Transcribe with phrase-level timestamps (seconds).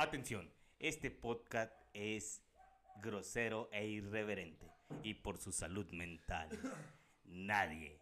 [0.00, 2.42] Atención, este podcast es
[3.02, 4.66] grosero e irreverente
[5.02, 6.48] y por su salud mental
[7.24, 8.00] nadie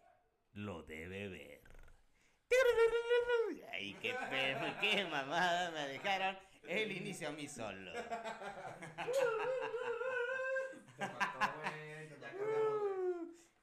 [0.53, 1.59] lo debe ver.
[3.73, 6.37] Ay, qué perro, qué mamada me dejaron
[6.69, 7.91] el inicio a mí solo.
[7.91, 7.99] Te
[11.59, 12.09] güey.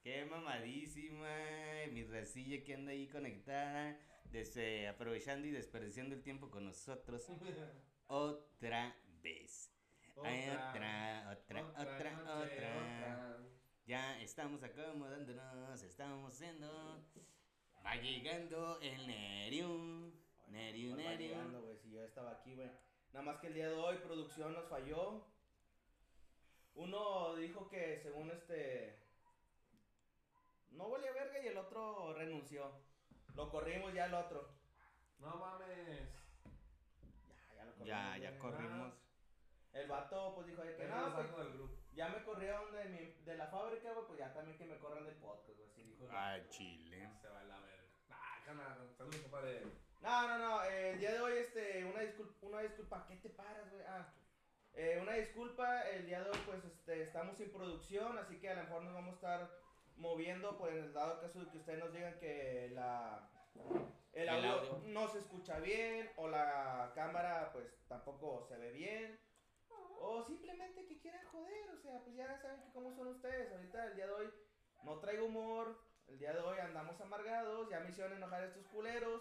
[0.03, 1.29] Qué mamadísima,
[1.91, 7.27] mi racilla que anda ahí conectada, des- eh, aprovechando y desperdiciando el tiempo con nosotros
[8.09, 9.73] otra vez.
[10.25, 13.39] Ay, Otra, otra, otra, noche, otra.
[13.87, 17.05] Ya estamos acomodándonos, estamos haciendo.
[17.85, 20.13] Va llegando el Nerium.
[20.49, 21.63] Nerium, Nos va llegando, Nerium.
[21.65, 22.71] güey, si yo estaba aquí, güey.
[23.13, 25.27] Nada más que el día de hoy producción nos falló.
[26.75, 28.99] Uno dijo que según este
[30.71, 32.71] no valía verga y el otro renunció.
[33.35, 34.49] Lo corrimos ya el otro.
[35.19, 36.09] No mames.
[37.87, 38.19] Ya, ya corrimos.
[38.19, 38.41] Ya, ya güey.
[38.41, 38.95] corrimos.
[39.73, 41.75] El vato pues dijo de que no, no pues, saco del grupo.
[41.95, 45.05] ya me corrieron de, mi, de la fábrica, güey, pues ya también que me corran
[45.05, 45.69] del podcast, güey.
[45.71, 46.09] Así dijo.
[46.11, 47.11] Ah, chile.
[47.21, 47.85] Se va a la verga.
[48.11, 48.95] Ah, canal.
[48.97, 49.63] Saludos, compadre.
[50.01, 53.31] No, no, no, eh, el día de hoy, este, una disculpa, una disculpa, ¿qué te
[53.31, 53.83] paras, güey?
[53.87, 54.13] Ah,
[54.75, 58.55] eh, una disculpa, el día de hoy, pues, este, estamos sin producción, así que a
[58.55, 59.51] lo mejor nos vamos a estar
[59.97, 63.29] moviendo, por el dado caso de que ustedes nos digan que la,
[64.17, 69.21] el, El audio, no se escucha bien, o la cámara, pues, tampoco se ve bien,
[70.01, 73.89] o simplemente que quieran joder, o sea, pues ya saben que cómo son ustedes, ahorita,
[73.89, 74.31] el día de hoy,
[74.85, 79.21] no traigo humor, el día de hoy andamos amargados, ya me hicieron enojar estos culeros,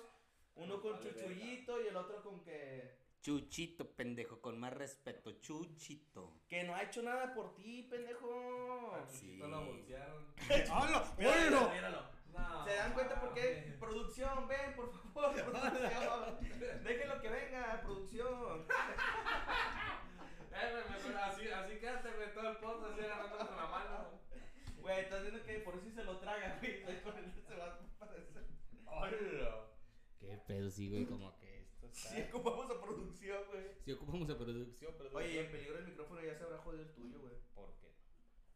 [0.56, 3.04] uno con Vale, chuchullito y el otro con que...
[3.22, 6.32] Chuchito, pendejo, con más respeto, Chuchito.
[6.48, 8.94] Que no ha hecho nada por ti, pendejo.
[8.94, 9.26] A sí.
[9.26, 10.34] Chuchito lo bolsearon.
[10.72, 11.16] ¡Hala!
[11.18, 12.15] Míralo, míralo.
[12.36, 12.66] No.
[12.66, 13.76] ¿Se dan cuenta por qué?
[13.80, 16.84] Producción, ven, por favor, producción.
[16.84, 18.68] Déjenlo que venga, producción.
[20.52, 20.84] Eh,
[21.22, 24.20] así, así quédate, güey, todo el podcast así agarrando con la mano.
[24.80, 26.84] Güey, estás viendo que por eso se lo traga, güey.
[26.86, 28.46] Ahí Con él se va a parecer.
[28.86, 29.68] ¡Hola!
[30.20, 32.10] Qué pedo, sí, güey, como que esto está...
[32.10, 33.66] Sí, ocupamos a producción, güey.
[33.84, 35.10] Si ocupamos a producción, pero...
[35.18, 37.34] Oye, en peligro el micrófono ya se habrá jodido el tuyo, güey.
[37.54, 37.92] ¿Por qué?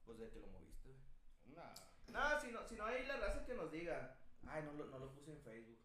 [0.05, 1.55] Pues de que lo moviste, güey.
[1.55, 1.88] No.
[2.11, 4.17] No, si no, si no hay la raza que nos diga.
[4.47, 5.79] Ay, no lo, no lo puse en Facebook.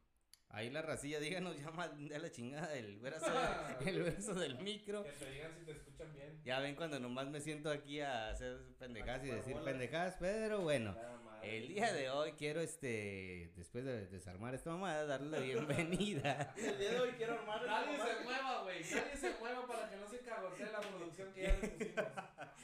[0.54, 3.26] Ahí la racilla, díganos, ya de la chingada el brazo,
[3.86, 5.02] el brazo del micro.
[5.02, 6.40] Que te digan si te escuchan bien.
[6.44, 9.64] Ya ven cuando nomás me siento aquí a hacer pendejadas y decir bolas.
[9.64, 10.96] pendejadas, pero bueno.
[11.42, 16.54] El día de hoy quiero, este, después de desarmar esta mamada, darle la bienvenida.
[16.56, 18.80] El día de hoy quiero armar el Nadie se mueva, güey.
[18.80, 22.06] Nadie se mueva para que no se cagotee la producción que ya le pusimos.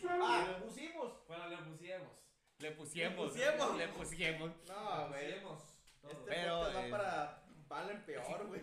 [0.08, 1.26] Ah, pusimos.
[1.26, 2.08] Bueno, le pusimos.
[2.60, 3.78] Le pusimos, Le pusimos.
[3.78, 4.50] le pusimos.
[4.68, 5.58] No, Le güey.
[6.02, 8.60] Este Pero, podcast va eh, para Valen peor, güey.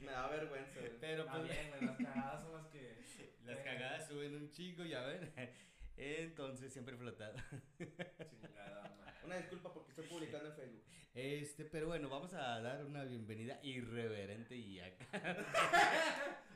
[0.00, 0.92] Me da vergüenza, güey.
[1.00, 2.98] Pero Está pues, bien, güey, las cagadas son las que.
[3.44, 5.32] las cagadas suben un chingo, ya ven.
[5.96, 7.36] Entonces siempre flotado.
[7.78, 9.20] Chingada.
[9.24, 10.82] Una disculpa porque estoy publicando en Facebook.
[11.14, 15.06] Este, pero bueno, vamos a dar una bienvenida irreverente y acá.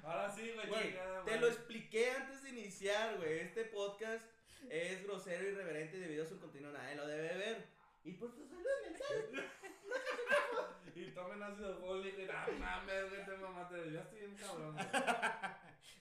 [0.02, 3.38] Ahora sí, güey, te lo expliqué antes de iniciar, güey.
[3.38, 4.24] Este podcast
[4.70, 7.66] es grosero, irreverente y debido a su contenido nadie lo debe ver.
[8.04, 9.50] Y por tu salud mental.
[10.94, 13.92] Y tomen ácido fólico y no mames, güey, te mamaste.
[13.92, 14.74] Ya estoy bien cabrón.
[14.74, 14.86] güey.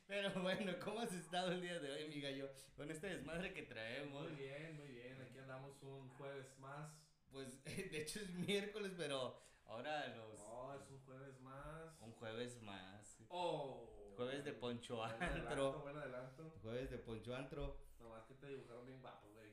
[0.07, 2.49] Pero bueno, ¿cómo has estado el día de hoy, mi gallo?
[2.75, 4.23] Con este desmadre que traemos.
[4.23, 5.21] Muy bien, muy bien.
[5.21, 6.89] Aquí andamos un jueves más.
[7.31, 10.39] Pues de hecho es miércoles, pero ahora los.
[10.39, 12.01] Oh, es un jueves más.
[12.01, 13.19] Un jueves más.
[13.29, 13.96] Oh.
[14.17, 15.73] Jueves de Poncho Antro.
[15.83, 16.51] Buen adelanto.
[16.63, 17.77] Jueves de Poncho Antro.
[17.99, 19.51] Nomás que te dibujaron bien guapo, güey.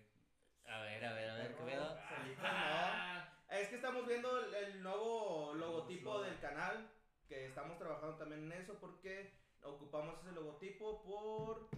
[0.65, 1.85] A ver, a ver, a ver, ¿qué pedo?
[1.85, 3.35] No.
[3.51, 6.91] Es que estamos viendo el, el nuevo logotipo del canal.
[7.29, 11.69] Que estamos trabajando también en eso porque ocupamos ese logotipo por.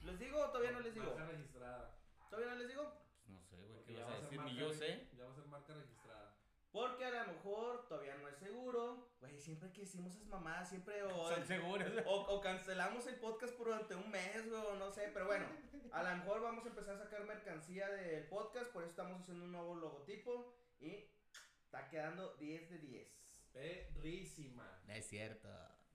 [0.00, 1.04] ¿Les digo o todavía no les digo?
[1.14, 1.94] Marca registrada.
[2.30, 2.94] ¿Todavía no les digo?
[3.20, 4.40] Pues no sé, güey, ¿qué vas va a decir?
[4.40, 5.06] Ni yo sé.
[5.18, 6.34] Ya va a ser marca registrada.
[6.72, 9.12] Porque a lo mejor todavía no es seguro.
[9.20, 11.92] Güey, siempre que decimos esas mamadas, siempre o, Son seguros.
[12.06, 15.10] o, o cancelamos el podcast por durante un mes, güey, o no sé.
[15.12, 15.46] Pero bueno,
[15.92, 18.72] a lo mejor vamos a empezar a sacar mercancía del podcast.
[18.72, 20.54] Por eso estamos haciendo un nuevo logotipo.
[20.80, 21.10] Y
[21.62, 23.08] está quedando 10 de 10.
[23.52, 24.82] Perrísima.
[24.86, 25.48] No es cierto.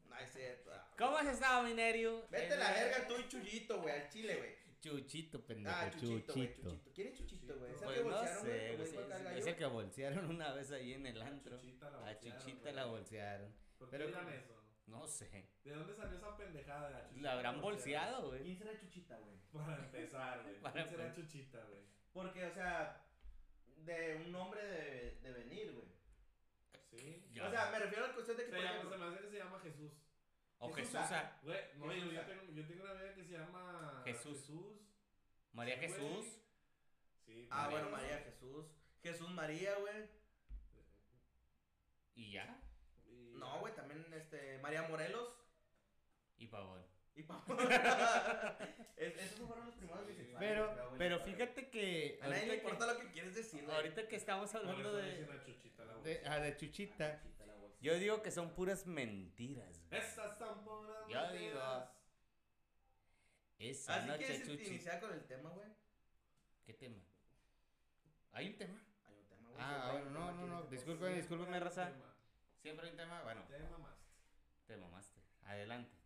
[0.06, 0.72] No es cierto.
[0.98, 2.28] ¿Cómo has estado, Minerio?
[2.30, 4.67] Vete la verga tú y Chuyito, güey, al chile, güey.
[4.82, 5.76] Chuchito, pendejo.
[5.76, 6.70] Ah, Chuchito, güey, Chuchito.
[6.70, 6.92] Chuchito.
[6.94, 7.72] ¿Quién es Chuchito, güey?
[7.74, 8.58] ¿Es el Pues que no bolsearon, güey?
[8.58, 9.30] sé, es, gallo?
[9.38, 11.58] es el que bolsearon una vez ahí en el A antro.
[11.58, 13.54] Chuchita la A bolsearon, Chuchita la bolsearon.
[13.78, 14.54] ¿Por qué como- eso?
[14.88, 15.50] No sé.
[15.66, 17.22] ¿De dónde salió esa pendejada de la Chuchita?
[17.22, 18.44] La habrán bolseado, güey.
[18.44, 19.38] ¿Quién será Chuchita, güey?
[19.52, 20.56] Para empezar, güey.
[20.74, 21.14] ¿Quién será.
[21.14, 21.82] Chuchita, güey?
[22.14, 23.04] Porque, o sea,
[23.78, 25.88] de un nombre de, de venir, güey.
[26.90, 27.28] Sí.
[27.34, 27.48] Ya.
[27.48, 29.06] O sea, me refiero a la cuestión de que, Se, por llama, ejemplo, se me
[29.10, 29.92] hace que se llama Jesús.
[30.60, 31.02] O Jesusa.
[31.02, 31.40] Jesusa.
[31.44, 32.14] Güey, no, yo, Jesús.
[32.14, 34.38] yo tengo, yo tengo una amiga que se llama Jesús.
[34.40, 34.78] Jesús.
[35.54, 35.88] María Güey.
[35.90, 36.26] Jesús.
[37.26, 37.82] Sí, Ah, güey.
[37.84, 38.66] bueno, María Jesús.
[39.04, 40.10] Jesús María, güey.
[42.16, 42.60] Y ya.
[43.08, 45.30] Y- No, güey, también este, María Morelos.
[46.38, 46.86] Y pavón.
[47.16, 47.44] Y pa-
[48.98, 50.38] Es- Esos fueron los primeros bisexuales.
[50.40, 51.26] Pero, pero verdad.
[51.26, 52.20] fíjate que.
[52.22, 53.76] A nadie le ahorita importa que, lo que quieres decir, güey.
[53.76, 55.24] ahorita que estamos hablando de.
[55.26, 57.22] a Chuchita la De, ah, de Chuchita.
[57.24, 57.37] Bolsa.
[57.80, 59.80] Yo digo que son puras mentiras.
[59.90, 60.02] güey.
[60.02, 61.34] Estas son puras Yo mentiras.
[61.34, 61.98] digo-
[63.60, 64.66] Esa Así noche, que Chuchi.
[64.68, 65.68] iniciar con el tema, güey.
[66.66, 67.02] ¿Qué tema?
[68.34, 68.80] ¿Hay un tema?
[69.06, 69.62] Hay un tema, güey.
[69.64, 70.72] Ah, bueno, no, no, no, podcast.
[71.16, 71.88] discúlpeme, raza.
[71.92, 72.14] Tema.
[72.62, 73.24] ¿Siempre hay un tema?
[73.24, 74.06] Bueno, Te mamaste.
[74.68, 75.20] te mamaste.
[75.46, 75.97] Adelante.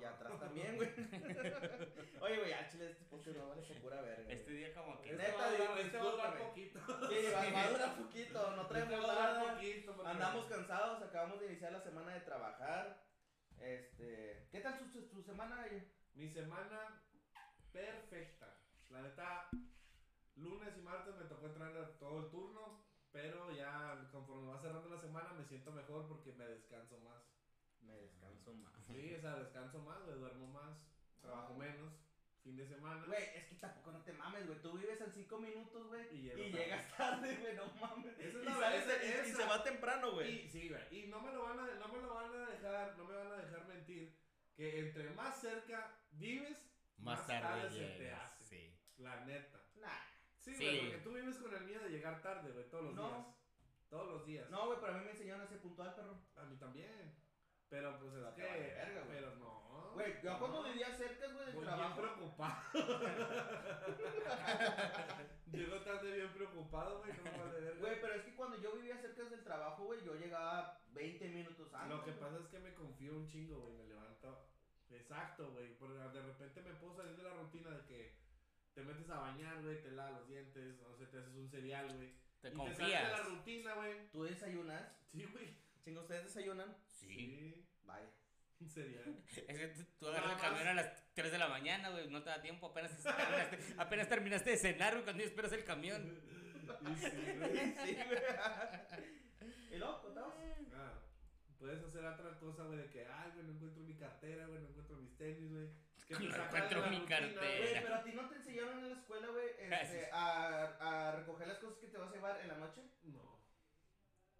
[0.00, 0.88] Y atrás también, güey.
[2.20, 4.32] Oye, güey, al chile este podcast no vale por pura verga.
[4.32, 5.10] Este día como que...
[5.10, 6.44] Este Neta, va a durar- este va a durar discúlpame.
[6.44, 6.80] poquito.
[7.08, 9.54] Sí, va, va a durar poquito, no Este traemos va a durar nada.
[9.54, 13.04] poquito porque- Andamos cansados, acabamos de iniciar la semana de trabajar.
[13.58, 15.66] Este, ¿qué tal su, su, su semana?
[15.66, 15.82] güey?
[16.14, 17.02] Mi semana
[17.72, 18.58] perfecta.
[18.90, 19.48] La neta,
[20.36, 25.00] lunes y martes me tocó entrar todo el turno, pero ya conforme va cerrando la
[25.00, 27.22] semana me siento mejor porque me descanso más.
[27.80, 28.72] Me descanso más.
[28.86, 30.76] Sí, o sea, descanso más, güey, duermo más,
[31.20, 31.92] trabajo menos,
[32.42, 33.04] fin de semana.
[33.06, 34.60] Güey, es que tampoco no te mames, güey.
[34.62, 36.06] Tú vives en 5 minutos, güey.
[36.14, 36.52] Y Y, llego tarde.
[36.64, 38.18] llegas tarde, güey, no mames.
[38.18, 40.46] Esa es y, sales y- se va temprano, güey.
[40.46, 42.96] Y, sí, güey, y no me lo van a, no me lo van a dejar,
[42.96, 44.16] no me van a dejar mentir,
[44.54, 46.56] que entre más cerca vives,
[46.98, 48.44] Más tarde se te hace.
[48.44, 48.72] sí.
[48.98, 49.60] La neta.
[49.76, 49.88] Nah.
[50.38, 50.64] Sí, Sí.
[50.64, 53.08] güey, porque tú vives con el miedo de llegar tarde, güey, todos los No.
[53.08, 53.26] días.
[53.90, 54.48] Todos los días.
[54.50, 56.18] No, güey, pero a mí me enseñaron a ser puntual, perro.
[56.36, 57.14] A mí también.
[57.68, 58.48] Pero pues es te que.
[58.48, 59.16] vale verga, güey.
[59.18, 59.56] pero no.
[59.94, 60.38] Güey, yo no.
[60.38, 62.00] cuando vivía cerca, güey, del Voy trabajo.
[62.02, 62.62] bien preocupado.
[65.52, 67.80] Llego tarde bien preocupado, güey, no vale verga.
[67.80, 71.72] Güey, pero es que cuando yo vivía cerca del trabajo, güey, yo llegaba 20 minutos
[71.74, 71.96] antes.
[71.96, 72.20] Lo que güey.
[72.22, 74.46] pasa es que me confío un chingo, güey, me levanto.
[74.90, 78.16] Exacto, güey, porque de repente me puedo salir de la rutina de que
[78.74, 81.94] te metes a bañar, güey, te lavas los dientes, no sé, te haces un cereal,
[81.96, 82.12] güey.
[82.40, 83.12] Te y Te sales de confías.
[83.12, 84.08] la rutina, güey.
[84.10, 84.92] ¿Tú desayunas?
[85.10, 85.56] Sí, güey.
[85.84, 86.76] Chingo, ¿ustedes desayunan?
[87.16, 87.66] Sí.
[87.84, 88.08] Vaya.
[88.60, 89.22] un cereal.
[89.26, 89.68] Es que
[89.98, 92.08] tú, agarras el camión a las 3 de la mañana, güey.
[92.08, 92.68] No te da tiempo.
[92.68, 96.02] Apenas terminaste, apenas terminaste de cenar, güey, cuando esperas el camión.
[96.06, 97.74] Y sí, güey.
[97.84, 98.20] sí, güey.
[99.72, 100.34] ¿Y luego, contabas?
[100.74, 100.92] Ah,
[101.58, 104.68] puedes hacer otra cosa, güey, de que, ay, güey, no encuentro mi cartera, güey, no
[104.68, 105.68] encuentro mis tenis, güey.
[106.06, 107.40] Que No de encuentro mi rutina, cartera.
[107.40, 111.48] Güey, pero a ti no te enseñaron en la escuela, güey, este, a, a recoger
[111.48, 112.82] las cosas que te vas a llevar en la noche.
[113.04, 113.40] No,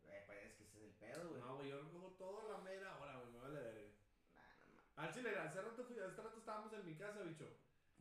[0.05, 1.41] Güey, pues es que ese es el pedo, güey.
[1.43, 3.91] no, güey, yo recojo todo a la mera hora, güey, me vale ver.
[4.35, 4.96] Nah, no mames.
[5.07, 7.49] Al chile, hace rato, fui, hace rato estábamos en mi casa, bicho.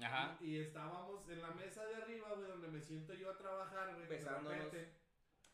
[0.01, 0.37] Ajá.
[0.41, 4.07] Y estábamos en la mesa de arriba, güey, donde me siento yo a trabajar, güey.
[4.07, 4.73] Besándonos.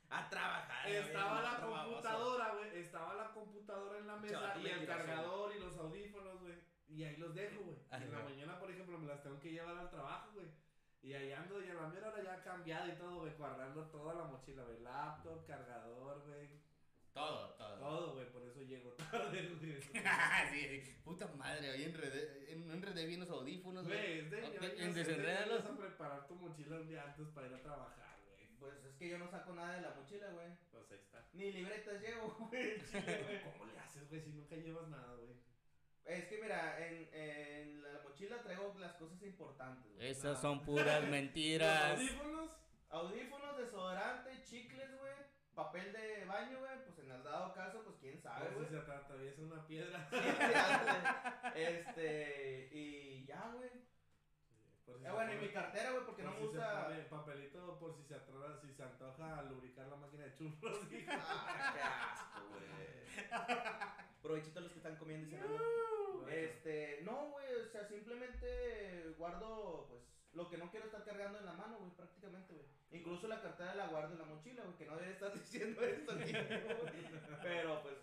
[0.09, 0.89] A trabajar.
[0.89, 2.79] Estaba güey, la computadora, güey.
[2.79, 6.55] Estaba la computadora en la mesa y el cargador y los audífonos, güey.
[6.87, 7.77] Y ahí los dejo, güey.
[7.89, 8.03] Ajá.
[8.03, 10.47] En la mañana, por ejemplo, me las tengo que llevar al trabajo, güey.
[11.01, 14.13] Y ahí ando y a la mera hora ya cambiado y todo, güey, guardando toda
[14.13, 14.79] la mochila, güey.
[14.79, 16.60] Laptop, cargador, güey.
[17.13, 17.77] Todo, todo.
[17.79, 19.81] Todo, güey, por eso llego tarde, güey.
[20.51, 20.95] sí, sí.
[21.03, 24.27] Puta madre, hoy enredé, en- enredé bien los audífonos, güey.
[24.29, 25.63] Güey, en ya sé, es de desenrédalos.
[25.63, 28.47] vas a preparar tu mochila un día antes para ir a trabajar, güey.
[28.59, 30.47] Pues es que yo no saco nada de la mochila, güey.
[30.71, 31.25] Pues ahí está.
[31.33, 32.77] Ni libretas llevo, güey.
[32.79, 35.31] ¿Cómo le haces, güey, si nunca llevas nada, güey?
[36.05, 40.07] Es que mira, en, en la mochila traigo las cosas importantes, güey.
[40.09, 41.91] Esas son puras ¿Los mentiras.
[41.99, 42.49] audífonos?
[42.89, 45.11] Audífonos, desodorante, chicles, güey.
[45.61, 46.71] Papel de baño, güey.
[46.85, 48.65] Pues en el dado caso, pues quién sabe, güey.
[48.65, 50.07] si se atraviesa una piedra.
[50.09, 50.17] Sí,
[51.55, 53.69] este, y ya, güey.
[54.85, 56.83] Si Eh, bueno, y mi cartera, güey, porque por no si me gusta.
[56.87, 60.79] pone papelito por si se atora, si se antoja lubricar la máquina de churros.
[61.09, 64.01] Ah, qué asco, güey.
[64.23, 66.27] Provechito a los que están comiendo y cenando.
[66.29, 70.01] Este, no, güey, o sea, simplemente guardo, pues,
[70.33, 72.65] lo que no quiero estar cargando en la mano, güey, prácticamente, güey.
[72.91, 76.11] Incluso la cartera la guardo en la mochila, güey, que no debería estar diciendo esto
[76.11, 76.33] aquí.
[77.41, 77.95] Pero, pues,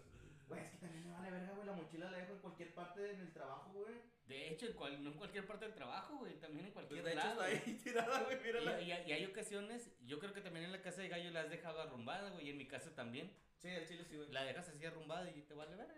[0.48, 3.10] güey, es que también me vale verga, güey, la mochila la dejo en cualquier parte
[3.12, 3.94] en el trabajo, güey.
[4.26, 6.38] De hecho, en cual- no en cualquier parte del trabajo, güey.
[6.38, 7.44] También en cualquier Pues, de hecho, lado.
[7.44, 8.80] está ahí tirada, güey, Y, mírala.
[8.82, 11.50] y- y hay ocasiones, yo creo que también en la casa de gallo la has
[11.50, 12.46] dejado arrumbada, güey.
[12.46, 13.32] Y en mi casa también.
[13.56, 14.30] Sí, el chile sí, güey.
[14.30, 15.88] La dejas así arrumbada y te vale ver.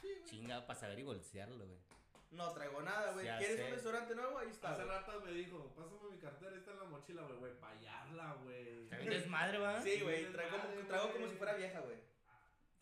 [0.00, 0.24] Sí, güey.
[0.24, 1.78] Chinga, para saber y bolsearlo, güey.
[2.30, 3.26] No traigo nada, güey.
[3.26, 3.64] ¿Quieres sé.
[3.64, 4.38] un restaurante nuevo?
[4.38, 4.72] Ahí está.
[4.72, 7.70] Hace rato me dijo, pásame mi cartera, ahí está en la mochila, güey, güey, pa'
[7.70, 8.88] hallarla, güey.
[8.88, 9.82] Desmadre, ¿va?
[9.82, 11.96] Sí, güey, traigo, madre, traigo como si fuera vieja, güey.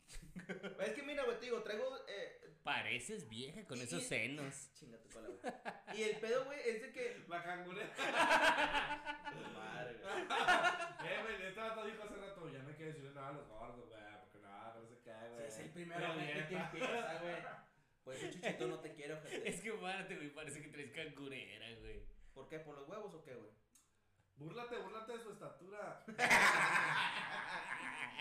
[0.80, 1.96] es que mira, güey, te digo, traigo.
[2.08, 4.70] Eh, Pareces vieja con Y- esos senos.
[4.74, 5.98] chinga tu cola, güey.
[5.98, 7.24] Y el pedo, güey, es de que.
[7.28, 7.88] La cangurera.
[9.54, 11.10] Madre, güey.
[11.10, 13.48] eh, güey, este vato dijo hace rato, ya no hay que decirle nada a los
[13.48, 15.46] gordos, güey, porque nada, no se cae, Sí, güey.
[15.48, 17.36] es el primero güey, que empieza, güey.
[18.08, 19.48] Pues un Si tú no te quieres, ojete.
[19.48, 22.02] Es que párate, güey, parece que traes cangurera, güey.
[22.32, 22.58] ¿Por qué?
[22.60, 23.50] ¿Por los huevos o qué, güey?
[24.36, 26.04] Búrlate, búrlate de su estatura.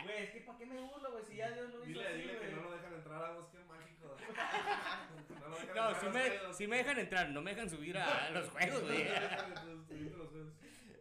[0.03, 1.25] Güey, es que ¿para qué me burlo, güey?
[1.25, 2.53] Si ya Dios lo hizo Dile, así, dile que güey.
[2.55, 4.15] no lo dejan entrar a Bosque Mágico.
[5.41, 6.57] no lo dejan No, entrar si a los me, juegos.
[6.57, 9.03] si me dejan entrar, no me dejan subir a los juegos, No güey.
[9.03, 9.55] dejan
[9.87, 10.53] subirte a los juegos.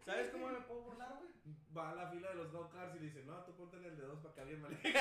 [0.05, 1.31] ¿Sabes cómo me puedo burlar, güey?
[1.77, 4.03] Va a la fila de los go-karts y dice, no, tú ponte en el de
[4.07, 4.93] dos para que alguien maneje.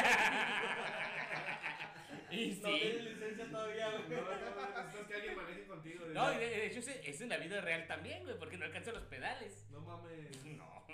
[2.36, 3.10] Y No tienes sí.
[3.10, 4.18] licencia todavía, No, güey.
[4.20, 6.06] no, necesitas que alguien maneje contigo.
[6.08, 8.65] No, y de, de hecho es, es en la vida real también, güey, porque no
[8.65, 9.65] alcanzo los pedales.
[9.70, 10.46] No mames.
[10.46, 10.86] No.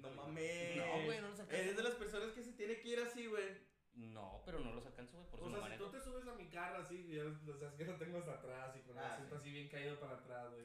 [0.00, 0.76] No mames.
[0.76, 1.62] No, güey, no los alcanzo.
[1.62, 3.70] Eres de las personas que se tiene que ir así, güey.
[3.94, 5.84] No, pero no los alcanzo, güey, por eso O no sea, si manejo.
[5.84, 8.18] tú te subes a mi carro así, y ya, o sea, es que lo tengo
[8.18, 9.40] hasta atrás y con el Ah, asiento sí.
[9.42, 10.64] así bien caído para atrás, güey.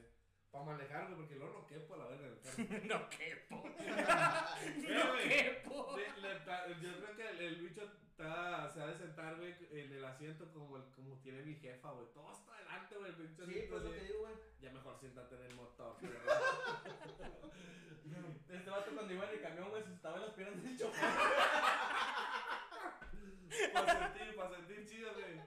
[0.49, 2.57] Para manejar, güey, porque luego no quepo a la verga del carro.
[2.85, 3.63] no quepo.
[4.87, 5.97] No quepo.
[5.97, 7.81] Le- le ta- yo creo que el, el bicho
[8.17, 11.91] está, se ha de sentar, güey, en el asiento como, el, como tiene mi jefa,
[11.91, 12.07] güey.
[12.13, 14.33] Todo está adelante, güey, Sí, pues lo que digo, güey.
[14.59, 15.95] Ya mejor siéntate en el motor.
[16.01, 16.17] pero-
[18.49, 21.09] Este vato cuando iba en el camión, güey, se estaba en las piernas del chofer.
[23.73, 25.41] Para sentir, para sentir chido, güey.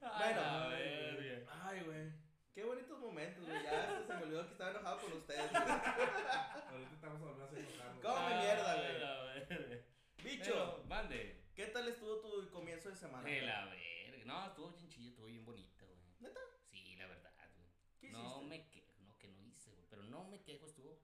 [0.00, 1.58] Bueno, verga.
[1.64, 2.12] Ay, güey.
[2.54, 3.62] Qué bonitos momentos, güey.
[3.62, 5.62] Ya hasta se me olvidó que estaba enojado con ustedes, güey.
[5.62, 8.02] Ahorita estamos a volver a hacer enojar, güey.
[8.02, 8.14] ¿Cómo?
[8.16, 9.82] Come mierda, güey.
[10.24, 11.41] Bicho, Pero, mande.
[11.64, 13.28] ¿Qué tal estuvo tu comienzo de semana?
[13.28, 14.24] De la verga.
[14.24, 15.98] No, estuvo bien chillo, estuvo bien bonita, güey.
[16.18, 16.40] ¿Neta?
[16.70, 17.68] Sí, la verdad, güey.
[18.00, 18.46] ¿Qué no hiciste?
[18.46, 19.86] me quejo, no que no hice, güey.
[19.88, 20.98] Pero no me quejo, estuvo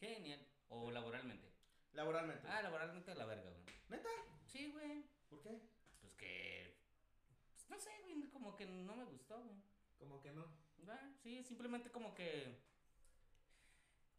[0.00, 0.44] genial.
[0.68, 1.52] O laboralmente.
[1.92, 2.48] Laboralmente.
[2.48, 3.62] Ah, laboralmente la verga, güey.
[3.88, 4.08] ¿Neta?
[4.46, 5.04] Sí, güey.
[5.28, 5.60] ¿Por qué?
[6.00, 6.76] Pues que.
[7.52, 8.28] pues, no sé, güey.
[8.30, 9.62] Como que no me gustó, güey.
[9.96, 10.44] Como que no.
[10.88, 12.58] Ah, sí, simplemente como que.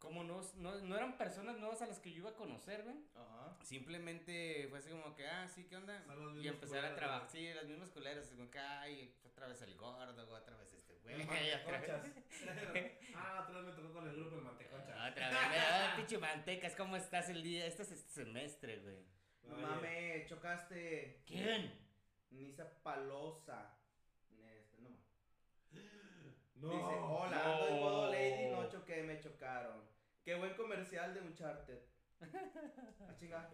[0.02, 2.96] Como no, no, no eran personas nuevas a las que yo iba a conocer, güey.
[3.14, 3.56] Ajá.
[3.62, 6.04] Simplemente fue así como que, ah, sí, ¿qué onda?
[6.42, 9.76] Y empezar a trabajar, sí, las mismas culeras, así como que, ay, otra vez el
[9.76, 11.22] gordo, güey, otra vez este güey,
[11.54, 12.12] otra vez.
[13.14, 14.88] ah, otra vez me tocó con el grupo el manteconchas.
[15.12, 15.38] Otra vez,
[15.70, 17.64] ah, pinche mantecas, ¿cómo estás el día?
[17.66, 19.06] Este es este semestre, güey.
[19.44, 21.22] No mames, chocaste.
[21.24, 21.78] ¿Quién?
[22.30, 23.78] Nisa Palosa.
[24.36, 24.90] Este, no.
[26.56, 26.70] No.
[26.70, 27.52] Dice, hola, No.
[27.52, 29.91] ando en modo lady, no choqué, me chocaron.
[30.24, 31.80] Qué buen comercial de Uncharted.
[33.08, 33.50] Ah, chinga.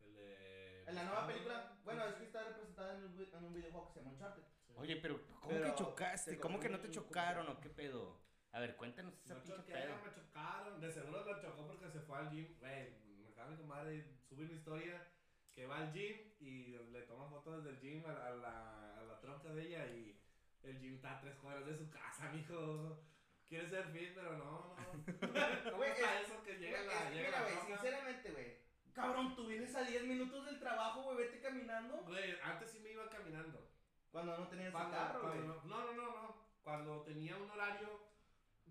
[0.00, 0.82] El de...
[0.88, 3.86] En la nueva película, bueno, es que está representada en un, vi- en un videojuego
[3.86, 4.42] que se llama Uncharted.
[4.74, 6.30] Oye, pero ¿cómo Pero que chocaste?
[6.32, 8.20] te ¿Cómo que no te chocaron o qué pedo?
[8.52, 9.94] A ver, cuéntanos esa No pinche choqué, pedo.
[10.04, 10.80] me chocaron.
[10.80, 12.58] De seguro lo chocó porque se fue al gym.
[12.58, 12.90] Güey,
[13.22, 15.06] me acaba mi comadre sube una historia
[15.54, 18.98] que va al gym y le toma fotos desde el gym a, la- a la,
[18.98, 20.20] a la tronca de ella y
[20.62, 23.02] el gym está a tres cuadras de su casa, mijo.
[23.48, 24.76] Quiere ser fit, pero no, no.
[25.64, 28.56] ¿Cómo Güey, está es- eso que llega es la, que llega mira, güey, sinceramente, güey.
[28.92, 31.96] Cabrón, tú vienes a 10 minutos del trabajo, güey, vete caminando.
[31.98, 33.70] Güey, antes sí me iba caminando.
[34.10, 35.34] Cuando no tenías Cuando, carro, güey.
[35.34, 36.46] cuando- no, no, no, no.
[36.62, 38.00] Cuando tenía un horario,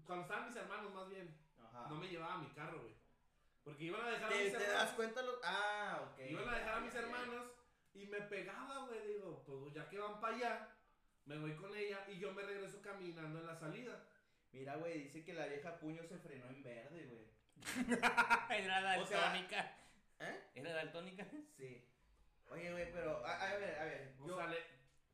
[0.05, 1.87] cuando estaban mis hermanos más bien, Ajá.
[1.89, 2.95] no me llevaba mi carro, güey.
[3.63, 4.83] Porque iban a dejar a ¿Te, mis te hermanos.
[4.83, 5.21] das cuenta?
[5.21, 5.39] Lo...
[5.43, 6.19] Ah, ok.
[6.29, 7.51] Iban a dejar a mis hermanos
[7.93, 9.07] y me pegaba, güey.
[9.07, 10.69] Digo, pues ya que van para allá,
[11.25, 14.03] me voy con ella y yo me regreso caminando en la salida.
[14.55, 17.25] Mira, güey, dice que la vieja puño se frenó en verde, güey.
[18.49, 19.77] Era O sea- daltónica.
[20.19, 20.39] ¿Eh?
[20.55, 21.27] ¿Era daltónica?
[21.57, 21.83] Sí.
[22.49, 24.13] Oye, güey, pero, a, a ver, a ver.
[24.21, 24.63] O yo- sea, le-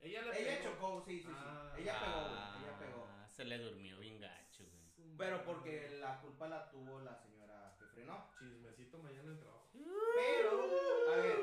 [0.01, 0.69] ella le ella pegó.
[0.73, 1.29] chocó, sí, sí, sí.
[1.33, 1.73] Ah.
[1.77, 3.07] ella pegó, güey, ella pegó.
[3.09, 5.15] Ah, Se le durmió bien gacho, güey.
[5.17, 8.31] Pero porque la culpa la tuvo la señora que frenó.
[8.37, 9.69] Chismecito mañana en el trabajo.
[9.73, 11.35] Pero, a ver,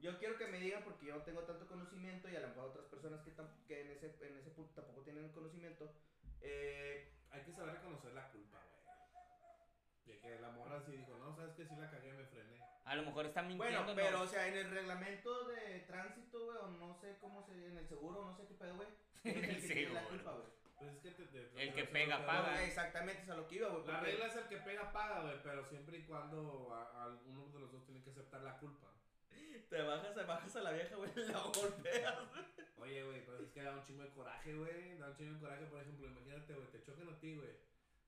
[0.00, 2.64] yo quiero que me digan porque yo no tengo tanto conocimiento y a lo mejor
[2.70, 3.32] otras personas que,
[3.66, 5.90] que en, ese, en ese punto tampoco tienen conocimiento.
[6.40, 8.76] Eh, Hay que saber reconocer la culpa, güey.
[10.06, 12.60] De que la morra sí dijo, no, sabes que sí la cagué, me frené.
[12.84, 13.64] A lo mejor está mintiendo.
[13.82, 13.94] bueno, ¿no?
[13.96, 17.76] pero, o sea, en el reglamento de tránsito, güey, o no sé cómo se, en
[17.78, 18.88] el seguro, no sé qué pedo, güey.
[19.22, 20.08] ¿quién es el que tiene la Seguro.
[20.08, 20.46] culpa, güey?
[20.78, 22.62] Pues es que te, te- El que pega, paga.
[22.62, 23.86] Exactamente, es a lo que iba, güey.
[23.86, 25.42] La regla es el que pega, paga, güey.
[25.42, 28.86] Pero siempre y cuando a, a uno de los dos tiene que aceptar la culpa.
[29.68, 32.18] Te bajas, te bajas a la vieja, güey, la golpeas.
[32.76, 34.96] Oye, güey, pues es que da un chingo de coraje, güey.
[34.98, 37.50] Da un chingo de coraje, por ejemplo, imagínate, güey, te choquen a ti, güey.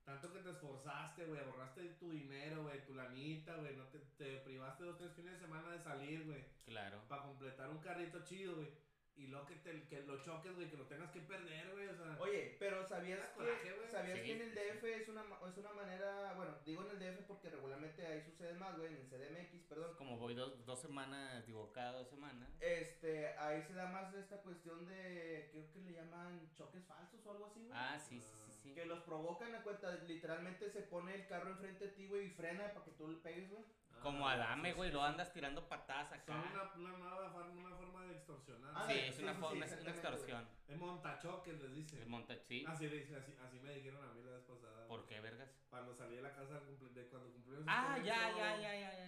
[0.04, 3.76] Tanto que te esforzaste, güey, ahorraste tu dinero, güey, tu lanita, güey.
[3.76, 6.44] No te, te privaste dos, tres fines de semana de salir, güey.
[6.64, 7.02] Claro.
[7.08, 8.68] Para completar un carrito chido, güey.
[9.18, 11.88] Y luego que, te, que lo choques, güey, que lo tengas que perder, güey.
[11.88, 13.74] O sea, Oye, pero ¿sabías que, coraje.
[13.90, 16.82] ¿sabías Sí, que en el sí, DF es una, ma- es una manera, bueno, digo
[16.84, 19.96] en el DF porque regularmente ahí sucede más, güey, en el CDMX, perdón.
[19.96, 22.48] Como voy dos, dos semanas, digo, cada dos semanas.
[22.60, 27.30] Este, ahí se da más esta cuestión de, creo que le llaman choques falsos o
[27.32, 27.72] algo así, güey.
[27.74, 28.74] Ah, sí, sí, sí.
[28.74, 32.30] Que los provocan a cuenta, literalmente se pone el carro enfrente de ti, güey, y
[32.30, 33.64] frena para que tú le pegues, güey.
[34.02, 36.24] Como Ah, Adame, sí, güey, sí, lo andas tirando patadas acá.
[36.32, 38.72] Son una, una nueva forma, una forma de extorsionar.
[38.76, 40.48] Ah, Sí, sí, es sí, una, sí, forma, sí, es una extorsión.
[40.68, 42.02] Es montachoques, les dice.
[42.02, 42.64] El Montachí.
[42.64, 44.86] Así, así, así me dijeron a mí la vez pasada.
[44.86, 45.48] ¿Por qué, vergas?
[45.68, 49.07] Cuando salí de la casa de cuando cumplieron Ah, ya, ya, ya, ya, ya.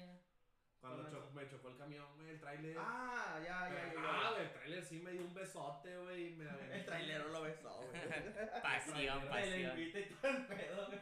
[0.80, 2.76] Cuando cho- me chocó el camión, güey, el tráiler.
[2.78, 4.00] Ah, ya, ya, ya.
[4.02, 6.44] Ah, güey, el tráiler sí me dio un besote, güey, y me
[6.74, 7.92] El trailero lo besó, güey.
[8.62, 9.78] Pasión, Me Me pasión.
[9.80, 11.00] y todo el pedo, güey.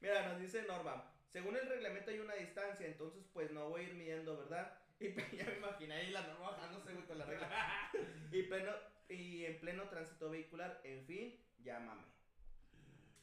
[0.00, 1.10] Mira, nos dice Norma.
[1.28, 4.78] Según el reglamento hay una distancia, entonces pues no voy a ir midiendo, ¿verdad?
[5.00, 7.90] Y ya me imaginé ahí la norma bajándose, güey, con la regla.
[8.32, 8.72] Y, pleno,
[9.08, 12.02] y en pleno tránsito vehicular, en fin, llámame.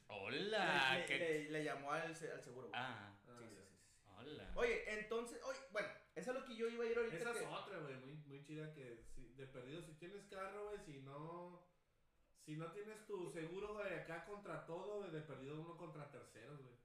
[0.08, 0.94] Hola.
[0.94, 2.68] le, le- qué- le- le llamó al, se- al seguro.
[2.68, 2.80] güey.
[2.80, 3.50] Ah, Ah, Sí, ya.
[3.50, 4.13] sí, sí, sí.
[4.32, 4.52] Hola.
[4.56, 7.16] Oye, entonces, oye, bueno, eso es lo que yo iba a ir ahorita.
[7.18, 10.70] Esa que- es otra, güey, muy, muy chida que si, de perdido, si tienes carro,
[10.70, 11.62] güey, si no...
[12.46, 16.60] Si no tienes tu seguro, güey, acá contra todo, güey, de perdido uno contra terceros,
[16.62, 16.76] güey.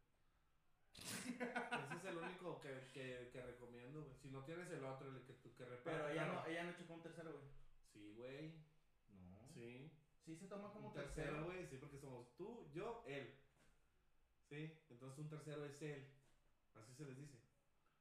[0.99, 4.15] Ese es el único que, que, que recomiendo, güey.
[4.23, 5.97] Si no tienes el otro, el que, tu- que repara.
[5.99, 7.49] Pero ella no, ella no chocó un tercero, güey.
[7.93, 8.55] Sí, güey.
[9.11, 9.49] No.
[9.55, 9.91] Sí.
[10.25, 11.45] Sí se toma como Un tercero, tercero.
[11.47, 13.35] güey, sí, porque somos tú, yo, él.
[14.49, 16.07] Sí, entonces un tercero es él.
[16.81, 17.39] Así se les dice.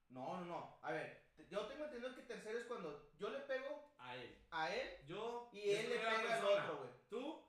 [0.10, 0.80] No, no, no.
[0.82, 4.38] A ver, yo tengo entendido que tercero es cuando yo le pego A él.
[4.52, 5.50] a él Yo.
[5.54, 6.64] y es él le pega al persona.
[6.64, 6.90] otro, güey.
[7.10, 7.44] Tú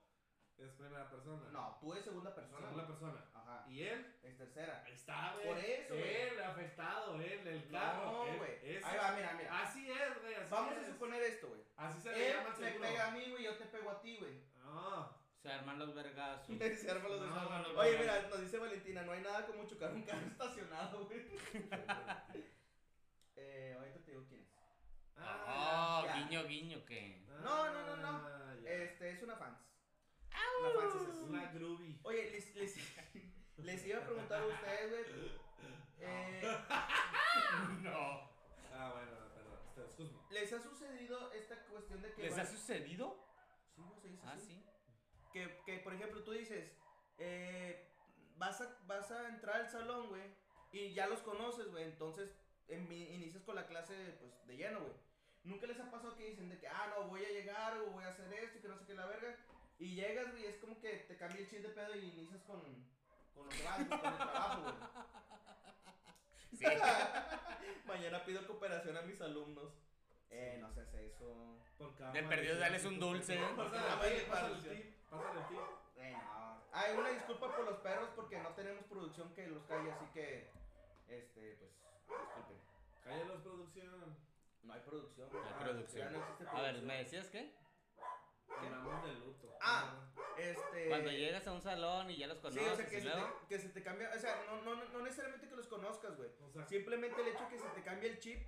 [0.57, 1.49] es primera persona.
[1.51, 2.59] No, tú eres segunda persona.
[2.67, 2.87] Segunda güey.
[2.99, 3.25] persona.
[3.33, 3.65] Ajá.
[3.69, 4.19] Y él.
[4.23, 4.83] Es tercera.
[4.85, 5.47] Ahí está, güey.
[5.47, 6.15] Por eso, güey.
[6.21, 8.11] Él, afectado, él, el carro.
[8.11, 8.51] No, él, güey.
[8.61, 9.61] ese- Ahí va, mira, mira.
[9.61, 10.35] Así es, güey.
[10.35, 10.83] Así Vamos es.
[10.83, 11.61] a suponer esto, güey.
[11.77, 14.01] Así se le Él llama el me pega a mí, güey, yo te pego a
[14.01, 14.43] ti, güey.
[14.61, 15.15] Ah.
[15.41, 16.47] Se arman los vergazos.
[16.79, 20.03] Se arman los No, Oye, mira, nos dice Valentina, no hay nada como chocar un
[20.03, 21.25] carro estacionado, güey.
[23.35, 24.49] eh, ahorita te digo quién es.
[25.17, 26.15] Oh, ya.
[26.17, 27.25] guiño, guiño, que.
[27.27, 28.07] No, no, no, no.
[28.27, 28.69] Ah, ya.
[28.69, 29.59] Este, es una fans.
[30.61, 31.23] Una fans es eso.
[31.25, 31.99] Una groovy.
[32.03, 32.75] Oye, les, les,
[33.57, 35.31] les iba a preguntar a ustedes, güey.
[36.01, 36.41] Eh,
[37.81, 38.29] No.
[38.73, 39.57] Ah, bueno, perdón.
[39.67, 40.19] Este, excuse me.
[40.33, 42.21] ¿Les ha sucedido esta cuestión de que...
[42.23, 43.25] ¿Les van- ha sucedido?
[43.75, 44.45] Sí, güey, se dice Ah, así.
[44.47, 44.65] sí.
[45.39, 46.69] Que, que, por ejemplo, tú dices,
[47.17, 47.87] eh,
[48.35, 50.23] vas, a, vas a entrar al salón, güey,
[50.73, 52.29] y ya los conoces, güey, entonces
[52.67, 54.93] em- inicias con la clase, pues, de lleno, güey.
[55.45, 58.03] ¿Nunca les ha pasado que dicen de que, ah, no, voy a llegar o voy
[58.03, 59.37] a hacer esto y que no sé qué la verga?
[59.79, 62.61] Y llegas, güey, es como que te cambia el chip de pedo y inicias con,
[63.33, 64.73] con los brazos, con el trabajo, güey.
[66.51, 66.65] Sí.
[67.85, 69.71] Mañana pido cooperación a mis alumnos.
[70.29, 71.57] Eh, no seas eso.
[71.77, 73.37] Por De perdido, dales un dulce.
[73.37, 74.25] Güey,
[74.63, 75.57] tip, pásale el pareció.
[75.57, 75.97] tip, pásale el tip.
[75.97, 76.63] Eh, no.
[76.71, 80.51] Ay, una disculpa por los perros porque no tenemos producción que los calle, así que,
[81.07, 81.71] este, pues,
[82.19, 82.57] disculpen.
[83.03, 84.17] Cállalos, producción.
[84.63, 85.29] No hay producción.
[85.31, 86.13] No hay Ah, producción.
[86.13, 86.87] no existe A ver, producción.
[86.87, 87.53] ¿me decías qué?
[88.49, 89.57] Hablamos de luto.
[89.61, 90.05] Ah.
[90.37, 90.87] Este.
[90.89, 93.07] Cuando llegas a un salón y ya los Sí, conoces o sea, que y se,
[93.09, 93.27] luego...
[93.41, 96.29] te, que se te cambia, o sea, no, no, no necesariamente que los conozcas, güey.
[96.47, 98.47] O sea, Simplemente el hecho que se te cambia el chip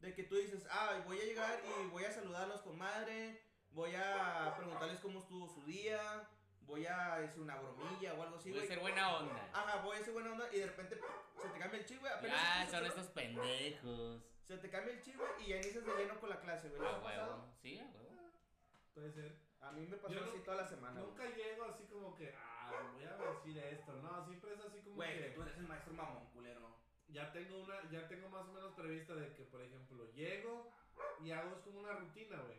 [0.00, 3.40] de que tú dices, ah, voy a llegar y voy a saludarlos con madre,
[3.74, 6.28] voy a preguntarles cómo estuvo su día,
[6.62, 9.48] voy a decir una bromilla o algo así, Voy a ser buena onda.
[9.52, 11.00] Ajá, voy a ser buena onda y de repente
[11.40, 12.12] se te cambia el chip, güey.
[12.30, 14.22] Ah, son estos pendejos.
[14.46, 16.80] Se te cambia el chip, güey, y ya inicias de lleno con la clase, güey.
[16.80, 17.32] ¿Les A ha pasado?
[17.32, 17.48] huevo.
[17.62, 18.30] Sí, a huevo.
[18.94, 19.36] puede ser.
[19.60, 21.06] A mí me pasó Yo no- así toda la semana, güey.
[21.06, 23.92] Nunca llego así como que, ah, voy a decir esto.
[24.02, 25.28] No, siempre es así como Güey, que.
[25.30, 26.76] tú eres el maestro mamón, culero.
[27.08, 30.72] ya tengo una, ya tengo más o menos prevista de que, por ejemplo, llego
[31.20, 32.58] y hago es como una rutina, güey.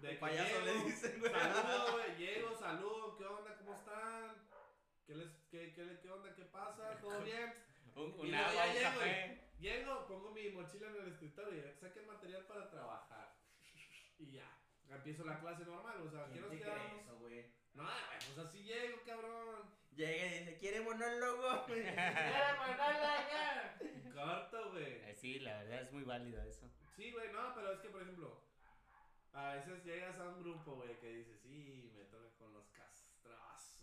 [0.00, 1.32] De El que payaso le llego, dicen, güey.
[1.32, 3.56] Saludo, güey, llego, saludo, ¿qué onda?
[3.58, 4.36] ¿Cómo están?
[5.06, 6.34] ¿Qué les, qué, qué, qué onda?
[6.34, 6.98] ¿Qué pasa?
[7.00, 7.52] ¿Todo bien?
[7.96, 9.40] Un, Y una, ya un llego, café.
[9.58, 13.34] Llego, pongo mi mochila en el escritorio y saqué el material para trabajar.
[14.18, 14.48] Y ya,
[14.88, 17.46] empiezo la clase normal, o sea, ¿Quién quiero te que cree eso, güey?
[17.74, 19.76] No, güey, pues así llego, cabrón.
[19.96, 21.66] Llega y dice, ¿quiere monólogo?
[24.14, 24.84] Corto, güey.
[24.84, 26.70] Eh, Sí, la verdad es muy válido eso.
[26.94, 28.40] Sí, güey, no, pero es que, por ejemplo,
[29.32, 33.80] a veces llegas a un grupo, güey, que dices, sí, me toca con los castrazos.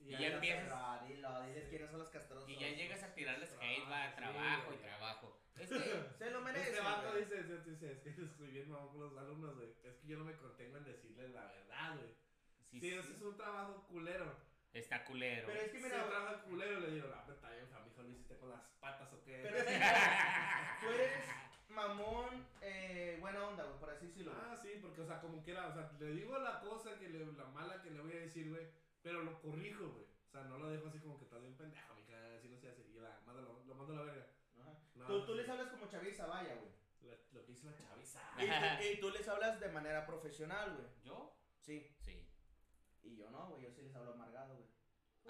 [0.00, 2.48] Y ahí ya empiezas- Pero, dilo, diles quiénes son los castrosos.
[2.48, 5.40] Y ya llegas a tirarles hate, Ah, va, sí, trabajo y trabajo.
[5.56, 5.78] Es que,
[6.18, 6.70] Se lo merece.
[6.70, 9.68] Este vato dice, dice, dice, es que estoy bien mamón con los alumnos, güey.
[9.82, 12.08] Es que yo no me contengo en decirles la verdad, güey.
[12.70, 14.36] sí, Sí, sí, ese es un trabajo culero.
[14.72, 15.46] está culero.
[15.46, 18.02] Pero es que Sí, mira, un trabajo culero, le digo, no, pero está bien, famijo,
[18.02, 19.40] lo hiciste con las patas o qué.
[19.42, 19.78] pero es que
[20.80, 21.12] tú eres
[21.74, 24.32] mamón, eh, buena onda, güey, por así decirlo.
[24.32, 24.44] güey.
[24.46, 27.26] Ah, sí, porque, o sea, como quiera, o sea, le digo la cosa, que le,
[27.32, 28.66] la mala que le voy a decir, güey,
[29.02, 30.04] pero lo corrijo, güey.
[30.28, 32.68] O sea, no lo dejo así como que estás bien pendejo, mija, así no se
[32.68, 32.82] hace.
[32.88, 34.26] Y la, mando, lo, mando a la verga.
[34.60, 34.78] Ajá.
[34.94, 35.38] No, tú, tú sí.
[35.38, 36.72] les hablas como chaviza, vaya, güey.
[37.02, 38.20] Lo, lo que hizo la chaviza.
[38.38, 40.86] Y, tú- y tú les hablas de manera profesional, güey.
[41.02, 41.36] ¿Yo?
[41.60, 41.94] Sí.
[42.00, 42.26] Sí.
[43.02, 44.68] Y yo no, güey, yo sí les hablo amargado, güey.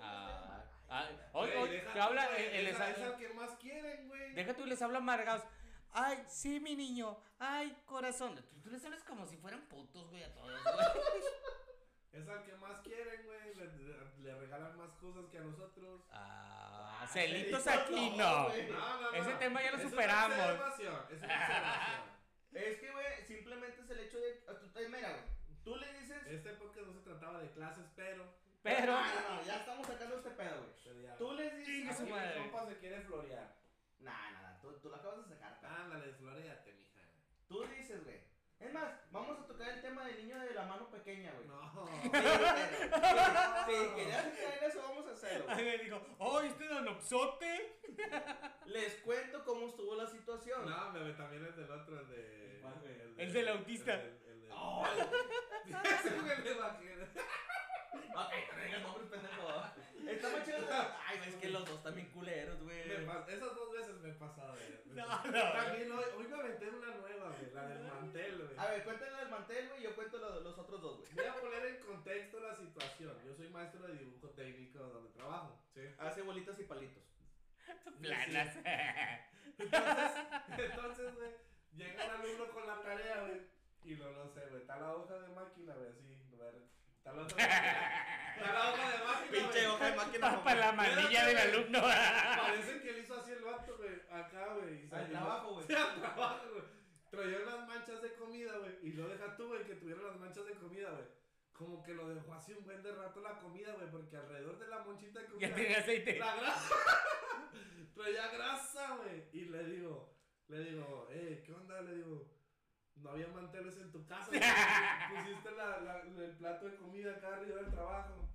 [0.01, 4.35] Ah, Ah, hoy, hoy, tú, habla, ha- es al que más quieren, güey.
[4.35, 5.43] Deja tú, les habla amargados.
[5.95, 7.17] Ay, sí, mi niño.
[7.39, 8.35] Ay, corazón.
[8.35, 11.23] Tú, tú les hablas como si fueran putos, güey, a todos, güey.
[12.13, 13.55] Es al que más quieren, güey.
[13.57, 13.65] Le,
[14.23, 16.03] le- regalan más cosas que a nosotros.
[16.13, 19.01] Ah, celitos celitos aquí no, no.
[19.01, 19.13] No.
[19.13, 20.37] Ese tema ya lo Es superamos.
[20.37, 22.03] Una observación, es una observación.
[22.53, 24.33] Es que, güey, simplemente es el hecho de.
[24.33, 25.23] tú- Mira, güey.
[25.65, 26.23] Tú le dices.
[26.29, 28.25] Este podcast no se trataba de clases, pero.
[28.63, 28.93] Pero.
[28.93, 31.17] No, no, no, ya estamos sacando este pedo, güey.
[31.19, 31.97] Tú les Chingue dices.
[31.97, 32.39] su Aquí mi madre.
[32.39, 33.57] compa se quiere florear.
[33.99, 35.61] Nah, nada, tú, tú lo acabas de sacar.
[35.61, 35.83] cara.
[35.85, 37.01] Ándale, floreate, mija.
[37.49, 38.21] Tú dices, güey.
[38.61, 41.47] Es más, vamos a tocar el tema del niño de la mano pequeña, güey.
[41.49, 41.87] No.
[43.67, 45.47] Sí, sí, en eso, vamos a hacerlo.
[45.49, 47.81] Ay, me dijo, oh, este danopsote.
[48.67, 50.69] Les cuento cómo estuvo la situación.
[50.69, 52.59] No, me también el del otro, el de.
[52.63, 52.95] ¿Cuál, güey?
[53.19, 53.95] El del autista.
[53.95, 54.87] El, del- el del- Oh,
[55.67, 56.55] Ese güey de
[58.17, 59.49] ok, traiga nombres, pendejo.
[60.15, 60.59] Está chido.
[61.07, 62.81] Ay, güey, es que los dos también culeros, güey.
[62.81, 65.53] Esas dos veces me he pasado me No, no.
[65.53, 67.53] También hoy, hoy me aventé una nueva, güey.
[67.53, 68.59] La del mantel, güey.
[68.59, 71.13] A ver, cuéntale del mantel, güey, yo cuento lo- los otros dos, güey.
[71.15, 73.17] Voy a poner en contexto la situación.
[73.25, 75.59] Yo soy maestro de dibujo técnico donde trabajo.
[75.75, 75.83] ¿sí?
[75.99, 77.03] Hace bolitas y palitos.
[78.01, 78.57] Planas.
[79.59, 80.27] Entonces,
[80.59, 81.31] entonces, güey,
[81.77, 83.41] llega el alumno con la tarea, güey.
[83.85, 84.63] Y no lo sé, güey.
[84.63, 86.19] Está la hoja de máquina, güey, así.
[86.37, 86.55] ver,
[87.05, 88.35] Está la hoja de máquina.
[88.35, 89.31] Está la hoja de máquina.
[89.31, 90.45] Pinche hoja de máquina.
[90.45, 91.81] Para la manilla del alumno.
[91.83, 94.01] Parece que le hizo así el vato, güey.
[94.11, 94.89] Acá, güey.
[94.91, 95.67] Al trabajo, güey.
[95.67, 96.65] Sí, al trabajo, güey.
[97.11, 98.79] Traía unas manchas de comida, güey.
[98.83, 101.05] Y lo deja tú, güey, que tuviera las manchas de comida, güey.
[101.53, 103.91] Como que lo dejó así un buen de rato la comida, güey.
[103.91, 105.49] Porque alrededor de la monchita de comida.
[105.49, 106.19] Ya tenía aceite.
[106.19, 106.75] La grasa.
[107.95, 109.29] Traía grasa, güey.
[109.33, 110.17] Y le digo,
[110.49, 111.83] le digo, eh, ¿qué onda?
[111.83, 112.31] Le digo,
[112.97, 114.31] no había manteles en tu casa.
[114.31, 118.29] Pusiste la, la- el plato de comida acá arriba del trabajo.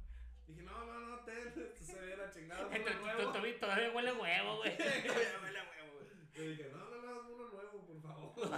[0.48, 1.54] Dije, no, no, no, ten.
[1.76, 2.68] Se ve la chingada.
[3.60, 4.78] Todavía huele huevo, güey.
[4.78, 6.10] Todavía huele huevo, güey.
[6.34, 8.58] Le dije, no, no, no, uno nuevo, por favor.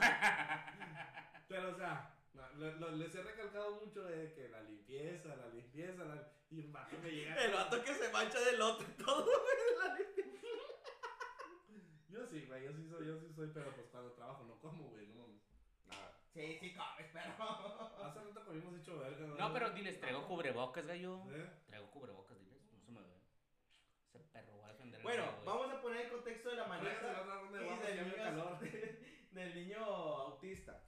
[1.47, 5.47] Pero, o sea, no, lo- lo- les he recalcado mucho de que la limpieza, la
[5.47, 6.27] limpieza, la...
[6.49, 7.35] y un vato me llega.
[7.43, 10.07] El vato que se mancha del otro todo, güey.
[12.09, 14.89] Yo sí, güey, yo sí soy, yo sí soy, pero pues cuando trabajo no como,
[14.89, 15.00] güey.
[16.33, 17.25] Sí, sí, comes, pero.
[18.05, 19.37] Hace rato comimos hecho verga, güey.
[19.37, 21.21] No, pero diles, traigo cubrebocas, gallo.
[21.31, 21.49] ¿Eh?
[21.67, 22.61] Traigo cubrebocas, diles.
[22.71, 23.15] No se me ve.
[24.13, 26.89] Ese perro va a defender el Bueno, vamos a poner el contexto de la mañana
[27.51, 28.59] y del niño, calor.
[29.31, 30.83] del niño autista.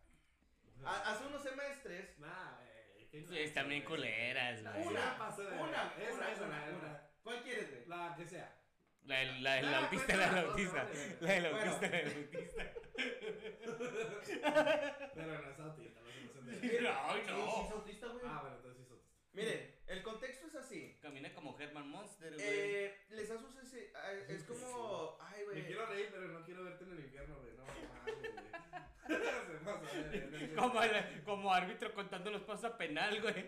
[0.85, 3.07] A- hace unos semestres, Nah, güey.
[3.09, 3.95] qué Sí, están bien güey.
[3.97, 4.87] culeras, güey.
[4.87, 5.01] Una,
[5.35, 5.93] de una.
[5.97, 6.87] Esa, una, esa, una, la- una.
[6.87, 7.85] la- ¿cuál quieres, güey?
[7.87, 8.62] La que sea.
[9.05, 10.83] La del la, del Ah, autista, pues, la del autista.
[10.83, 10.89] no.
[11.27, 12.63] La del autista, la del autista.
[15.13, 17.29] Pero no es autista, no se me Sí, no, es
[17.71, 18.23] autista, güey.
[18.25, 19.13] Ah, bueno, entonces sí es autista.
[19.33, 20.97] Miren, el contexto es así.
[21.01, 22.45] Camina como Herman Monster, güey.
[22.47, 23.87] Eh, les ha sucedido.
[24.29, 25.17] Es como.
[25.19, 25.65] Ay, Me güey.
[25.65, 27.53] quiero reír, pero no quiero verte en el infierno, güey.
[27.57, 28.03] No mames, güey.
[29.07, 29.79] Se pasa,
[30.29, 30.55] güey.
[30.55, 33.35] Como, el- como árbitro contando los pasos a penal, güey.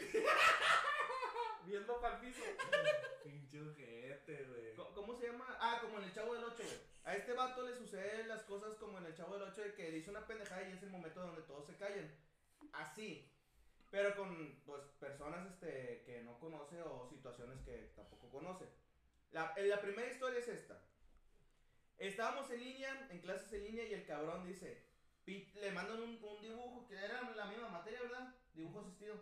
[1.66, 2.44] Viendo para el piso.
[3.24, 4.76] Pinche ojete, güey.
[4.94, 5.58] ¿Cómo se llama?
[5.60, 6.80] Ah, como en el Chavo del 8, güey.
[7.04, 9.92] A este vato le suceden las cosas como en el Chavo del 8 de que
[9.92, 12.12] dice una pendejada y es el momento donde todos se callan.
[12.74, 13.32] Así.
[13.90, 18.66] Pero con pues personas este que no conoce o situaciones que tampoco conoce.
[19.32, 20.82] La, la primera historia es esta.
[21.98, 24.86] Estábamos en línea, en clases en línea y el cabrón dice,
[25.26, 28.36] le mandan un, un dibujo que era la misma materia, ¿verdad?
[28.54, 29.16] Dibujo asistido.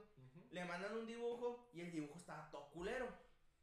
[0.53, 3.07] Le mandan un dibujo y el dibujo estaba todo culero.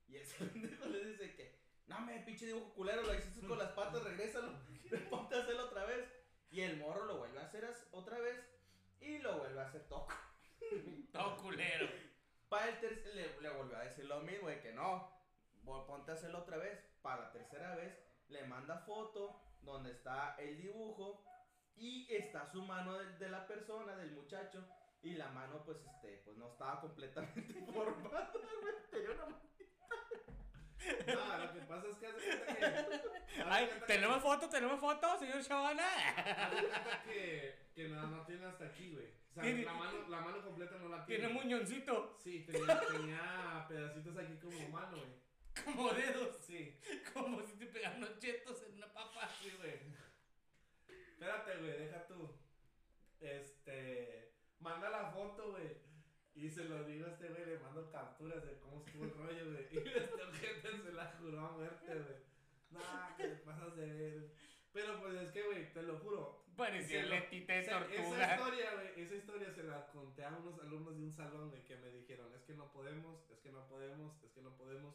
[0.08, 3.70] Y ese pendejo le dice que, no me pinche dibujo culero, lo hiciste con las
[3.70, 4.52] patas, regrésalo,
[5.10, 6.08] ponte a hacerlo otra vez.
[6.50, 8.36] Y el morro lo vuelve a hacer otra vez
[9.00, 10.12] y lo vuelve a hacer toco.
[11.12, 11.88] Todo culero.
[12.48, 15.08] Para el tercer, le, le volvió a decir lo mismo, de que no,
[15.64, 16.76] ponte a hacerlo otra vez.
[17.02, 17.96] Para la tercera vez,
[18.28, 21.24] le manda foto donde está el dibujo
[21.76, 24.66] y está su mano de, de la persona, del muchacho.
[25.02, 28.74] Y la mano, pues, este, pues no estaba completamente formada, güey.
[28.90, 29.40] Tenía una mano.
[31.06, 33.42] No, lo que pasa es que hace que.
[33.44, 34.48] Ay, cuenta que- ¿tenemos foto?
[34.48, 35.86] ¿Tenemos foto, señor Chavana?
[37.04, 39.08] Que, que no, no tiene hasta aquí, güey.
[39.30, 41.26] O sea, la mano, la mano completa no la tiene.
[41.28, 45.64] Tiene muñoncito, Sí, tenía, tenía pedacitos aquí como mano, güey.
[45.64, 46.36] como dedos.
[46.44, 46.78] Sí.
[47.12, 49.28] Como si te pegaran unos chetos en una papa.
[49.40, 49.78] Sí, güey.
[51.12, 52.34] Espérate, güey, deja tú.
[53.20, 54.29] Este.
[54.60, 55.76] Manda la foto, güey.
[56.34, 59.52] Y se lo digo a este güey, le mando capturas de cómo estuvo el rollo,
[59.52, 59.66] güey.
[59.72, 62.16] Y este gente se la juró a muerte, güey.
[62.70, 64.30] Nah, que te pasas de ver.
[64.72, 66.44] Pero pues es que, güey, te lo juro.
[66.56, 68.34] Parecía Se lo- letita de Esa, esa tortuga.
[68.36, 71.76] historia, güey, esa historia se la conté a unos alumnos de un salón, güey, que
[71.76, 74.94] me dijeron, es que no podemos, es que no podemos, es que no podemos.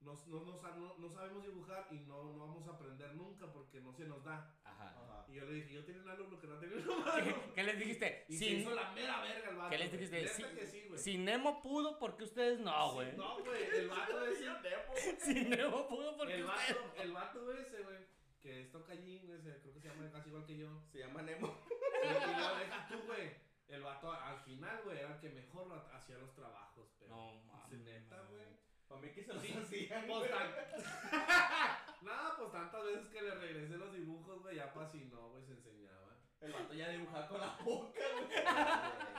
[0.00, 3.52] Nos- no, no, sa- no- no sabemos dibujar y no, no vamos a aprender nunca
[3.52, 4.54] porque no se nos da.
[4.64, 4.88] Ajá.
[4.90, 5.24] Ajá.
[5.28, 7.24] Y yo le dije, yo tenía un alumno que no tenía una mano.
[7.24, 8.24] ¿Qué, qué les dijiste?
[8.28, 9.70] Y se Si, hizo la mera verga el vato.
[9.70, 10.28] ¿Qué les dijiste?
[10.28, 10.98] Si, que sí, güey.
[11.00, 13.16] si Nemo pudo, ¿por qué ustedes no, güey?
[13.16, 15.20] No, güey, el vato ese.
[15.20, 17.98] Si Nemo pudo, ¿por qué el, ustedes vato, el vato ese, güey,
[18.40, 20.80] que es tocallín, güey, se- creo que se llama casi igual que yo.
[20.92, 21.58] Se llama Nemo.
[22.02, 23.48] Y, luego deja tú, güey.
[23.68, 27.14] El vato al final, güey, era el que mejor hacía los trabajos, pero.
[27.14, 27.80] No, mames.
[27.80, 28.46] neta, güey.
[28.88, 30.06] Para mí que se los Sí, hacían.
[30.06, 30.48] Pues tan...
[32.02, 35.44] no, pues tantas veces que le regresé los dibujos, güey, ya pa' si no, güey,
[35.44, 36.16] se enseñaba.
[36.40, 38.44] El vato ya dibujaba con la boca, güey.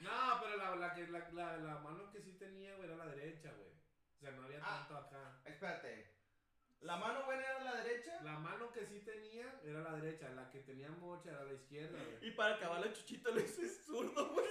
[0.00, 3.06] No, pero la, la, que, la, la, la mano que sí tenía, güey, era la
[3.06, 3.68] derecha, güey.
[4.16, 4.86] O sea, no había Ah.
[4.88, 5.40] tanto acá.
[5.44, 6.14] Espérate.
[6.80, 8.20] ¿La mano buena era la derecha?
[8.22, 11.98] La mano que sí tenía era la derecha, la que tenía mocha era la izquierda,
[12.00, 12.28] güey.
[12.28, 14.46] Y para acabar la chuchito lo hice zurdo, güey.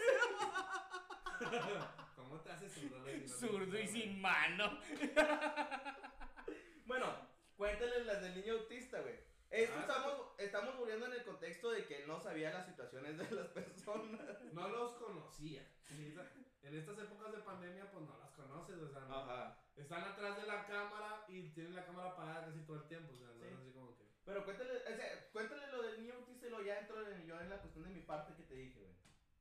[2.27, 3.27] ¿Cómo te haces zurdo, güey?
[3.27, 4.79] Zurdo y sin mano.
[6.85, 7.13] Bueno,
[7.55, 9.15] cuéntales las del niño autista, güey.
[9.49, 13.31] Esto Ah, estamos, estamos muriendo en el contexto de que no sabía las situaciones de
[13.31, 14.43] las personas.
[14.53, 15.65] No los conocía.
[15.89, 19.15] En, estas épocas de pandemia, pues no las conoces, o sea, no.
[19.19, 19.57] Ajá.
[19.77, 23.15] Están atrás de la cámara y tienen la cámara apagada casi todo el tiempo, o
[23.17, 23.45] sea, no Sí.
[23.47, 24.03] es así como que.
[24.25, 27.39] Pero cuéntale, o sea, cuéntale lo del niño autista y lo ya entro en, yo
[27.39, 28.96] en la cuestión de mi parte que te dije, güey.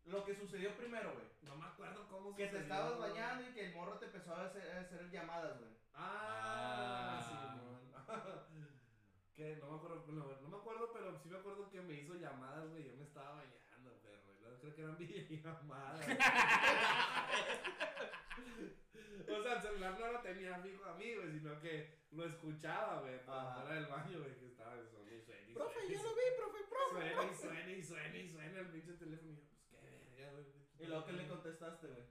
[0.06, 1.26] Lo que sucedió primero, güey.
[1.42, 3.10] No me acuerdo cómo Que te sucedió, estabas güey.
[3.10, 5.70] bañando y que el morro te empezó a hacer, a hacer llamadas, güey.
[5.94, 7.52] Ah, Ah.
[7.52, 7.76] Simón.
[9.36, 12.14] que no me acuerdo, no, no me acuerdo, pero sí me acuerdo que me hizo
[12.14, 12.84] llamadas, güey.
[12.84, 14.32] Yo me estaba bañando, perro.
[14.32, 16.00] Y luego creo que eran videollamadas.
[19.28, 23.00] o sea, el celular no lo tenía fijo a mí, güey, sino que lo escuchaba,
[23.00, 26.02] güey, fuera del baño, güey, que estaba de suena y suena Profe, suena y yo
[26.02, 27.12] lo vi, profe, profe.
[27.12, 29.32] Suena y suena y suena y suena el pinche teléfono.
[29.32, 30.46] Y yo, pues qué verga, güey.
[30.78, 32.04] Y luego que le contestaste, güey.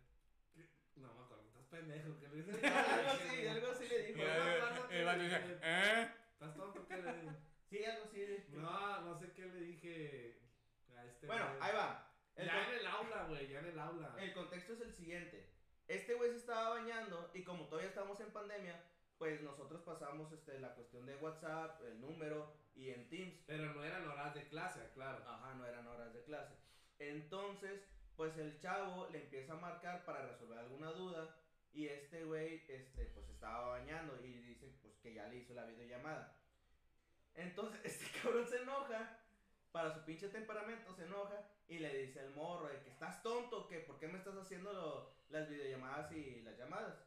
[0.96, 2.18] No me acuerdo, estás pendejo.
[2.20, 2.64] ¿Qué le dices?
[2.64, 4.20] algo así, algo así le dijo.
[4.20, 6.12] Y el- El vato dice, ¿eh?
[6.34, 6.88] ¿Estás tonto?
[6.88, 7.36] ¿Qué le dije?
[7.70, 8.46] Sí, algo así.
[8.50, 10.40] No, no sé qué le dije
[10.96, 12.12] a este Bueno, ahí va.
[12.36, 14.16] El, ya en el aula, güey, ya en el aula.
[14.20, 15.50] el contexto es el siguiente.
[15.88, 18.82] Este güey se estaba bañando y como todavía estamos en pandemia,
[19.18, 23.44] pues nosotros pasamos este, la cuestión de WhatsApp, el número y en Teams.
[23.48, 25.24] Pero no eran horas de clase, claro.
[25.28, 26.56] Ajá, no eran horas de clase.
[27.00, 27.82] Entonces,
[28.16, 31.36] pues el chavo le empieza a marcar para resolver alguna duda
[31.72, 35.66] y este güey, este, pues estaba bañando y dice, pues que ya le hizo la
[35.66, 36.40] videollamada.
[37.34, 39.20] Entonces, este cabrón se enoja,
[39.72, 43.68] para su pinche temperamento se enoja y le dice al morro de que estás tonto,
[43.68, 46.98] que por qué me estás haciendo lo- las videollamadas y las llamadas.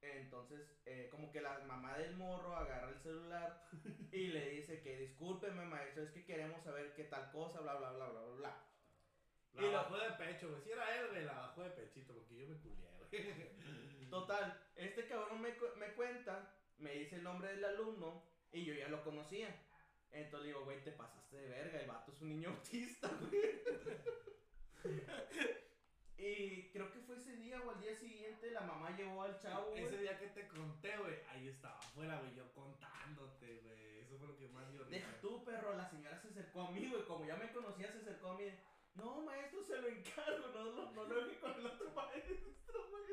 [0.00, 3.64] Entonces, eh, como que la mamá del morro agarra el celular
[4.12, 7.92] y le dice que discúlpeme maestro, es que queremos saber qué tal cosa, bla, bla,
[7.92, 8.67] bla, bla, bla, bla.
[9.54, 10.62] La Y bajó de pecho, güey.
[10.62, 14.10] Si era él, güey, la bajó de pechito, porque yo me culié, güey.
[14.10, 18.88] Total, este cabrón me, me cuenta, me dice el nombre del alumno y yo ya
[18.88, 19.54] lo conocía.
[20.10, 23.62] Entonces le digo, güey, te pasaste de verga, el vato es un niño autista, güey.
[26.16, 29.70] y creo que fue ese día o al día siguiente la mamá llevó al chavo,
[29.70, 29.84] güey.
[29.84, 33.98] Ese día que te conté, güey, ahí estaba afuera, güey, yo contándote, güey.
[34.00, 34.84] Eso fue lo que más risa.
[34.84, 37.98] Deja tú, perro, la señora se acercó a mí, güey, como ya me conocía, se
[37.98, 38.50] acercó a mí.
[38.98, 42.36] No, maestro, se lo encargo, no, no, no lo deje con el otro maestro,
[42.90, 43.04] güey.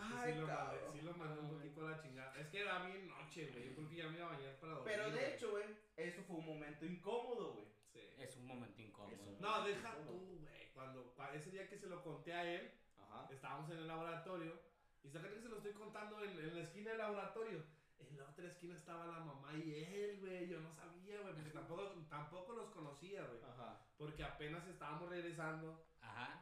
[0.00, 2.38] Ay, sí, lo mandé, sí lo mandé un poquito a la chingada.
[2.40, 3.68] Es que era bien noche, güey.
[3.68, 4.92] Yo creo que ya me iba a bañar para dormir.
[4.94, 5.64] Pero de hecho, güey,
[5.96, 7.66] eso fue un momento incómodo, güey.
[7.92, 8.00] Sí.
[8.18, 9.16] Es un momento incómodo.
[9.40, 10.70] No, deja tú, güey.
[10.74, 13.28] Cuando, cua- ese día que se lo conté a él, Ajá.
[13.32, 14.60] estábamos en el laboratorio.
[15.02, 17.64] Y saca que se lo estoy contando en, en la esquina del laboratorio.
[17.98, 20.48] En la otra esquina estaba la mamá y él, güey.
[20.48, 21.34] Yo no sabía, güey.
[21.34, 23.40] Porque tampoco, tampoco los conocía, güey.
[23.42, 23.80] Ajá.
[23.98, 26.40] Porque apenas estábamos regresando Ajá.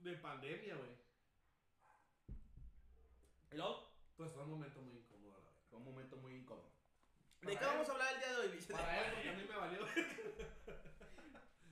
[0.00, 0.90] de pandemia, güey.
[3.52, 3.88] ¿Y luego?
[4.16, 5.52] Pues fue un momento muy incómodo, la verdad.
[5.70, 6.72] Fue un momento muy incómodo.
[7.42, 8.72] ¿De qué él- vamos a hablar el día de hoy, bicho?
[8.72, 9.86] Para él, porque a mí me valió.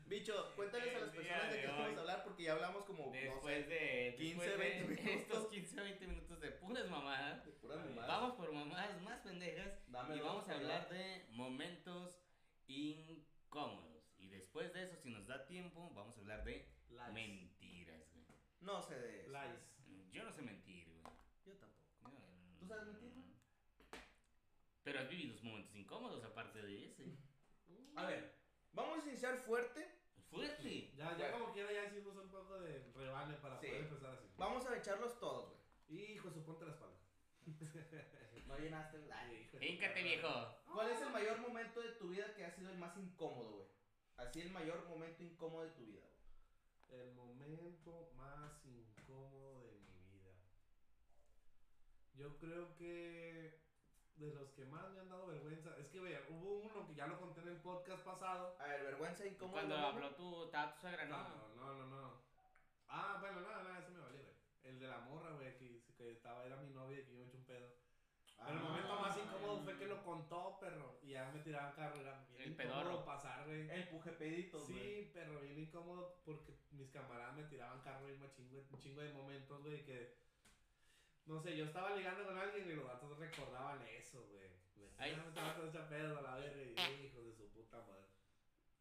[0.07, 3.07] Bicho, cuéntales a las personas de de qué vamos a hablar porque ya hablamos como,
[3.07, 5.23] no Después sé, de 15, después de 20 minutos.
[5.23, 8.09] estos 15 20 minutos de puras mamadas, de puras Vamos mamadas.
[8.21, 12.15] vamos por mamadas más pendejas Dame y vamos a hablar de momentos
[12.67, 13.84] incómodos.
[14.55, 17.13] Después de eso, si nos da tiempo, vamos a hablar de Lies.
[17.13, 18.25] mentiras, güey.
[18.61, 19.33] No sé de eso.
[19.33, 20.13] Lies.
[20.13, 21.03] Yo no sé mentir, güey.
[21.45, 22.23] Yo tampoco.
[22.53, 23.25] Yo- ¿Tú sabes mentir, güey?
[24.85, 27.19] Pero has vivido momentos incómodos aparte de ese.
[27.97, 28.33] A ver,
[28.73, 29.91] vamos a iniciar fuerte.
[30.31, 30.93] Fuerte.
[30.95, 33.67] Ya, ya como quiera, ya hicimos un poco de rebane para Sí.
[33.67, 34.29] poder empezar así.
[34.37, 35.51] Vamos a echarlos todos,
[35.89, 36.13] güey.
[36.13, 37.01] Hijo, su ponte la espalda.
[38.47, 39.35] No llenaste el like.
[39.43, 40.29] Hijo de Híncate, viejo.
[40.73, 43.74] ¿Cuál es el mayor momento de tu vida que ha sido el más incómodo, güey?
[44.17, 46.03] Así el mayor momento incómodo de tu vida,
[46.89, 47.01] güey.
[47.01, 50.33] El momento más incómodo de mi vida.
[52.15, 53.61] Yo creo que
[54.17, 57.07] de los que más me han dado vergüenza, es que vea, hubo uno que ya
[57.07, 58.57] lo conté en el podcast pasado.
[58.61, 59.53] A ver, vergüenza y cómo.
[59.53, 61.55] Cuando habló tu, tu suegra, No, ¿no?
[61.57, 62.13] no, no, no.
[62.89, 64.35] Ah, bueno, nada, nada, ese me valió, güey.
[64.63, 67.34] El de la morra, güey, que, que estaba, era mi novia y que yo me.
[68.39, 70.99] Ah, el momento más incómodo fue que lo contó, perro.
[71.03, 73.05] Y ya me tiraban carro, era bien El pedorro.
[73.05, 73.69] pasar, güey.
[73.71, 74.79] El pujepeditos, güey.
[75.05, 78.31] Sí, pero bien incómodo porque mis camaradas me tiraban carro y güey,
[78.71, 80.15] un chingo de momentos, güey, que...
[81.27, 84.51] No sé, yo estaba ligando con alguien y los datos recordaban eso, güey.
[84.77, 85.11] Me Ay.
[85.13, 87.79] decían, "Ah, te vas a echar pedo a la verga y hijos de su puta
[87.81, 88.05] madre.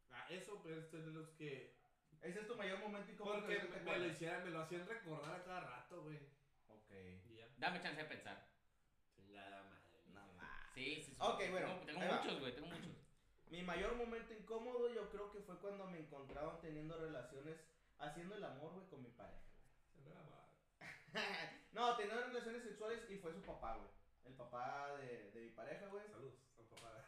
[0.10, 1.74] Ah, eso, pero este es de los que...
[2.22, 3.39] Ese es tu mayor momento incómodo.
[3.39, 4.12] Porque me, me lo acuerdas.
[4.12, 6.18] hicieran, me lo hacían recordar a cada rato, güey.
[6.68, 6.92] Ok.
[7.30, 7.48] Y ya.
[7.58, 8.46] Dame chance de pensar.
[9.16, 10.04] Chingada madre.
[10.08, 10.44] No, mija.
[10.44, 10.63] ma.
[10.74, 11.18] Sí, sí, sí.
[11.20, 12.92] Ok, Tengo- bueno, Tengo, muchos, güey, tengo muchos.
[13.50, 17.60] Mi mayor momento incómodo yo creo que fue cuando me encontraban teniendo relaciones,
[18.00, 19.44] haciendo el amor, güey, con mi pareja,
[20.04, 20.16] güey.
[21.74, 23.90] no, teniendo relaciones sexuales y fue su papá, güey.
[24.26, 26.08] El papá de, de mi pareja, güey.
[26.08, 27.06] Saludos al papá.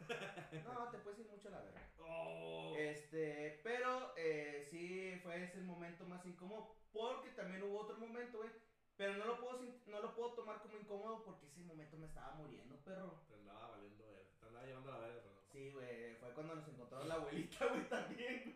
[0.64, 1.82] No, te puedes ir mucho a la verga.
[2.00, 2.76] Oh.
[2.78, 8.38] Este, pero eh, sí fue ese el momento más incómodo porque también hubo otro momento,
[8.40, 8.52] güey.
[8.98, 12.34] Pero no lo puedo no lo puedo tomar como incómodo porque ese momento me estaba
[12.36, 13.22] muriendo, perro.
[13.28, 14.30] Te andaba valiendo verga.
[14.40, 15.44] Te andaba llevando a la verga, perdón.
[15.52, 18.56] Sí, güey, fue cuando nos encontró la abuelita, güey, también.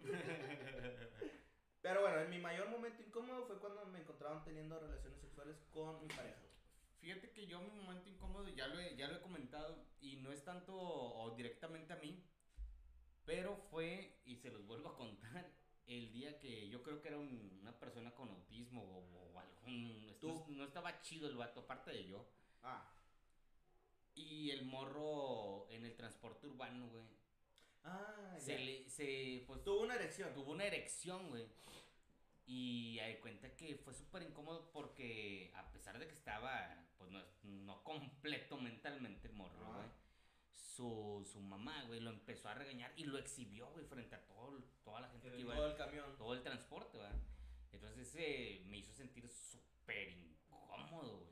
[1.82, 6.00] Pero bueno, en mi mayor momento incómodo fue cuando me encontraban teniendo relaciones sexuales con
[6.02, 6.42] mi pareja.
[7.00, 10.32] Fíjate que yo mi momento incómodo ya lo he, ya lo he comentado y no
[10.32, 12.22] es tanto o directamente a mí,
[13.26, 15.46] pero fue, y se los vuelvo a contar,
[15.86, 19.39] el día que yo creo que era un- una persona con autismo o, o
[20.20, 20.28] Tú.
[20.28, 22.26] No, no estaba chido el vato, aparte de yo.
[22.64, 22.86] Ah.
[24.16, 27.04] Y el morro en el transporte urbano, güey.
[27.84, 28.60] Ah, Se ya.
[28.60, 30.34] le, se, pues, Tuvo una erección.
[30.34, 31.46] tuvo una erección, güey.
[32.46, 37.22] Y hay cuenta que fue súper incómodo porque a pesar de que estaba, pues no,
[37.44, 39.88] no completo mentalmente el morro, güey.
[40.56, 44.58] Su, su mamá, güey, lo empezó a regañar y lo exhibió, güey, frente a todo,
[44.84, 46.18] toda la gente En que iba todo el camión.
[46.18, 47.10] todo el transporte, güey.
[47.72, 49.30] Entonces eh, me hizo sentir
[49.90, 51.30] súper incómodo, güey.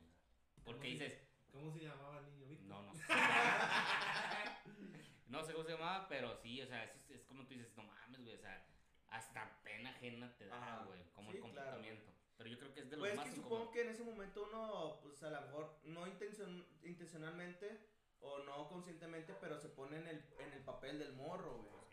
[0.64, 2.68] Porque dices, ¿Cómo se llamaba el niño, Víctor?
[2.68, 3.02] no, no sé.
[5.26, 7.84] no sé cómo se llamaba, pero sí, o sea, es, es como tú dices, no
[7.84, 8.66] mames, güey, o sea,
[9.08, 12.12] hasta pena ajena te da, güey, como Sí, el claro, comportamiento.
[12.36, 13.58] pero yo creo que es de los Pues es más que incómodos.
[13.58, 17.80] supongo que en ese momento uno, pues a lo mejor no intencion- intencionalmente
[18.20, 21.87] o no conscientemente, pero se pone en el, en el papel del morro, güey.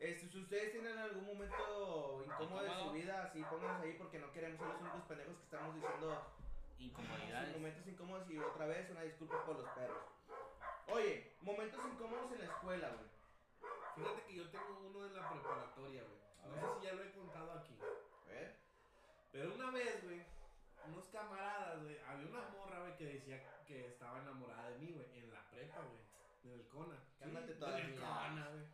[0.00, 4.32] Este, si ustedes tienen algún momento incómodo de su vida, así pónganse ahí porque no
[4.32, 6.26] queremos ser los únicos pendejos que estamos diciendo
[6.72, 7.54] sus Incomodidades.
[7.54, 10.02] momentos incómodos y otra vez una disculpa por los perros.
[10.88, 13.10] Oye, momentos incómodos en la escuela, güey.
[13.94, 16.20] Fíjate que yo tengo uno en la preparatoria, güey.
[16.48, 17.76] No sé si ya lo he contado aquí.
[17.82, 18.56] A ver.
[19.32, 20.22] Pero una vez, güey,
[20.86, 25.06] unos camaradas, güey, había una morra, güey, que decía que estaba enamorada de mí, güey,
[25.18, 26.00] en la prepa, güey.
[26.42, 26.96] En el CONA.
[27.18, 27.84] Cálmate en todavía.
[27.84, 28.64] el CONA, güey.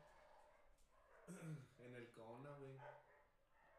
[1.81, 2.77] En el CONA, güey.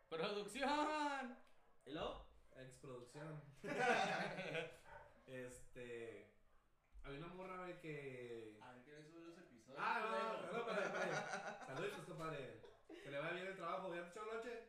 [0.10, 1.38] ¡Producción!
[1.86, 2.26] ¿Y luego?
[2.58, 3.41] Exproducción.
[5.28, 6.32] este.
[7.04, 8.58] Había una morra, güey, que.
[8.62, 9.80] A ver, ¿quieren subir los episodios?
[9.80, 11.65] Ah, no, no, no, espérate, espérate.
[11.65, 12.62] Saludos, compadre.
[13.04, 14.67] Que le vaya bien el trabajo, ¿ya te echó noche?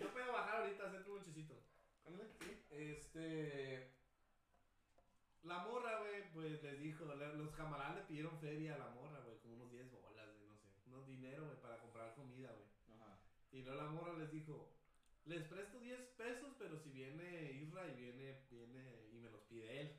[0.00, 1.54] no puedo bajar ahorita, hacerte un lonchecito.
[2.70, 3.90] Este.
[5.42, 9.38] La morra, güey, pues les dijo, los camaradas le pidieron feria a la morra, güey,
[9.40, 12.66] como unos 10 bolas, güey, no sé, unos dinero, güey, para comprar comida, güey.
[12.88, 13.20] Ajá.
[13.54, 14.68] Y luego la morra les dijo,
[15.26, 19.80] les presto 10 pesos, pero si viene Isra y viene, viene y me los pide
[19.80, 19.96] él.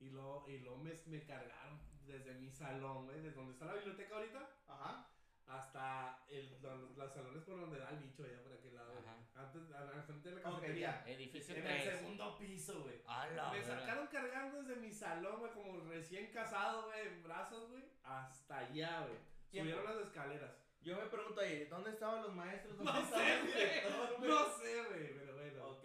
[0.00, 3.74] Y luego, y luego me, me cargaron desde mi salón, güey, desde donde está la
[3.74, 5.08] biblioteca ahorita, Ajá.
[5.46, 8.98] hasta el, los, los salones por donde da el bicho, allá por aquel lado.
[8.98, 9.16] Ajá.
[9.34, 11.04] Antes, al al frente de la cafetería.
[11.06, 11.98] Edificio en el 3.
[11.98, 13.02] segundo piso, güey.
[13.06, 17.68] A la Me sacaron cargando desde mi salón, güey, como recién casado, güey, en brazos,
[17.70, 19.18] güey, hasta allá, güey.
[19.50, 20.52] Subieron las escaleras.
[20.84, 22.76] Yo me pregunto ahí, ¿dónde estaban los maestros?
[22.76, 23.52] ¿Dónde No sé, el güey.
[23.54, 24.30] director, güey?
[24.30, 25.66] No sé, güey, pero bueno.
[25.70, 25.84] Ok.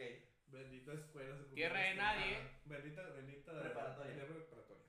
[0.49, 1.35] Bendita escuela.
[1.37, 2.17] secundaria Tierra de estelar.
[2.17, 2.37] nadie.
[2.65, 3.61] Bendita, bendita.
[3.61, 4.13] Preparatoria.
[4.15, 4.83] de- preparatoria.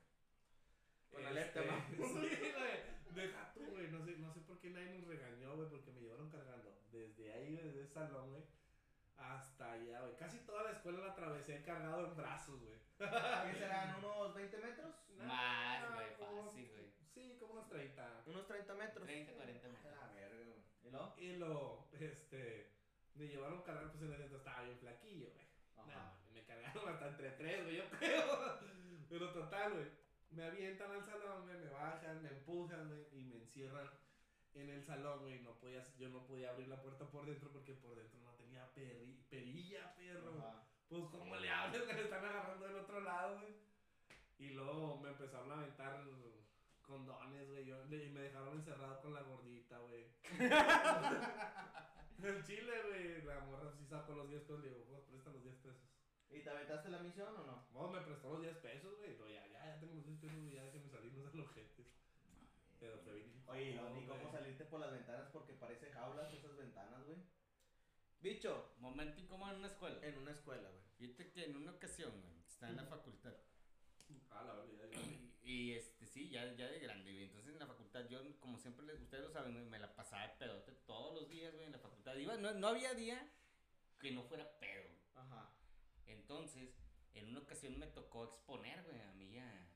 [1.10, 2.06] Con alerta, Este, ¿no?
[2.08, 2.98] Sí, güey.
[3.26, 3.88] Deja tú, güey.
[3.88, 6.78] No sé, no sé por qué nadie nos regañó, güey, porque me llevaron cargando.
[6.92, 8.42] Desde ahí, desde el salón, güey.
[9.18, 10.16] Hasta allá, güey.
[10.16, 12.78] Casi toda la escuela la atravesé cargado en brazos, güey.
[12.98, 13.96] ¿Qué serán?
[13.96, 14.94] ¿Unos 20 metros?
[15.18, 16.88] Más, güey, fácil, güey.
[17.12, 18.22] Sí, como unos 30.
[18.26, 19.04] Unos 30 metros.
[19.04, 19.97] 30, 40 A metros.
[21.18, 22.70] ¿Y lo, este.
[23.14, 25.46] Me llevaron cargando, pues en ese entonces estaba bien flaquillo, güey.
[25.76, 25.96] Mames,
[26.32, 28.58] me cargaron hasta entre tres, güey, yo creo.
[29.08, 29.86] Pero total, güey.
[30.30, 33.88] Me avientan al salón, güey, me bajan, me empujan, güey, y me encierran
[34.54, 35.40] en el salón, güey.
[35.40, 38.64] No podía, yo no podía abrir la puerta por dentro porque por dentro no tenía
[38.74, 40.38] peri- perilla, perro.
[40.38, 40.62] Ajá.
[40.88, 41.82] pues, ¿cómo le hables?
[41.82, 43.54] Que le están agarrando del otro lado, güey.
[44.38, 46.04] Y luego me empezaron a aventar
[46.82, 47.64] condones, güey.
[47.64, 49.67] yo- Y me dejaron encerrado con la gordita.
[52.22, 53.22] El chile, güey.
[53.22, 54.60] La morra sí sacó los 10 pesos.
[54.60, 55.82] Le digo, pues, presta los 10 pesos.
[56.30, 57.66] ¿Y te aventaste la misión o no?
[57.72, 59.16] Vos me prestó los 10 pesos, güey.
[59.18, 60.54] No, ya, ya, ya tengo los 10 pesos, güey.
[60.54, 61.86] Ya déjenme salir, no sean ojetes.
[62.78, 63.42] Pero fue bien.
[63.46, 67.18] Oye, no, ni cómo salirte por las ventanas porque parece jaulas esas ventanas, güey.
[68.20, 69.98] Bicho, Momento incómodo en una escuela.
[70.06, 70.82] en una escuela, güey.
[70.98, 73.34] Fíjate que en una ocasión, güey, estaba en la facultad.
[74.30, 74.98] Ah, la verdad, ya.
[75.42, 77.24] Y este, sí, ya, ya de grande, güey.
[77.24, 77.66] Entonces en la
[78.02, 81.28] facultad, yo, como siempre, les- ustedes lo saben, me la pasaba de pedote todos los
[81.28, 82.14] días, güey, en la facultad.
[82.16, 83.30] Iba, no, no había día
[83.98, 84.88] que no fuera pedo.
[85.14, 85.50] Ajá.
[86.06, 86.74] Entonces,
[87.14, 89.68] en una ocasión me tocó exponer, güey, a mí y a,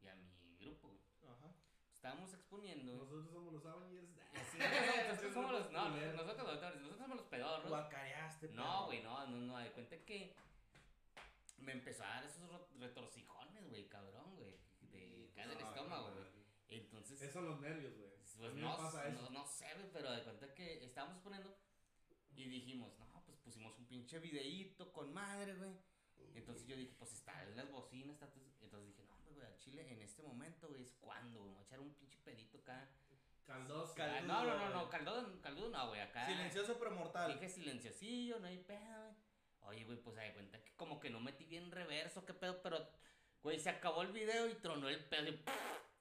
[0.00, 1.00] y a mi grupo, güey.
[1.34, 1.52] Ajá.
[1.92, 2.92] Estábamos exponiendo.
[2.94, 4.08] Nosotros somos los Avengers.
[4.52, 7.68] Sí, nosotros, nosotros somos los, no, nosotros, nosotros, nosotros somos los pedorros.
[7.68, 10.34] Guacareaste, No, güey, no, no, no, de cuenta que
[11.58, 12.48] me empezó a dar esos
[12.78, 14.56] retorcijones, güey, cabrón, güey,
[14.92, 16.37] de acá del estómago, güey.
[16.70, 18.10] Entonces, Esos son los nervios, güey.
[18.38, 19.30] pues no, pasa no, eso.
[19.30, 21.56] no sé, güey, pero de cuenta que estábamos poniendo
[22.36, 25.72] y dijimos, no, pues pusimos un pinche videíto con madre, güey.
[26.34, 28.28] Entonces yo dije, pues está en las bocinas, está,
[28.60, 31.62] entonces dije, no, güey, al chile en este momento, güey, es cuando, güey, me voy
[31.64, 32.88] a echar un pinche pedito acá.
[33.46, 33.94] Caldoso.
[33.94, 36.26] Cal- Ah, no, no, no, no, caldudo, caldudo no, güey, acá.
[36.26, 37.32] Silencioso pero mortal.
[37.32, 39.16] Dije silenciosillo, no hay pedo, güey.
[39.62, 42.60] Oye, güey, pues se da cuenta que como que no metí bien reverso, qué pedo,
[42.62, 42.86] pero,
[43.42, 45.28] güey, se acabó el video y tronó el pedo.
[45.28, 45.42] Y, Inga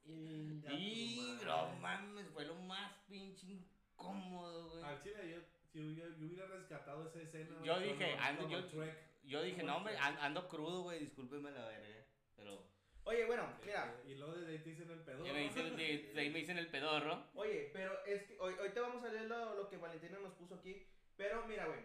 [0.07, 4.83] y tu no mames, fue lo más pinche incómodo, güey.
[4.83, 5.41] Al chile, yo,
[5.71, 7.55] si hubiera, yo hubiera rescatado esa escena.
[7.63, 8.37] Yo güey, dije, como- ando-
[8.71, 8.85] como
[9.23, 12.05] yo- dije, ¿Cómo no, hombre, ando crudo, güey, discúlpeme la verga.
[12.35, 12.67] Pero,
[13.03, 13.95] Oye, bueno, mira.
[14.05, 15.25] Y luego de ahí te dicen el pedo.
[15.25, 17.23] ya me dicen, de, de ahí me dicen el pedorro.
[17.35, 20.55] Oye, pero es que hoy, ahorita vamos a leer lo, lo que Valentina nos puso
[20.55, 20.85] aquí.
[21.15, 21.79] Pero mira, güey.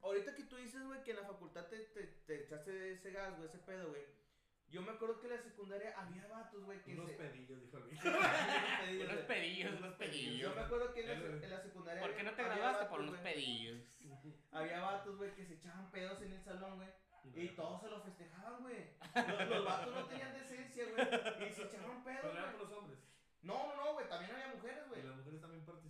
[0.00, 3.36] Ahorita que tú dices, güey, que en la facultad te, te, te echaste ese gas,
[3.36, 4.02] güey, ese pedo, güey.
[4.70, 7.16] Yo me acuerdo que en la secundaria había vatos, güey, que Unos se...
[7.16, 8.02] pedillos, dijo el bicho.
[8.08, 10.40] Unos pedillos, Unos pedillos, unos pedillos.
[10.40, 12.02] Yo me acuerdo que en la, sec- en la secundaria.
[12.02, 13.78] ¿Por qué no te graduaste por unos pedillos?
[14.52, 16.88] Había vatos, güey, que se echaban pedos en el salón, güey.
[17.34, 18.90] Y todos se lo festejaban, güey.
[19.14, 21.48] Los, los vatos no tenían decencia, güey.
[21.48, 22.56] Y se echaban pedos, Pero eran güey.
[22.56, 22.98] por los hombres.
[23.42, 24.08] No, no, no, güey.
[24.08, 25.02] También había mujeres, Y güey.
[25.02, 25.87] las mujeres también participaban.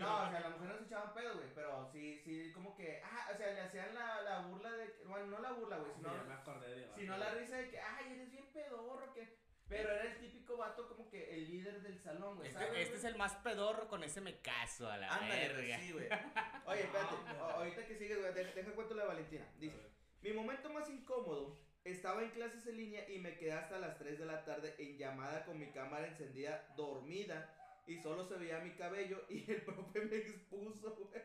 [0.00, 1.48] No, o sea, las mujeres no se echaban pedo, güey.
[1.54, 3.02] Pero sí, sí, como que.
[3.04, 4.92] Ah, o sea, le hacían la, la burla de.
[4.92, 5.92] que- Bueno, no la burla, güey.
[5.94, 9.38] Sino, ya me acordé de sino la risa de que, ay, eres bien pedorro, que.
[9.68, 12.50] Pero era el típico vato, como que el líder del salón, güey.
[12.50, 15.56] ¿sabes, Este, este es el más pedorro, con ese me caso a la Ándale, güey,
[15.68, 15.78] verga.
[15.78, 16.08] sí, güey.
[16.66, 17.14] Oye, espérate.
[17.38, 19.46] No, ahorita que sigues, güey, deja, deja cuento la de Valentina.
[19.58, 19.78] Dice.
[20.22, 24.18] Mi momento más incómodo, estaba en clases en línea y me quedé hasta las 3
[24.18, 27.54] de la tarde en llamada con mi cámara encendida, dormida,
[27.92, 31.22] y solo se veía mi cabello y el profe me expuso, güey.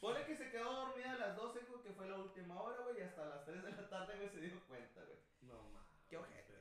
[0.00, 2.98] Pone que se quedó dormida a las 12, güey, que fue la última hora, güey,
[2.98, 5.18] y hasta las 3 de la tarde, güey, se dio cuenta, güey.
[5.42, 5.88] No mames.
[6.08, 6.54] Qué ojete.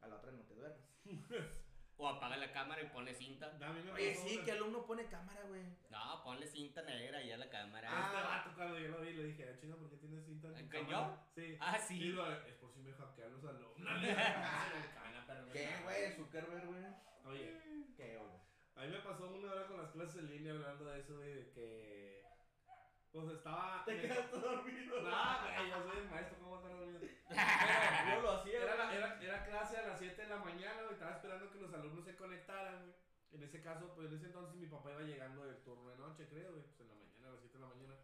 [0.00, 0.80] A la otra no te duermas.
[1.98, 3.46] O apaga la cámara y ponle cinta.
[3.46, 5.62] A mí me Oye, sí, que alumno pone cámara, güey.
[5.90, 7.86] No, ponle cinta negra ahí a la cámara.
[7.88, 8.22] A este Ah.
[8.44, 10.68] vato cuando yo lo vi le dije, "Ah, chinga, ¿por qué tienes cinta en tu
[10.70, 11.56] ¿Que cámara?" Sí.
[11.60, 11.98] Ah, Y sí.
[12.00, 13.76] digo, es por si me hackean los alumnos.
[14.18, 14.72] "Ah,
[15.52, 15.84] ¿Qué, cago".
[15.84, 16.16] güey?
[16.16, 16.82] Zuckerberg, güey.
[17.24, 17.60] Oye,
[17.96, 18.30] ¿Qué, güey?
[18.74, 21.34] a mí me pasó una hora con las clases en línea hablando de eso, güey,
[21.34, 22.22] de que...
[23.12, 23.82] Pues estaba...
[23.84, 25.02] Te quedaste dormido.
[25.02, 25.10] No,
[25.42, 27.00] güey, yo soy el maestro, ¿cómo vas a estar dormido?
[27.28, 30.82] Pero yo lo hacía, Era, la- era, era clase a las 7 de la mañana,
[30.82, 30.94] güey.
[30.94, 32.94] Estaba esperando que los alumnos se conectaran, güey.
[33.32, 36.26] En ese caso, pues en ese entonces mi papá iba llegando del turno de noche,
[36.28, 36.62] creo, güey.
[36.64, 37.94] Pues en la mañana, a las 7 de la mañana.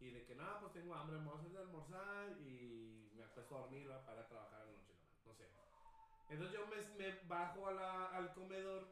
[0.00, 3.22] Y de que nada, pues tengo hambre, me voy a hacer de almorzar y me
[3.24, 4.04] acuesto a dormir ¿va?
[4.04, 5.48] para trabajar en la noche, no, no sé.
[6.28, 8.88] Entonces yo me, me bajo a la, al comedor,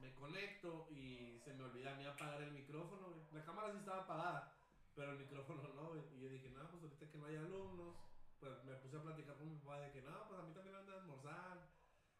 [0.00, 3.22] me conecto y se me olvida a mí apagar el micrófono, güey.
[3.32, 4.52] La cámara sí estaba apagada,
[4.94, 6.02] pero el micrófono no, güey.
[6.16, 7.96] Y yo dije, no, pues ahorita que no hay alumnos,
[8.40, 10.74] pues me puse a platicar con mi papá de que no, pues a mí también
[10.74, 11.68] me van a almorzar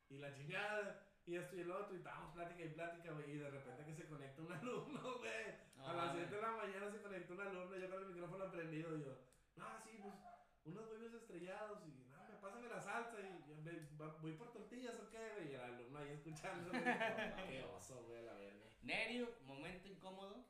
[0.09, 1.09] y la chingada.
[1.25, 3.95] Y esto y el otro, y estábamos plática y plática, güey, y de repente que
[3.95, 5.55] se conecta un alumno, güey.
[5.79, 8.97] A las 7 de la mañana se conectó un alumno, yo con el micrófono prendido,
[8.97, 9.19] y yo,
[9.57, 10.15] no, sí, pues,
[10.65, 14.53] unos huevos estrellados, y no, me pásame la salsa, y yo, "Ve, va- voy por
[14.53, 16.83] tortillas o qué, güey, y el alumno ahí escuchando, güey,
[17.49, 18.67] qué oso, güey, la verga.
[18.83, 20.45] Nerio, momento incómodo.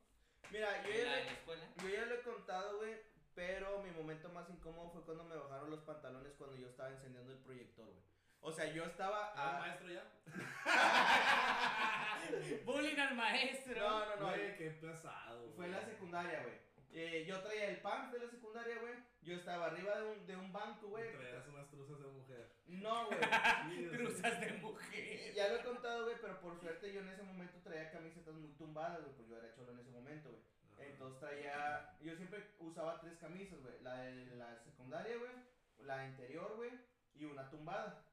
[0.51, 1.65] Mira, yo ya, la, le, en la escuela.
[1.83, 2.97] yo ya lo he contado, güey.
[3.35, 7.33] Pero mi momento más incómodo fue cuando me bajaron los pantalones cuando yo estaba encendiendo
[7.33, 8.03] el proyector, güey.
[8.43, 9.33] O sea, yo estaba.
[9.37, 10.05] ¿Ah, ah, maestro ya?
[12.67, 13.81] Bullying al maestro.
[13.81, 14.27] no, no, no.
[14.29, 15.51] Güey, qué pesado.
[15.57, 15.91] Fue en la güey.
[15.93, 16.55] secundaria, güey.
[16.93, 18.93] Eh, yo traía el pants de la secundaria, güey.
[19.23, 21.13] Yo estaba arriba de un, de un banco, güey.
[21.13, 22.53] Traías unas truzas de mujer.
[22.67, 23.21] No, güey.
[23.93, 25.35] Truzas de mujer.
[25.35, 28.51] Ya lo he contado, güey, pero por suerte yo en ese momento traía camisetas muy
[28.55, 30.43] tumbadas, güey, pues yo era cholo en ese momento, güey.
[30.75, 30.85] ajá.
[30.91, 33.81] Entonces traía yo siempre usaba tres camisas, güey.
[33.83, 35.31] La de la secundaria, güey.
[35.79, 36.73] La interior, güey.
[37.15, 38.05] Y una tumbada.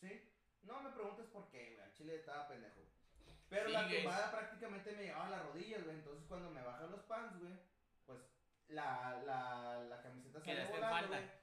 [0.00, 0.28] ¿Sí?
[0.62, 1.80] No me preguntes por qué, güey.
[1.80, 2.80] Al chile estaba pendejo.
[3.48, 5.96] Pero la tumbada prácticamente me llegaba a las rodillas, güey.
[5.96, 7.52] Entonces cuando me bajan los pants, güey,
[8.70, 11.16] la, la, la camiseta salió volando, falda.
[11.18, 11.40] güey.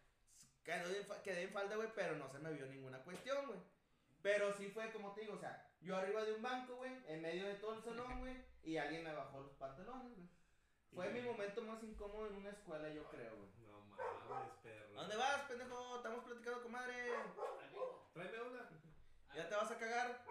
[0.63, 3.59] Quedé quedé en falda, güey, pero no se me vio ninguna cuestión, güey.
[4.21, 7.21] Pero sí fue como te digo, o sea, yo arriba de un banco, güey, en
[7.21, 10.27] medio de todo el salón, güey, y alguien me bajó los pantalones, güey.
[10.93, 13.49] Fue mi momento más incómodo en una escuela, yo creo, güey.
[13.59, 13.81] No
[14.29, 14.97] mames, perro.
[14.97, 15.97] ¿A dónde vas, pendejo?
[15.97, 17.11] Estamos platicando, comadre.
[18.13, 18.69] Tráeme una.
[19.35, 20.25] ¿Ya te vas a cagar?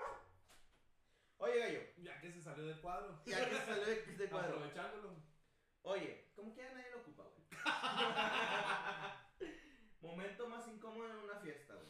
[1.38, 3.22] Oye, gallo, Ya que se salió del cuadro.
[3.26, 4.54] ya que se salió de este cuadro.
[4.56, 5.14] Aprovechándolo.
[5.86, 7.46] Oye, como quiera nadie lo ocupa, güey.
[10.00, 11.86] Momento más incómodo en una fiesta, güey.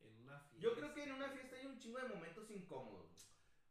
[0.00, 0.58] En una fiesta.
[0.60, 3.22] Yo creo que en una fiesta hay un chingo de momentos incómodos, güey.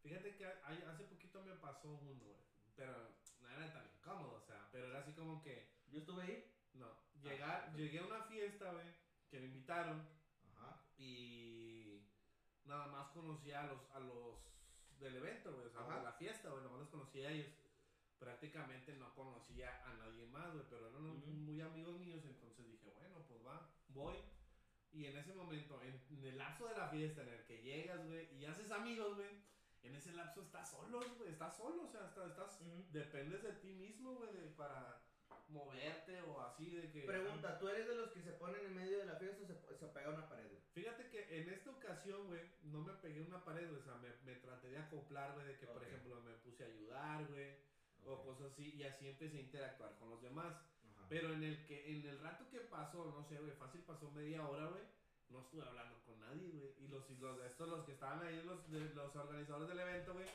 [0.03, 2.37] Fíjate que hay- hace poquito me pasó uno, güey.
[2.77, 2.93] Pero
[3.41, 6.49] no era tan incómodo, o sea, pero era así como que, Yo estuve ahí.
[6.73, 6.87] no,
[7.21, 8.87] llegar, llegué a una fiesta, güey,
[9.29, 10.07] que me invitaron
[10.55, 10.81] Ajá.
[10.97, 12.07] y
[12.63, 14.39] nada más conocía a los, a los
[14.97, 15.97] del evento, güey, o sea, Ajá.
[15.97, 17.51] de la fiesta, güey, nada más los conocía a ellos.
[18.21, 21.01] Prácticamente no conocía a nadie más, güey, pero eran
[21.43, 24.15] muy amigos míos, entonces dije, bueno, pues va, voy.
[24.91, 28.05] Y en ese momento, en, en el lapso de la fiesta en el que llegas,
[28.05, 29.41] güey, y haces amigos, güey,
[29.81, 32.59] en ese lapso estás solo, güey, estás solo, o sea, estás, estás
[32.91, 35.01] dependes de ti mismo, güey, de- para
[35.47, 37.01] moverte o así, de que...
[37.01, 39.77] Pregunta, ¿tú eres de los que se ponen en medio de la fiesta o se,
[39.79, 40.61] se pega a una pared, güey?
[40.73, 43.95] Fíjate que en esta ocasión, güey, no me pegué a una pared, güey, o sea,
[43.95, 47.55] me, me traté de acoplar, güey, de que, por ejemplo, me puse a ayudar, güey,
[48.05, 50.53] o cosas así, y así empecé a interactuar con los demás.
[50.91, 51.05] Ajá.
[51.09, 54.47] Pero en el que en el rato que pasó, no sé, güey, fácil pasó media
[54.47, 54.83] hora, güey,
[55.29, 56.73] no estuve hablando con nadie, güey.
[56.79, 60.13] Y los, y los estos, los que estaban ahí, los, de- los organizadores del evento,
[60.13, 60.27] güey,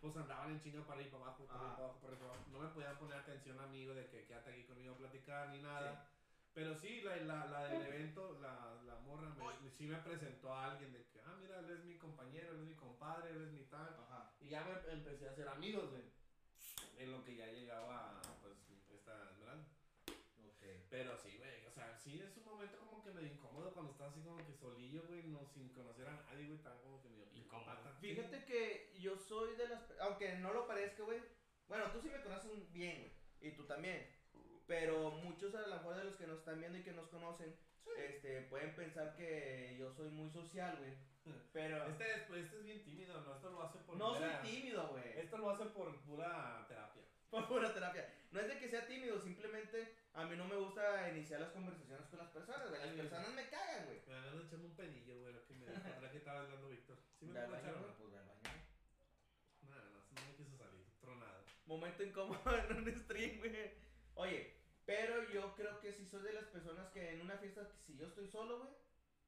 [0.00, 1.76] pues andaban en chinga para ir para abajo, para ir Ajá.
[1.76, 2.50] para abajo, para ir para abajo.
[2.50, 5.62] No me podían poner atención a mí, de que quédate aquí conmigo a platicar ni
[5.62, 6.08] nada.
[6.54, 10.72] Pero sí, la, la, la del evento, la, la morra, me, sí me presentó a
[10.72, 13.52] alguien de que, ah, mira, él es mi compañero, él es mi compadre, él es
[13.52, 13.88] mi tal.
[13.88, 14.34] Ajá.
[14.38, 16.02] Y ya me empecé a hacer amigos, güey.
[16.98, 18.56] En lo que ya llegaba, pues,
[18.94, 19.66] esta Esmeralda.
[20.46, 20.62] Ok.
[20.90, 24.12] Pero sí, güey, o sea, sí es un momento como que medio incómodo cuando estás
[24.12, 27.26] así como que solillo, güey, no, sin conocer a nadie, güey, tan como que medio
[27.34, 27.94] Incómodo.
[28.00, 29.82] Fíjate que yo soy de las...
[30.00, 31.20] Aunque no lo parezca, güey.
[31.68, 33.12] Bueno, tú sí me conoces bien, güey.
[33.40, 34.06] Y tú también.
[34.66, 37.54] Pero muchos a lo mejor de los que nos están viendo y que nos conocen,
[37.96, 40.94] este, pueden pensar que yo soy muy social, güey.
[41.52, 41.86] Pero...
[41.88, 43.34] Este, es, este es bien tímido, ¿no?
[43.34, 45.18] Esto lo hace por no soy pura- tímido, güey.
[45.18, 47.02] Esto lo hace por pura terapia.
[47.30, 48.08] Por pura terapia.
[48.30, 52.06] No es de que sea tímido, simplemente a mí no me gusta iniciar las conversaciones
[52.08, 52.80] con las personas, güey.
[52.80, 54.00] Las Ay, personas me cagan, güey.
[54.06, 56.98] Me van a echarme un pedillo, güey, lo que me ahora que estaba hablando Víctor.
[57.18, 58.42] ¿Sí me puedo echar, pues ve al baño.
[59.62, 61.44] No, no, no me quiso salir, tronado.
[61.66, 63.70] Momento incómodo en un stream, güey.
[64.14, 67.96] Oye, pero yo creo que sí soy de las personas que en una fiesta, si
[67.96, 68.70] yo estoy solo, güey,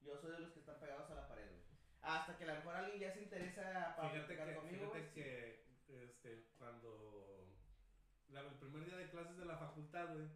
[0.03, 1.64] yo soy de los que están pegados a la pared, güey.
[2.05, 5.65] Hasta que a lo mejor alguien ya se interesa para Fíjate que, conmigo, fíjate que
[5.89, 7.47] este, cuando
[8.29, 10.27] la- el primer día de clases de la facultad, güey,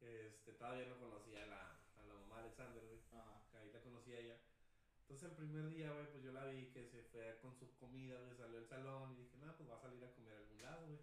[0.00, 1.62] este, todavía no conocía a la,
[1.96, 2.98] a la mamá de Alexander, güey.
[3.12, 3.40] Ajá.
[3.50, 4.36] que ahí la conocí a ella.
[5.02, 8.20] Entonces el primer día, güey, pues yo la vi que se fue con su comida,
[8.20, 10.60] güey, salió del salón y dije, no, pues va a salir a comer a algún
[10.62, 10.98] lado, güey.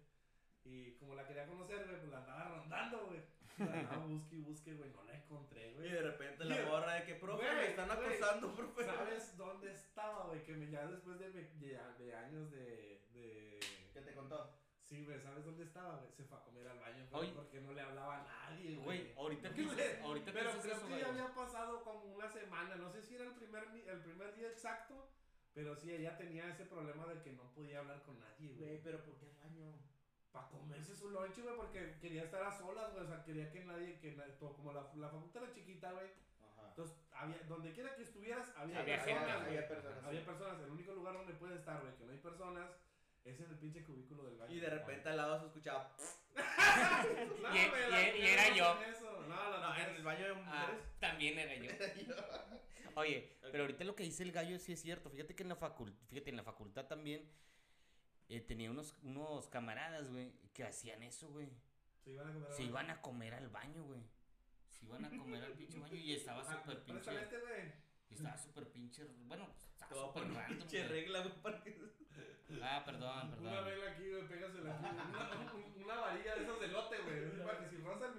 [0.64, 3.20] Y como la quería conocer, güey, pues la andaba rondando, güey.
[3.58, 5.90] Busque y busque, güey, no la encontré, Y güey.
[5.90, 6.68] de repente la Bien.
[6.68, 8.84] morra de que, profe, me están acosando, profe.
[8.84, 10.42] ¿Sabes dónde estaba, güey?
[10.44, 11.48] Que me, ya después de, de,
[11.98, 13.60] de años de, de...
[13.94, 14.50] ¿Qué te contó?
[14.82, 16.12] Sí, güey, ¿sabes dónde estaba, güey?
[16.12, 19.12] Se fue a comer al baño, güey, porque no le hablaba a nadie, Güey, güey.
[19.16, 21.00] ahorita que ahorita Pero creo eso, que güey.
[21.00, 24.48] ya había pasado como una semana, no sé si era el primer, el primer día
[24.48, 25.08] exacto,
[25.54, 28.80] pero sí, ella tenía ese problema de que no podía hablar con nadie, Güey, güey.
[28.84, 29.72] pero ¿por qué al baño?
[30.36, 33.64] Para comerse su lunch, güey, porque quería estar a solas, güey, o sea, quería que
[33.64, 36.08] nadie, que na- to- como la, la facultad era chiquita, güey,
[36.68, 40.26] entonces, había, donde quiera que estuvieras, había, Había personas, gente, había personas, Había sí.
[40.26, 42.70] personas, el único lugar donde puedes estar, güey, que no hay personas,
[43.24, 44.52] es en el pinche cubículo del baño.
[44.54, 45.90] Y de repente al lado se escuchaba.
[46.36, 48.82] No, Y- güey, y- las y era no yo.
[48.90, 49.22] eso.
[49.26, 50.84] No, no, No, en el baño de Ah, mujeres.
[51.00, 51.70] también era yo.
[52.94, 55.08] Oye, pero ahorita lo que dice el gallo sí es cierto.
[55.10, 57.28] Fíjate que en la facultad, fíjate, en la facultad también
[58.28, 61.48] eh, tenía unos, unos camaradas, güey, que hacían eso, güey.
[62.04, 62.52] Se iban a comer.
[62.52, 64.00] Se iban a comer al baño, güey.
[64.70, 67.22] Se iban a comer al pinche baño y estaba Ah, súper pinche.
[67.22, 67.72] este, güey.
[68.10, 69.04] y Estaba súper pinche.
[69.26, 70.58] Bueno, pues, estaba súper una random.
[70.58, 70.88] pinche güey.
[71.00, 71.96] regla, güey, para que-
[72.62, 73.64] Ah, perdón, Una perdón.
[73.64, 74.86] regla aquí, güey, pégasela aquí.
[74.86, 77.16] Una, un- una varilla de esas de lote, güey.
[77.46, 78.14] Para que si roza el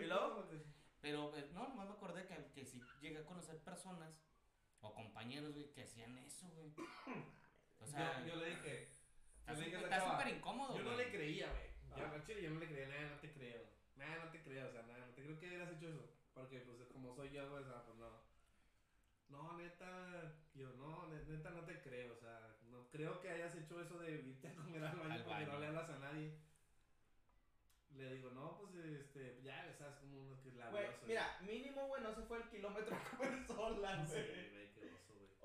[0.50, 0.66] te-
[1.02, 4.20] Pero eh, no, nomás me acordé que, que sí llegué a conocer personas
[4.82, 6.74] o compañeros, güey, que hacían eso, güey.
[7.80, 8.90] O sea, yo, yo le dije.
[9.54, 11.06] Está súper- incómodo, Yo no güey.
[11.06, 11.68] le creía, güey.
[11.98, 13.62] Yo, chile, yo no le creía nada, no te creo.
[13.96, 16.10] Nah, no te creo, o sea, nada, no te creo que hubieras hecho eso.
[16.34, 18.22] Porque, pues, como soy yo, güey, o sea, pues no.
[19.30, 23.56] No, neta, yo no, ne- neta no te creo, o sea, no creo que hayas
[23.56, 26.32] hecho eso de irte a comer al baño Al porque no le hablas a nadie.
[27.96, 31.06] Le digo, no, pues, este, ya, sabes, como uno que es Güey, labioso.
[31.08, 34.26] mira, mínimo, güey, no se fue el kilómetro a comer sola, Sí, güey.
[34.28, 34.47] güey, güey.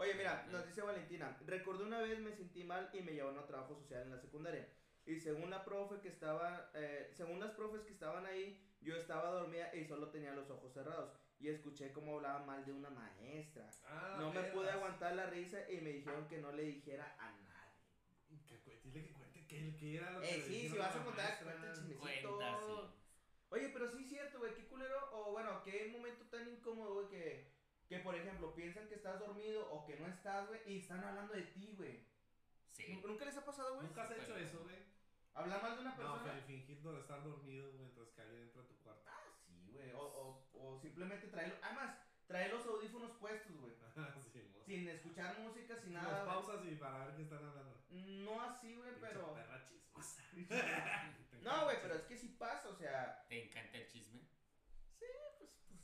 [0.03, 3.47] Oye, mira, nos dice Valentina, recordé una vez me sentí mal y me llevaron a
[3.47, 4.69] trabajo social en la secundaria.
[5.07, 9.31] Y según la profe que estaba, eh, según las profes que estaban ahí, yo estaba
[9.31, 11.13] dormida y solo tenía los ojos cerrados.
[11.39, 13.71] Y escuché cómo hablaba mal de una maestra.
[13.85, 17.31] Ah, no me pude aguantar la risa y me dijeron que no le dijera a
[17.31, 18.41] nadie.
[18.65, 21.39] Que dile que cuente que, que era lo que Eh, sí, si vas a contar,
[21.45, 22.37] cuenta el chismecito.
[22.37, 22.73] Cuenta, sí.
[23.51, 27.09] Oye, pero sí es cierto, güey, qué culero, o bueno, qué momento tan incómodo, güey,
[27.09, 27.52] que,
[27.93, 31.35] que por ejemplo piensan que estás dormido o que no estás, güey, y están hablando
[31.35, 32.07] de ti, güey.
[32.71, 32.85] Sí.
[32.89, 33.87] ¿Nu- ¿Nunca les ha pasado, güey?
[33.87, 34.77] ¿Nunca has hecho eso, güey?
[35.35, 36.33] Hablar mal de una No, persona.
[36.33, 39.11] fi- fingir no estar dormido mientras que alguien entra a tu cuarto.
[39.11, 41.95] Ah, sí, güey, o, o, o simplemente traerlo, además,
[42.27, 43.75] traer los audífonos puestos, güey.
[44.33, 44.65] sí, mo.
[44.65, 46.25] Sin escuchar música, sin Las nada.
[46.25, 46.35] güey.
[46.35, 47.77] pausas y para ver qué están hablando.
[47.91, 49.35] No así, güey, pero...
[49.35, 50.23] perra chismosa.
[51.43, 54.21] No, güey, pero es que sí pasa, o sea, ¿Te encanta el chisme?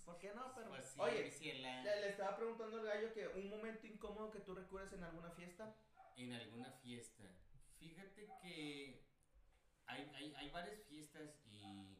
[0.08, 0.54] ¿Por qué no?
[0.54, 0.70] Pero...
[0.70, 4.54] Pues sí, Oye, le, le estaba preguntando al gallo que un momento incómodo que tú
[4.54, 5.76] recuerdes en alguna fiesta.
[6.16, 7.24] En alguna fiesta.
[7.78, 9.04] Fíjate que
[9.84, 11.98] hay, hay, hay varias fiestas y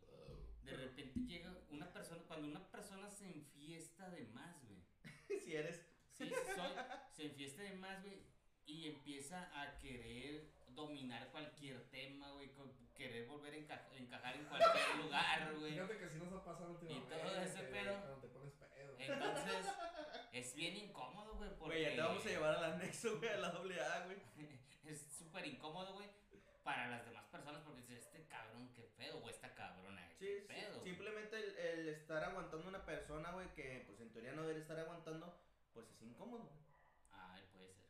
[0.63, 4.83] de repente llega una persona, cuando una persona se enfiesta de más, güey.
[5.45, 5.85] si eres...
[6.13, 6.73] Sí, sí soy,
[7.13, 8.23] se enfiesta de más, güey,
[8.65, 14.45] y empieza a querer dominar cualquier tema, güey, con- querer volver a enca- encajar en
[14.47, 15.73] cualquier lugar, güey.
[15.73, 17.17] Fíjate que si nos ha pasado últimamente.
[17.17, 17.93] todo ese pedo.
[18.01, 18.95] Cuando te pones pedo.
[18.99, 19.67] Entonces,
[20.33, 21.75] es bien incómodo, güey, porque...
[21.79, 24.19] Güey, ya te vamos a llevar al anexo, güey, a la doble A, güey.
[24.85, 26.09] es súper incómodo, güey,
[26.65, 30.45] para las demás personas porque dices, este cabrón, qué pedo, o esta cabrona, qué sí,
[30.49, 30.81] pedo.
[30.81, 30.91] güey".
[30.91, 34.79] simplemente el, el estar aguantando una persona, güey, que pues en teoría no debería estar
[34.79, 35.39] aguantando,
[35.73, 36.59] pues es incómodo, güey.
[37.13, 37.85] Ay, puede ser.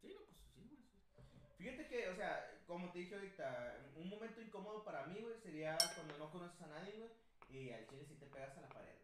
[0.00, 0.80] Sí, no, pues sí, güey.
[1.26, 1.54] sí.
[1.58, 5.76] Fíjate que, o sea, como te dije ahorita, un momento incómodo para mí, güey, sería
[5.94, 7.10] cuando no conoces a nadie, güey,
[7.48, 8.94] y al chile sí te pegas a la pared.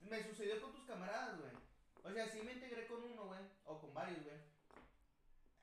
[0.00, 1.52] Me sucedió con tus camaradas, güey.
[2.02, 4.38] O sea, sí me integré con uno, güey, o con varios, güey.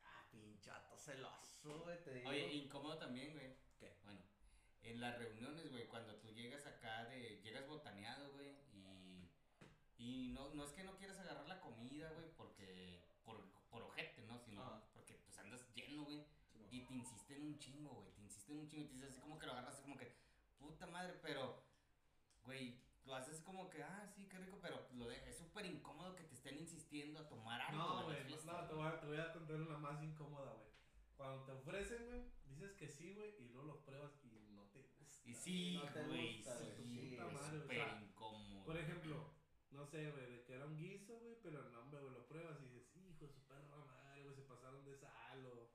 [0.04, 2.30] Ah, pinchato celoso, güey, te digo.
[2.30, 3.56] Oye, incómodo también, güey.
[3.80, 3.98] ¿Qué?
[4.04, 4.22] Bueno,
[4.84, 9.32] en las reuniones, güey, cuando tú llegas acá de, llegas botaneado, güey, y,
[9.98, 14.22] y no, no es que no quieras agarrar la comida, güey, porque, por, por ojete,
[14.28, 14.38] ¿no?
[14.38, 14.84] Sino Ajá.
[14.94, 16.68] porque pues andas lleno, güey, Sí, mo.
[16.72, 19.38] y te insisten un chingo, güey, te insisten un chingo y te dices así como
[19.40, 20.16] que lo agarras así como que,
[20.58, 21.64] puta madre, pero,
[22.44, 26.16] güey, lo haces como que, ah, sí, qué rico, pero lo de- es súper incómodo
[26.16, 28.30] que te estén insistiendo a tomar algo, No, güey, no,
[28.62, 30.70] no, te voy, a, te voy a contar una más incómoda, güey.
[31.16, 34.82] Cuando te ofrecen, güey, dices que sí, güey, y luego lo pruebas y no te
[34.82, 35.22] gusta.
[35.30, 37.16] Y sí, No güey, güey, sí,
[37.62, 38.64] súper sea, incómodo.
[38.66, 39.34] Por ejemplo,
[39.72, 42.60] no sé, güey, de que era un guiso, güey, pero no, hombre, güey, lo pruebas
[42.62, 45.70] y dices, hijo de su perra madre, güey, se pasaron de sal o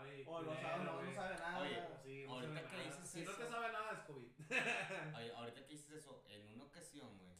[0.00, 0.24] sabe.
[0.26, 1.58] O no culero, sabe, no, no sabe nada.
[1.60, 1.82] Oye.
[2.02, 2.84] Sí, no Ahorita sabe que nada.
[2.90, 4.28] dices Si no te eso- sabe nada, es COVID.
[5.16, 7.34] Oye, ahorita que dices eso, en una ocasión, güey,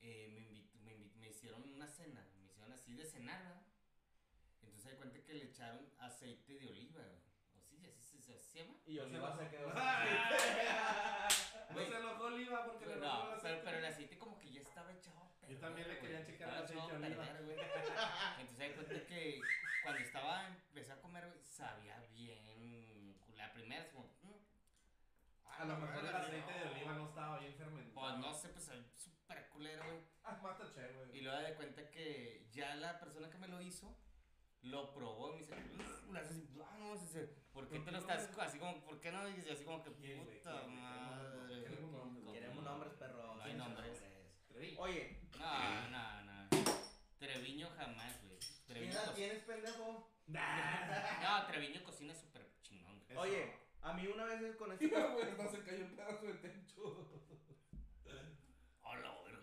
[0.00, 3.62] eh, me, invit- me, invit- me hicieron una cena, me hicieron así de cenar, ¿verdad?
[4.60, 7.22] Entonces se cuenta que le echaron aceite de oliva, güey.
[7.56, 7.86] ¿O sí?
[7.98, 8.74] ¿Así se, se, se llama?
[8.86, 9.74] Y yo No se lo- a quedar.
[11.70, 13.62] No se enojó Oliva porque le No, robó el pero, aceite.
[13.64, 15.26] pero el aceite como que ya estaba echado.
[15.48, 17.22] Yo también le quería checar el aceite de oliva.
[17.24, 17.56] perder, güey.
[18.40, 19.40] Entonces se cuenta que
[19.82, 23.16] cuando estaba, empecé a comer, güey, sabía bien.
[23.36, 24.06] La primera es como...
[24.22, 27.94] mm, A lo mejor el aceite de oliva no estaba bien fermentado.
[27.94, 29.98] Pues no sé, pues soy súper culero, güey.
[30.24, 31.16] Ah, mata che, güey.
[31.16, 33.96] Y luego de cuenta que ya la persona que me lo hizo
[34.62, 37.84] lo probó y me dice, "Mm", le hace así, vamos, dice, ¿por qué ¿Por te
[37.84, 39.28] qué lo no estás co- así como, ¿por qué no?
[39.28, 40.38] Y así como que ¿Quién, güey?
[40.38, 40.80] puta ¿Quién, güey?
[40.82, 41.62] madre.
[41.62, 42.32] Queremos ¿cómo- nombres.
[42.34, 42.70] Queremos no?
[42.70, 43.34] nombres, perro.
[43.36, 44.02] No hay nombres.
[44.48, 44.76] Trevi.
[44.78, 46.48] Oye, No, no, no.
[47.18, 48.38] Treviño jamás, güey.
[48.38, 50.10] ¿quién Treviño, co- tienes, pendejo?
[50.26, 52.98] no, Treviño cocina súper chingón.
[52.98, 53.10] güey.
[53.12, 53.20] Eso.
[53.20, 53.55] Oye,
[53.90, 54.86] a mí una vez con este...
[54.86, 57.08] Mira, güey, no se cayó un pedazo de techo.
[58.82, 59.34] Hola, güey.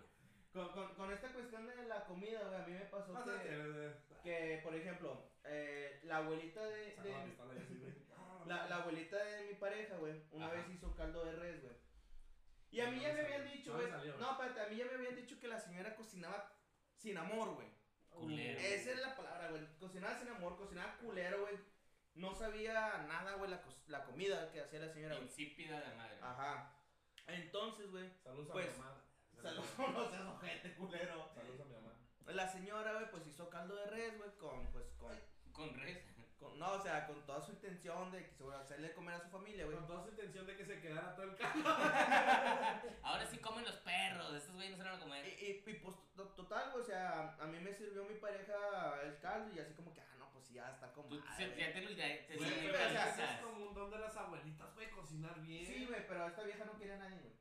[0.51, 3.93] Con, con, con esta cuestión de la comida, güey, a mí me pasó Pásate, que,
[4.23, 7.37] que, por ejemplo, eh, la abuelita de, de-
[8.45, 10.55] la, la abuelita de mi pareja, güey, una Ajá.
[10.55, 11.75] vez hizo caldo de res, güey.
[12.71, 14.75] Y a mí No ya me salió, habían dicho, no güey, no, espérate, a mí
[14.75, 16.51] ya me habían dicho que la señora cocinaba
[16.95, 17.67] sin amor, güey.
[18.09, 18.59] Culero.
[18.59, 21.55] Esa es la palabra, güey, cocinaba sin amor, cocinaba culero, güey.
[22.16, 25.28] No sabía nada, güey, la, cos- la comida que hacía la señora, güey.
[25.28, 26.18] Insípida de madre.
[26.22, 26.72] Ajá.
[27.28, 29.01] Entonces, güey, Saludos a Pues, mi mamá.
[29.41, 31.30] saludos no seas ojete, culero.
[31.34, 31.93] Saludos a mi mamá.
[32.28, 35.20] La señora, güey, pues hizo caldo de res, güey, con, pues, con,
[35.51, 35.99] Con res.
[36.39, 39.30] Con, no, o sea, con toda su intención de que a hacerle comer a su
[39.30, 39.78] familia, güey.
[39.78, 41.70] Con toda su intención de que se quedara todo el caldo.
[43.03, 44.34] Ahora sí comen los perros.
[44.36, 45.26] Estos güeyes no se van a Y, comer.
[45.28, 49.18] y, y, pues to- total, güey, o sea, a mí me sirvió mi pareja el
[49.20, 50.01] caldo y así como que,
[50.53, 51.09] sí, ya está como.
[51.09, 53.89] Tú se- ya te lo te Güey, Sí, pero o sea, es como un don
[53.91, 55.65] de las abuelitas, güey, cocinar bien.
[55.65, 57.33] Sí, güey, pero esta vieja no quería a nadie, güey.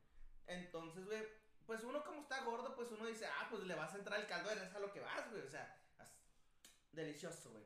[0.47, 1.23] Entonces, güey,
[1.67, 4.27] pues uno como está gordo, pues uno dice, ah, pues le vas a entrar el
[4.27, 5.43] caldo, eres a lo que vas, güey.
[5.43, 6.17] O sea, as-
[6.93, 7.65] delicioso, güey.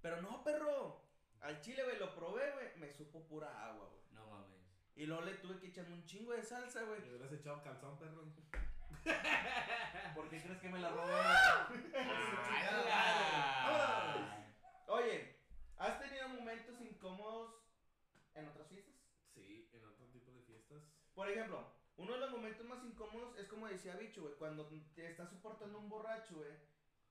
[0.00, 1.02] Pero no, perro.
[1.40, 4.02] Al chile, güey, lo probé, güey, me supo pura agua, güey.
[4.12, 4.50] No mames.
[4.96, 7.00] Y luego le tuve que echarme un chingo de salsa, güey.
[7.02, 8.24] Le hubieras echado calzón, perro.
[10.14, 11.12] ¿Por qué crees que me la robé?
[14.88, 15.36] Oye,
[15.78, 17.54] ¿has tenido momentos incómodos
[18.34, 18.94] en otras fiestas?
[19.34, 20.82] Sí, en otro tipo de fiestas.
[21.14, 21.66] Por ejemplo,
[21.96, 25.78] uno de los momentos más incómodos es como decía Bicho, güey, cuando te estás soportando
[25.78, 26.52] un borracho, güey,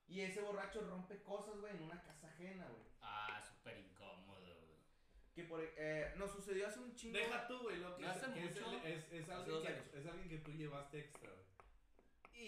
[0.07, 2.83] y ese borracho rompe cosas, güey, en una casa ajena, güey.
[3.01, 4.77] Ah, súper incómodo, güey.
[5.33, 7.17] Que por, eh, nos sucedió hace un chingo.
[7.17, 8.71] Deja tú, güey, lo que, hace que mucho.
[8.83, 11.43] es, alguien que, es alguien que tú llevaste extra, güey.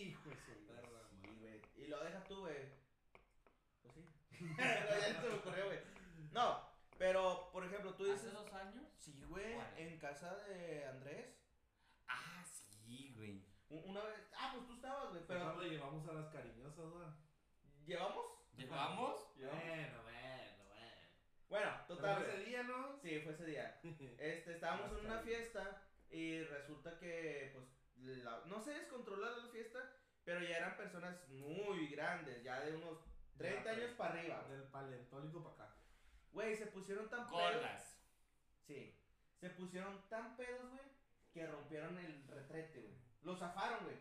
[0.08, 1.40] Hijo de su perra, Sí, madre.
[1.40, 1.62] güey.
[1.86, 2.85] Y lo deja tú, güey.
[4.40, 4.56] Sí.
[4.58, 5.80] ya se me ocurrió, güey.
[6.32, 6.62] No,
[6.98, 8.34] pero, por ejemplo, tú ¿Hace dices.
[8.34, 8.84] dos años?
[8.98, 11.36] Sí, güey, en casa de Andrés.
[12.08, 13.44] Ah, sí, güey.
[13.70, 14.16] Una vez.
[14.38, 15.24] Ah, pues tú estabas, güey.
[15.28, 17.08] Pero cuando llevamos a las cariñosas, güey.
[17.86, 18.26] ¿Llevamos?
[18.58, 19.36] ¿Llevamos?
[19.38, 19.64] ¿Llevamos?
[19.64, 20.92] Bueno, bueno, bueno.
[21.50, 22.16] Bueno, total.
[22.18, 22.38] Pero güey.
[22.42, 22.98] ese día, ¿no?
[23.02, 23.80] Sí, fue ese día.
[24.20, 29.80] Este, estábamos en una fiesta y resulta que, pues, la- no se descontroló la fiesta,
[30.24, 33.00] pero ya eran personas muy grandes, ya de unos
[33.38, 34.44] 30 Ya, años para arriba.
[34.48, 34.60] güey.
[34.60, 35.76] Del paleontólico para acá.
[36.32, 37.42] Güey, se pusieron tan pedos.
[37.54, 37.98] Gordas.
[38.68, 38.98] Sí,
[39.40, 40.82] se pusieron tan pedos, güey,
[41.34, 42.96] que rompieron el retrete, güey.
[43.24, 43.98] Lo zafaron, güey.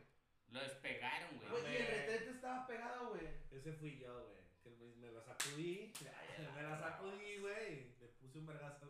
[0.51, 1.51] Lo despegaron, güey.
[1.51, 3.27] Güey, y el retrete estaba pegado, güey.
[3.51, 4.45] Ese fui yo, güey.
[4.63, 5.93] Que me, me la sacudí.
[6.55, 7.95] me la sacudí, güey.
[8.01, 8.87] Le puse un vergazo.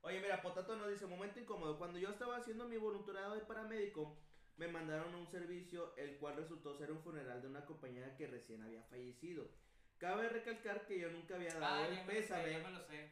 [0.00, 1.78] Oye, mira, Potato nos dice, momento incómodo.
[1.78, 4.18] Cuando yo estaba haciendo mi voluntariado de paramédico,
[4.56, 8.26] me mandaron a un servicio, el cual resultó ser un funeral de una compañera que
[8.26, 9.48] recién había fallecido.
[10.02, 12.50] Cabe recalcar que yo nunca había dado Ah, el sé, pésame.
[12.50, 13.08] ya me lo sé.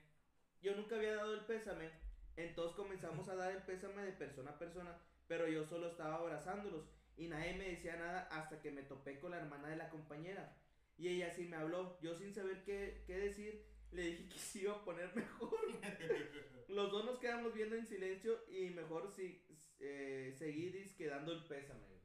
[0.60, 1.88] Yo nunca había dado el pésame.
[2.34, 6.90] Entonces comenzamos a dar el pésame de persona a persona, pero yo solo estaba abrazándolos
[7.16, 10.56] y nadie me decía nada hasta que me topé con la hermana de la compañera.
[10.98, 11.96] Y ella sí me habló.
[12.02, 15.54] Yo sin saber qué, qué decir, le dije que se iba a poner mejor.
[16.66, 19.46] Los dos nos quedamos viendo en silencio y mejor si,
[19.78, 20.34] eh,
[20.72, 21.99] disque dando el pésame.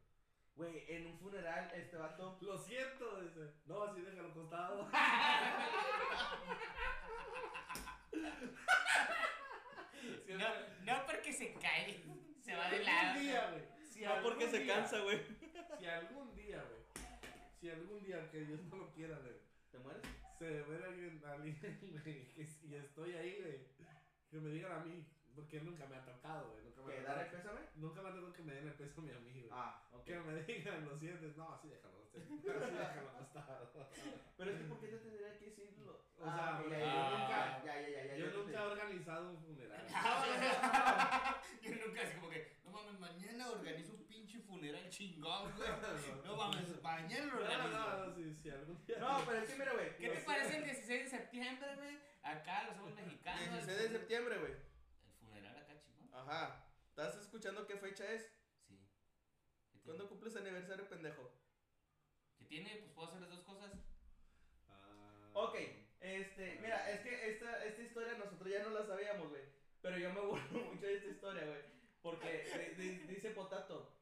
[0.56, 0.86] Güey.
[0.88, 2.38] En un funeral este vato...
[2.42, 3.52] Lo siento, dice.
[3.66, 4.90] No, así déjalo acostado.
[10.38, 10.48] No,
[10.84, 12.04] no porque se cae,
[12.42, 13.20] se va de algún lado.
[13.20, 13.64] día, güey.
[13.90, 15.20] Si No porque algún se día- cansa, güey.
[15.80, 16.82] Si algún día, güey.
[17.60, 19.34] Si algún día, que Dios no lo quiera, güey.
[19.72, 20.02] ¿Te mueres?
[20.40, 21.58] Se ve alguien, alguien,
[22.04, 23.60] güey, que si estoy ahí, güey.
[24.30, 25.06] Que me digan a mí.
[25.36, 26.64] Porque nunca me ha tocado, güey.
[26.66, 27.56] Nunca me ¿Que ha dar el tocado.
[27.56, 27.62] pésame?
[27.76, 29.50] Nunca me ha tocado que me den el peso a mi amigo.
[29.52, 30.04] Ah, ok.
[30.06, 31.36] Que me digan, lo sientes.
[31.38, 31.96] No, así déjalo.
[32.16, 33.72] Así déjalo acostado.
[34.38, 36.06] Pero es que ¿por qué te tendría que decirlo?
[36.18, 38.16] O sea, ok, porque ya, yo ya, nunca- Ya, ya, ya, ya.
[38.16, 39.86] Yo te nunca he organizado un funeral.
[41.62, 45.70] Yo nunca así como que, no mames, mañana organizo un pinche funeral chingón, güey.
[46.24, 47.70] No mames, mañana lo No, organizo.
[47.70, 48.98] no, no, si, si algún día.
[49.00, 49.98] No, pero es que mira, güey.
[49.98, 51.98] ¿Qué te parece el 16 de septiembre, güey?
[52.24, 53.50] Acá los somos mexicanos.
[53.52, 54.52] 16 de septiembre, güey.
[54.54, 56.10] El funeral acá chingón.
[56.28, 56.64] Ajá.
[56.90, 58.32] ¿Estás escuchando qué fecha es?
[58.68, 58.78] Sí.
[59.84, 61.32] ¿Cuándo cumples aniversario, pendejo?
[62.38, 62.76] ¿Qué tiene?
[62.78, 63.72] Pues puedo hacer las dos cosas.
[64.70, 65.30] Ah.
[65.34, 65.56] Ok,
[66.00, 69.44] este, mira, es que esta, esta historia nosotros ya no la sabíamos, güey.
[69.82, 71.62] Pero yo me burlo mucho de esta historia, güey.
[72.02, 73.96] Porque di- di- dice Potato,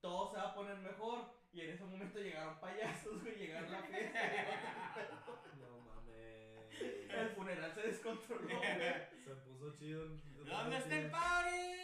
[0.00, 1.36] todo se va a poner mejor.
[1.52, 4.20] Y en ese momento llegaron payasos, güey, llegaron a la fiesta.
[5.58, 5.87] No.
[6.80, 9.24] El funeral se descontroló, güey.
[9.24, 10.06] Se puso chido.
[10.44, 11.74] ¿Dónde está el party?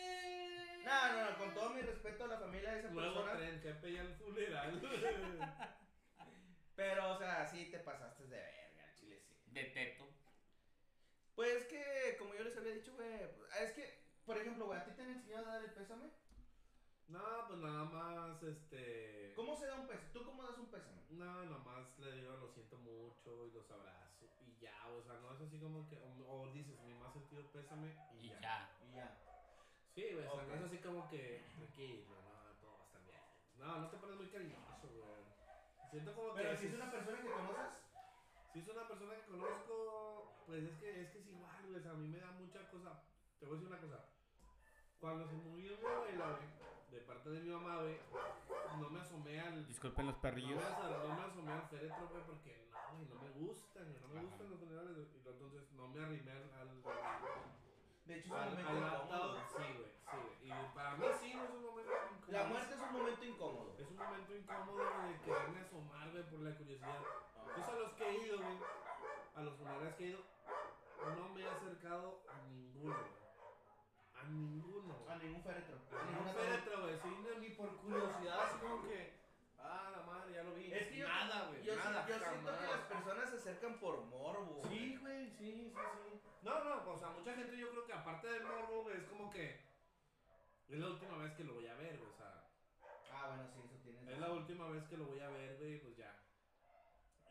[0.85, 3.39] No, no, no, con todo mi respeto a la familia de esa Luego persona.
[3.39, 4.81] tren, Chepe y el funeral.
[6.77, 9.35] Pero, o sea, sí te pasaste de verga, al chile sí.
[9.53, 10.09] De teto.
[11.35, 13.13] Pues que, como yo les había dicho, güey,
[13.63, 16.11] es que, por ejemplo, güey, ¿a ti te han enseñado a dar el pésame?
[17.09, 19.33] No, pues nada más, este.
[19.37, 20.11] ¿Cómo se da un pésame?
[20.13, 21.03] ¿Tú cómo das un pésame?
[21.11, 24.04] No, nomás le digo lo siento mucho y los abrazo y
[24.65, 26.09] ya, o sea, no es así como que, o,
[26.43, 28.41] o dices mi más sentido pésame y, Y ya.
[28.41, 28.71] ya.
[28.89, 29.17] Y ya.
[29.95, 30.49] Sí, güey, o sea, Ok.
[30.49, 33.21] no es así como que tranquilo, no, todo va a estar bien.
[33.59, 35.25] No, no te pones muy cariñoso, güey.
[35.91, 36.57] Siento como Pero que.
[36.57, 37.81] si es una persona que conoces,
[38.53, 41.77] Si es una persona que conozco, pues es que es, que es igual, güey.
[41.79, 43.03] O sea, a mí me da mucha cosa.
[43.41, 44.05] Te voy a decir una cosa.
[45.01, 46.49] Cuando se murió mi abuela, güey,
[46.91, 47.99] de parte de mi mamá, güey,
[48.81, 49.67] no me asomé al.
[49.67, 50.57] Disculpen los No perrillos.
[50.57, 52.64] me, as- no me asomé al féretro, güey, porque no,
[52.95, 54.27] güey, no me gustan, güey, no me Ajá.
[54.27, 56.51] gustan los funerales, y entonces no me arrimé al.
[56.55, 56.83] al,
[58.07, 59.39] De hecho, es un al, momento incómodo.
[59.49, 60.35] Sí, güey, sí, güey.
[60.45, 62.33] Y para mí sí, no es un momento incómodo.
[62.33, 63.75] La muerte es un momento incómodo.
[63.79, 64.79] Es un momento incómodo,
[65.09, 67.01] de quererme asomar, güey, por la curiosidad.
[67.55, 68.59] Pues a los que he ido, güey,
[69.37, 70.21] a los funerales que he ido,
[71.17, 73.25] no me he acercado a ninguno, güey.
[74.15, 74.95] A ninguno.
[75.09, 75.77] A ningún féretro.
[75.93, 77.09] A ningún féretro, güey, sí,
[77.41, 79.13] ni por curiosidad, así como que,
[79.59, 80.73] ah, la madre, ya lo vi.
[80.73, 82.71] Es que yo, nada, güey, yo, nada, yo siento que jamás.
[82.71, 84.63] las personas se acercan por morbo.
[85.45, 86.19] Sí, sí, sí.
[86.43, 89.31] No, no, o sea, mucha gente yo creo que aparte del morbo, güey, es como
[89.31, 89.61] que
[90.69, 92.49] es la última vez que lo voy a ver, güey, o sea,
[93.13, 94.09] Ah, bueno, sí, eso tienes.
[94.09, 96.19] es la última vez que lo voy a ver, güey, pues ya.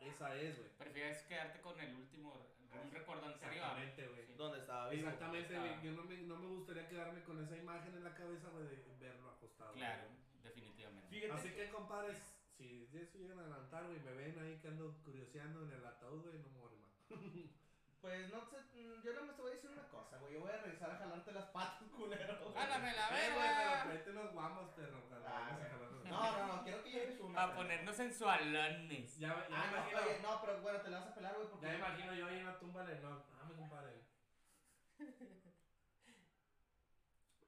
[0.00, 0.70] Esa es, güey.
[0.78, 3.54] ¿Prefieres quedarte con el último, un recuerdo anterior?
[3.54, 4.26] Exactamente, güey.
[4.26, 4.34] Sí.
[4.36, 5.08] ¿Dónde estaba vivo?
[5.08, 5.82] Exactamente, güey.
[5.82, 8.76] Yo no me, no me gustaría quedarme con esa imagen en la cabeza, güey, de
[8.98, 9.72] verlo acostado.
[9.74, 10.08] Claro,
[10.42, 11.08] definitivamente.
[11.08, 12.18] Fíjate Así que- que, compadres,
[12.56, 15.86] si de eso llegan a adelantar, güey, me ven ahí que ando curioseando en el
[15.86, 16.90] ataúd, güey, no me voy a arrimar.
[18.04, 20.34] Pues no sé, mm, yo no me te voy a decir una cosa, güey.
[20.34, 22.52] Yo voy a regresar a jalarte las patas, culero.
[22.52, 23.82] ¡Jálame la Eh, güey, pero verga!
[23.84, 24.98] tráete unos guamos, perro.
[25.26, 25.58] Ah.
[26.04, 27.34] No, no, no, quiero que lleves una.
[27.34, 29.18] Para ponernos sensualones.
[29.18, 29.98] Ya, ya Ah, me no, imagino.
[30.02, 31.64] oye, no, pero bueno, te la vas a pelar, güey, porque.
[31.66, 33.24] Ya me imagino yo ahí en la tumba de no.
[33.40, 34.02] Ah, me compadre.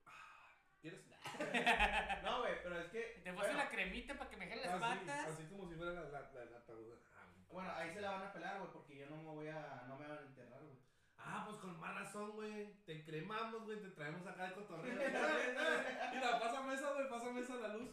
[0.06, 0.48] Ah,
[0.80, 1.00] ¿Quieres?
[2.22, 3.20] No, güey, pero es que.
[3.22, 5.26] Te puse bueno, la cremita para que me jale las Así, patas.
[5.28, 6.58] así como si fuera la, la, la, la.
[7.14, 9.84] Ah, Bueno, ahí se la van a pelar, güey, porque yo no me voy a.
[9.86, 10.76] No me van a enterrar, güey.
[11.36, 12.72] Ah, pues con más razón, güey.
[12.86, 13.78] Te cremamos, güey.
[13.78, 14.94] Te traemos acá de cotorreo.
[16.14, 17.08] Mira, pásame esa, güey.
[17.10, 17.90] Pásame esa la luz.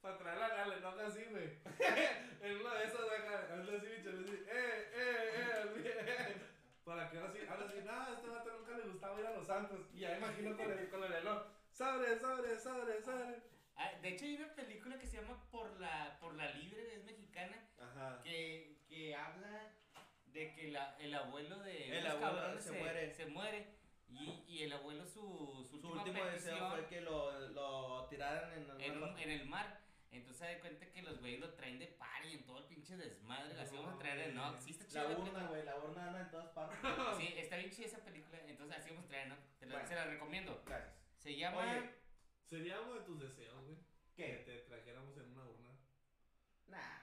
[0.00, 1.58] Para traerla a la no haga así, güey.
[2.40, 4.10] en una de esas, acá, Hazle así, bicho.
[4.10, 4.44] así.
[4.48, 6.36] Eh, eh, eh.
[6.84, 9.46] Para que ahora sí, ahora sí, nada, este vato nunca le gustaba ir a los
[9.46, 9.80] santos.
[9.92, 11.42] Y ya imagino con el, con el reloj.
[11.70, 13.42] Sobre, sobre, sobre, sobre.
[13.76, 17.04] Ah, de hecho hay una película que se llama Por la, por la Libre, es
[17.04, 18.22] mexicana, Ajá.
[18.22, 19.74] que, que habla
[20.32, 23.10] de que la, el abuelo de El unos abuelo cabrones se muere.
[23.14, 23.66] se muere
[24.08, 28.62] y, y el abuelo su, su, Su último deseo fue que lo, lo tiraran en
[28.64, 29.80] en, alguna un- en el mar.
[30.10, 32.96] Entonces se da cuenta que los güeyes lo traen de party en todo el pinche
[32.96, 33.60] desmadre.
[33.60, 34.58] Así vamos a traer, ¿no?
[34.58, 36.78] Sí, está chida La la urna, güey, la urna anda en todas partes.
[37.18, 38.38] Sí, está bien chida esa película.
[38.46, 39.36] Entonces así vamos a traer, ¿no?
[39.58, 39.88] Te la, Bueno.
[39.88, 40.62] Se la recomiendo.
[40.64, 40.94] Gracias.
[41.18, 41.58] Se llama.
[41.60, 41.90] Oye,
[42.44, 43.76] Sería uno de tus deseos, güey.
[44.16, 44.32] Que ¿qué?
[44.46, 45.70] te trajéramos en una urna.
[46.68, 47.02] Nah,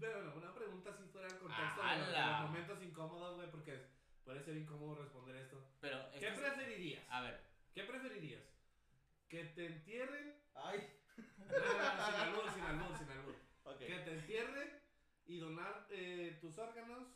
[0.00, 3.86] Pero bueno, una pregunta si fuera el contexto de los, los momentos incómodos, güey, porque
[4.24, 5.62] puede ser incómodo responder esto.
[5.80, 6.10] Pero.
[6.18, 7.04] ¿Qué esto es- preferirías?
[7.08, 7.40] A ver.
[7.74, 8.42] ¿Qué preferirías?
[9.28, 10.34] ¿Que te entierren?
[10.54, 10.92] Ay.
[11.38, 13.78] No, no, no, sin albur, sin albur, sin albur.
[13.78, 14.70] ¿Que te entierren
[15.26, 17.08] y donar eh, tus órganos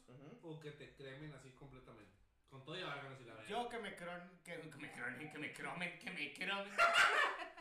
[0.42, 2.16] o que te cremen así completamente?
[2.50, 3.48] Con todo y órganos y la verdad.
[3.48, 6.72] Yo que me cron, que, que me cronen, que me cromen, que me cromen,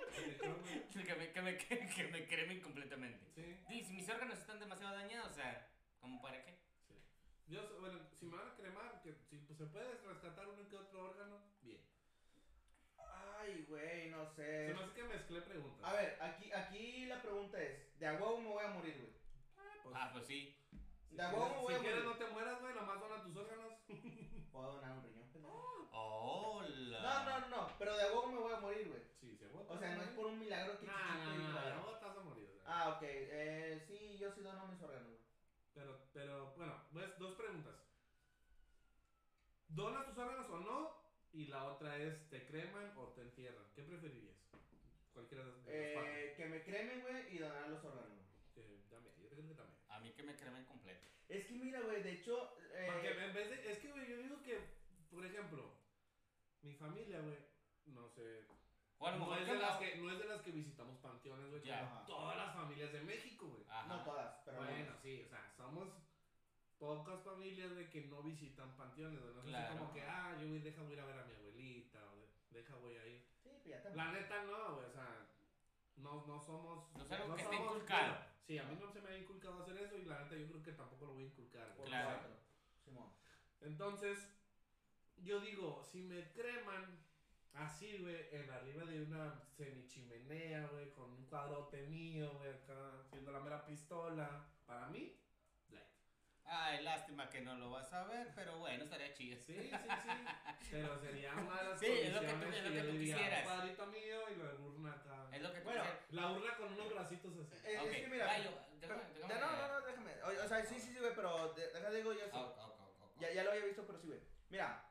[1.06, 3.26] Que me, que me, que, que me cremen completamente.
[3.36, 5.68] Sí, Y si mis órganos están demasiado dañados, o sea,
[6.00, 6.58] ¿cómo para qué?
[6.88, 6.96] sí.
[7.48, 10.76] Yo, bueno, si me van a cremar, que si pues, se puede rescatar uno que
[10.76, 11.82] otro órgano, bien.
[12.98, 14.74] Ay, güey, no Se sé.
[14.74, 15.90] me hace que mezclé preguntas.
[15.90, 19.14] A ver, aquí, aquí la pregunta es: ¿de a huevo me voy a morir, güey?
[19.84, 20.56] Pues, Ah, pues sí.
[21.20, 23.74] De a huevo voy si quieres no te mueras, güey, nomás dona tus órganos.
[24.54, 25.90] ¿Puedo donar un riñón, pendejo?
[25.92, 27.02] Hola.
[27.02, 29.02] No, no, no, pero de a huevo me voy a morir, güey.
[29.20, 29.74] Sí, se agota.
[29.74, 32.62] O sea, no es por un milagro que No, chiquito no, no, no, a morir.
[32.66, 33.04] Ah, ok.
[33.04, 35.20] Eh, sí, yo sí dono mis órganos, güey.
[35.74, 37.76] Pero, pero, bueno, pues dos preguntas.
[39.68, 41.00] ¿Donas tus órganos o no?
[41.34, 43.66] Y la otra es, ¿te creman o te entierran?
[43.76, 44.38] ¿Qué preferirías?
[45.14, 45.68] Cualquiera de las.
[45.68, 48.10] Eh, que me cremen, güey, y donar los órganos.
[48.10, 48.30] güey.
[48.54, 49.80] Que también, yo creo que también.
[49.90, 51.08] A mí que me cremen completo.
[51.30, 52.58] Es que mira, güey, de hecho.
[52.74, 54.60] eh, Porque en vez de, es que, güey, yo digo que,
[55.12, 55.74] por ejemplo,
[56.62, 57.38] mi familia, güey,
[57.86, 58.46] no sé,
[58.98, 59.80] O a lo no es, de las no.
[59.80, 61.62] que, no es de las que visitamos panteones, güey,
[62.08, 63.64] todas las familias de México, güey.
[63.88, 64.58] No todas, pero.
[64.58, 65.02] Bueno, algunas.
[65.02, 65.88] sí, o sea, somos
[66.78, 69.34] pocas familias de que no visitan panteones, güey.
[69.36, 69.78] No Claro.
[69.78, 72.16] como que, ah, yo voy, deja voy a ir a ver a mi abuelita, o
[72.18, 73.24] de- deja voy a ir.
[73.44, 75.28] Sí, pues ya te La neta no, güey, o sea,
[75.98, 76.92] no, no somos...
[76.96, 78.14] No algo que esté somos- inculcado.
[78.14, 80.48] bueno, sí, a mí no se me ha inculcado hacer eso y la neta yo
[80.48, 81.76] creo que tampoco lo voy a inculcar.
[81.76, 82.20] Por Claro.
[82.84, 83.12] Simón.
[83.62, 84.18] Entonces,
[85.18, 86.98] yo digo, si me creman
[87.54, 93.32] así, güey, en arriba de una semichimenea, güey, con un cuadrote mío, güey, acá, haciendo
[93.32, 95.19] la mera pistola, para mí.
[96.52, 99.40] Ay, lástima que no lo vas a ver, pero bueno, estaría chido.
[99.40, 100.72] Sí, sí, sí.
[100.72, 103.40] Pero sería una de las Sí, es lo que tú- es lo que tú quisieras.
[103.40, 105.28] un cuadrito mío y la urna acá.
[105.32, 106.12] Es lo que tú Bueno, quisieras.
[106.12, 107.56] La urna con unos bracitos así.
[107.68, 108.26] Eh, Es que mira.
[108.26, 108.50] Gallo,
[108.82, 110.24] déjame- déjame- no, no, no, déjame.
[110.24, 112.32] O, o sea, sí, sí, sí, güey, pero de- déjame digo yo sí.
[112.34, 112.54] Ah.
[113.20, 114.20] Ya, ya lo había visto, pero sí, güey.
[114.50, 114.84] Mira,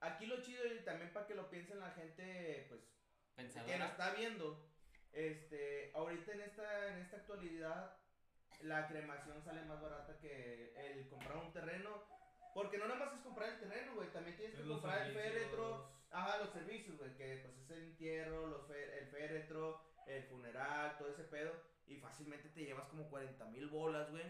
[0.00, 2.80] aquí lo chido y también para que lo piensen la gente, pues,
[3.36, 4.68] que nos está viendo,
[5.12, 7.96] este, ahorita en esta, en esta actualidad,
[8.60, 12.02] la cremación sale más barata que el comprar un terreno.
[12.54, 15.12] Porque no nada más es comprar el terreno, güey, también tienes que Los comprar el
[15.12, 20.22] féretro, ajá, los servicios, güey, que pues es el entierro, los fe- el féretro, el
[20.24, 21.52] funeral, todo ese pedo,
[21.86, 24.24] y fácilmente te llevas como 40 mil bolas, güey,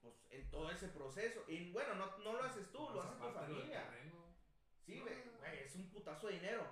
[0.00, 1.44] pues en todo ese proceso.
[1.46, 3.84] Y bueno, no, no lo haces tú, lo Más haces tu lo familia.
[4.84, 6.66] Sí, güey, güey, es un putazo de dinero.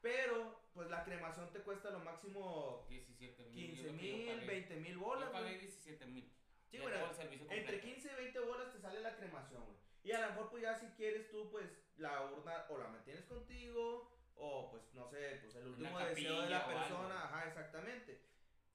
[0.00, 3.70] Pero, pues la cremación te cuesta lo máximo 17 mil.
[3.74, 5.60] 15 mil, 20 mil bolas, Yo pagué güey.
[5.60, 6.32] 17 mil.
[6.70, 7.84] Sí, servicio entre completo.
[7.86, 9.76] 15 y 20 bolas te sale la cremación, güey.
[10.02, 11.66] Y a lo mejor, pues ya si quieres tú, pues
[11.96, 16.50] la urna o la mantienes contigo, o pues no sé, pues el último deseo de
[16.50, 18.24] la persona, ajá, exactamente.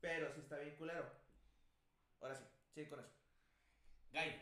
[0.01, 1.09] Pero sí está bien culero.
[2.21, 2.43] Ahora sí,
[2.73, 3.09] sí, con eso.
[4.11, 4.33] Gallo,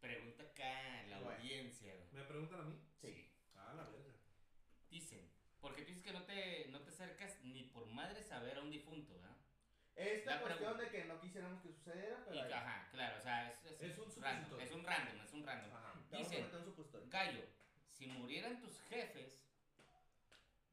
[0.00, 1.38] pregunta acá a la Bueno.
[1.38, 1.94] audiencia.
[2.12, 2.78] ¿Me preguntan a mí?
[3.00, 3.32] Sí.
[3.56, 4.14] Ah, la verga.
[4.90, 5.29] Dicen,
[5.60, 8.70] porque tú dices que no te, no te acercas ni por madre saber a un
[8.70, 9.36] difunto, ¿verdad?
[9.96, 13.50] Esta La cuestión de que no quisiéramos que sucediera, pero Y, ajá, claro, o sea,
[13.50, 15.72] es, es, Es un random, es un random, es un random.
[15.74, 15.92] Ajá.
[16.64, 17.08] supositorio.
[17.10, 17.44] Gallo,
[17.90, 19.42] si murieran tus jefes,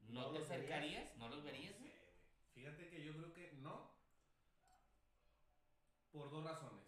[0.08, 0.50] ¿no, No te verías.
[0.50, 1.16] acercarías?
[1.18, 1.78] ¿No los verías?
[1.78, 2.14] No sé, güey.
[2.54, 3.92] Fíjate que yo creo que no.
[6.12, 6.86] Por dos razones.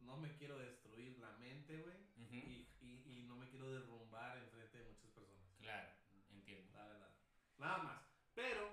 [0.00, 1.96] No me quiero destruir la mente, güey.
[2.16, 5.50] Ujú, y, y, y no me quiero derrumbar en frente de muchas personas.
[5.58, 5.88] Claro,
[6.30, 6.72] entiendo.
[6.74, 7.10] La verdad.
[7.58, 8.02] Nada más.
[8.34, 8.70] Pero,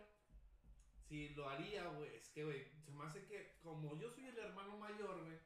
[1.11, 4.37] si lo haría, güey, es que, güey, se me hace que como yo soy el
[4.37, 5.37] hermano mayor, güey,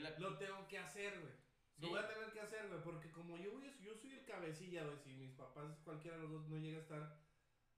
[0.00, 1.32] la- lo tengo que hacer, güey.
[1.32, 1.82] Sí.
[1.82, 4.84] Lo voy a tener que hacer, güey, porque como yo, voy, yo soy el cabecilla,
[4.84, 7.18] güey, si mis papás, cualquiera de los dos, no llega a estar,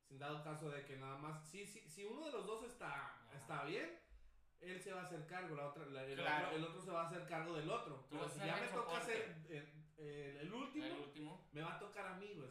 [0.06, 3.16] sin dado caso de que nada más, si, si, si uno de los dos está,
[3.34, 3.98] está bien,
[4.60, 6.46] él se va a hacer cargo, la otra, la- el, Claro.
[6.48, 8.06] otro, el otro se va a hacer cargo del otro.
[8.10, 9.56] Pero si ya me toca hacer el,
[9.96, 12.50] el- el último, me va a tocar a mí, güey,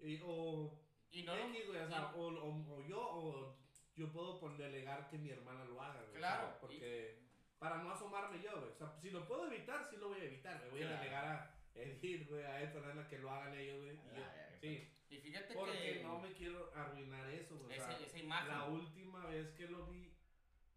[0.00, 0.78] o y- o
[1.12, 3.61] Y no lo- X, güey, o, sea, o, o- o yo, o
[3.96, 6.14] yo puedo pon- delegar que mi hermana lo haga, güey.
[6.16, 7.18] Claro, sea, porque
[7.58, 8.70] para no asomarme yo, güey.
[8.70, 10.70] O sea, si lo puedo evitar, sí lo voy a evitar, güey.
[10.70, 10.96] Voy Claro.
[10.96, 13.92] a delegar a Edith, güey, a esta nena que lo hagan ellos, güey.
[13.94, 14.58] y yo- Ah, ya.
[14.60, 17.78] Sí, Y fíjate porque que no me quiero arruinar eso, güey.
[17.78, 18.48] O sea, esa imagen.
[18.48, 20.10] la última vez que lo vi,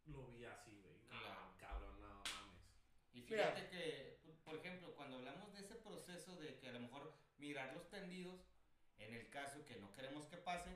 [0.08, 0.96] lo vi así, güey.
[1.10, 1.42] No, Claro.
[1.58, 2.24] cabrón, no mames.
[3.14, 6.82] Y fíjate que, por- por ejemplo, cuando hablamos de ese proceso de que a lo
[6.82, 8.42] mejor mirar los tendidos,
[8.98, 10.70] en el caso que no queremos que pase,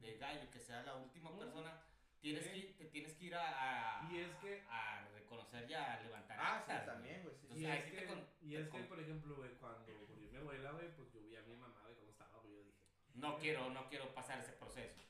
[0.00, 1.80] de gallo, que sea la última persona,
[2.20, 6.00] tienes que, te tienes que ir a, a, Y es que a reconocer ya, a
[6.02, 6.86] levantar Ah, sí, güey.
[6.86, 7.34] también, güey.
[7.34, 9.00] sí, Entonces, Y ahí es, sí que, te con- y te es que, con- por
[9.00, 12.10] ejemplo, güey, cuando murió mi abuela, güey, pues yo vi a mi mamá, güey, cómo
[12.10, 12.74] estaba, pues yo dije,
[13.14, 15.00] No quiero, no quiero pasar ese proceso.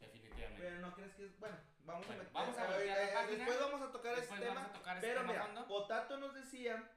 [0.00, 0.62] Definitivamente.
[0.62, 1.38] Pero no crees que es.
[1.38, 2.32] Bueno, vamos Bueno, a meter.
[2.32, 3.36] vamos a voltear la página.
[3.44, 4.74] Después vamos a tocar Después ese vamos tema.
[4.74, 5.66] a tocar ese Pero tema mira.
[5.66, 6.90] Potato nos decía,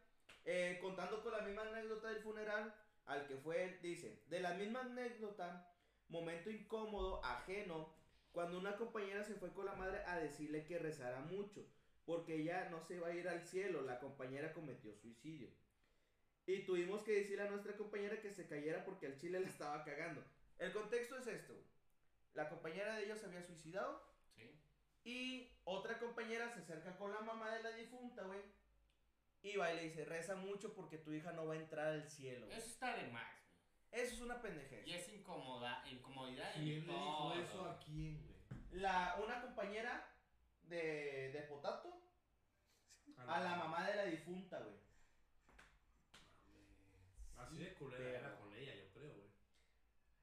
[0.45, 2.73] eh, contando con la misma anécdota del funeral
[3.05, 5.69] al que fue él, dice: De la misma anécdota,
[6.09, 7.93] momento incómodo, ajeno,
[8.31, 11.65] cuando una compañera se fue con la madre a decirle que rezara mucho,
[12.05, 15.49] porque ella no se va a ir al cielo, la compañera cometió suicidio.
[16.45, 19.83] Y tuvimos que decirle a nuestra compañera que se cayera porque al chile la estaba
[19.83, 20.23] cagando.
[20.59, 21.53] El contexto es esto.
[22.33, 24.01] La compañera de ellos se había suicidado
[24.35, 24.61] Sí.
[25.03, 28.39] y otra compañera se acerca con la mamá de la difunta, güey.
[29.41, 32.09] Y va y le dice, reza mucho porque tu hija no va a entrar al
[32.09, 32.45] cielo.
[32.45, 32.57] güey".
[32.57, 33.36] Eso está de más.
[33.91, 34.85] Eso es una pendejez.
[34.85, 36.51] Y es incómoda, incomodidad.
[36.53, 38.81] ¿quién le dijo eso a quién, güey?
[38.81, 40.13] La, una compañera
[40.63, 42.01] de, de Potato
[43.17, 44.75] a la mamá de la difunta, güey.
[47.37, 49.27] Así de culera Pero- era con ella, yo creo, güey.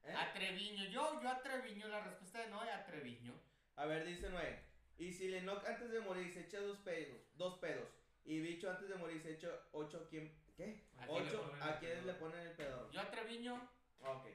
[0.03, 0.13] ¿Eh?
[0.15, 3.33] A Treviño, yo, yo a Treviño, la respuesta de Noé a Treviño.
[3.75, 4.63] A ver, dice Noé.
[4.97, 7.89] Y si Lennox antes de morir se echa dos pedos, dos pedos.
[8.23, 10.33] Y Bicho antes de morir se echa ocho, ¿quién?
[10.57, 10.83] ¿Qué?
[10.97, 12.19] ¿A quién le Ocho, ponen ¿a el quiénes le pedo?
[12.19, 12.91] ponen el pedorro?
[12.91, 14.25] Yo a Treviño, Ok.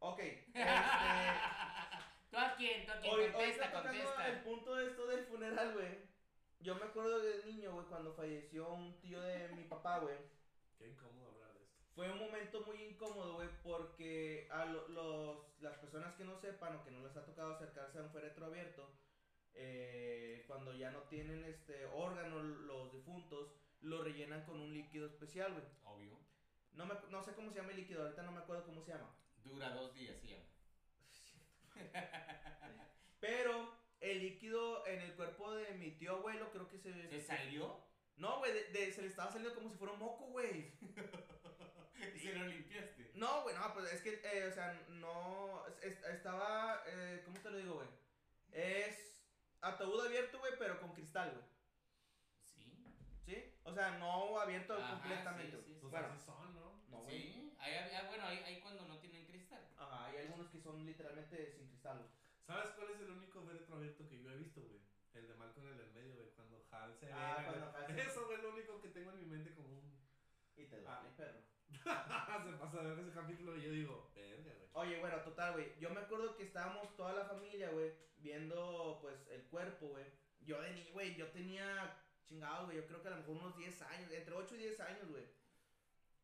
[0.00, 0.18] Ok.
[0.54, 0.54] Este,
[2.30, 2.84] ¿Tú a quién?
[2.84, 3.12] ¿Tú a quién?
[3.14, 4.28] hoy, hoy contesta, está tocando contesta.
[4.28, 5.98] el punto de esto del funeral, güey.
[6.60, 10.16] Yo me acuerdo de niño, güey, cuando falleció un tío de mi papá, güey.
[10.76, 11.78] Qué incómodo hablar de esto.
[11.94, 16.76] Fue un momento muy incómodo, güey, porque a lo- los, las personas que no sepan
[16.76, 18.88] o que no les ha tocado acercarse a un féretro abierto,
[19.54, 25.52] eh, cuando ya no tienen este órgano los difuntos, lo rellenan con un líquido especial,
[25.52, 25.64] güey.
[25.84, 26.18] Obvio.
[26.72, 28.92] No, me, no sé cómo se llama el líquido, ahorita no me acuerdo cómo se
[28.92, 29.14] llama.
[29.44, 30.28] Dura dos días, sí.
[30.28, 30.44] llama.
[33.20, 36.92] Pero el líquido en el cuerpo de mi tío abuelo creo que se...
[37.08, 37.80] ¿Se salió?
[38.16, 40.72] No, güey, de- de- se le estaba saliendo como si fuera un moco, güey.
[42.14, 43.10] y se lo limpiaste.
[43.14, 47.50] No, güey, no, pues es que, eh, o sea, no, es- estaba, eh, ¿cómo te
[47.50, 47.88] lo digo, güey?
[48.52, 49.07] Es
[49.60, 51.44] ataúd abierto, güey, pero con cristal, güey.
[52.44, 52.94] Sí.
[53.24, 53.54] ¿Sí?
[53.64, 55.56] O sea, no abierto Ajá, completamente.
[55.58, 55.80] sí, sí, güey.
[55.80, 56.82] Pues Bueno, así son, ¿no?
[56.88, 57.20] no, güey.
[57.22, 57.54] Sí.
[57.58, 59.66] Ahí, había- bueno, ahí, ahí cuando no tienen cristal.
[59.76, 61.98] Ajá, hay algunos unos que son literalmente sin cristal.
[61.98, 62.10] güey.
[62.46, 64.80] ¿Sabes cuál es el único féretro abierto que yo he visto, güey?
[65.14, 66.30] El de Malcolm en el medio, güey.
[66.30, 67.44] Cuando Hal se Ah, ve.
[67.46, 69.98] cuando Hal se- Eso, güey, es lo único que tengo en mi mente como un.
[70.56, 71.02] Y te duele, Ah.
[71.16, 71.40] perro.
[72.46, 74.68] se pasa a ver ese capítulo y yo digo, verga, güey.
[74.72, 75.78] Oye, bueno, total, güey.
[75.78, 80.04] Yo me acuerdo que estábamos toda la familia, güey, viendo, pues, el cuerpo, güey.
[80.40, 82.76] Yo de niño, güey, yo tenía chingado, güey.
[82.78, 85.24] Yo creo que a lo mejor unos 10 años, entre 8 y 10 años, güey.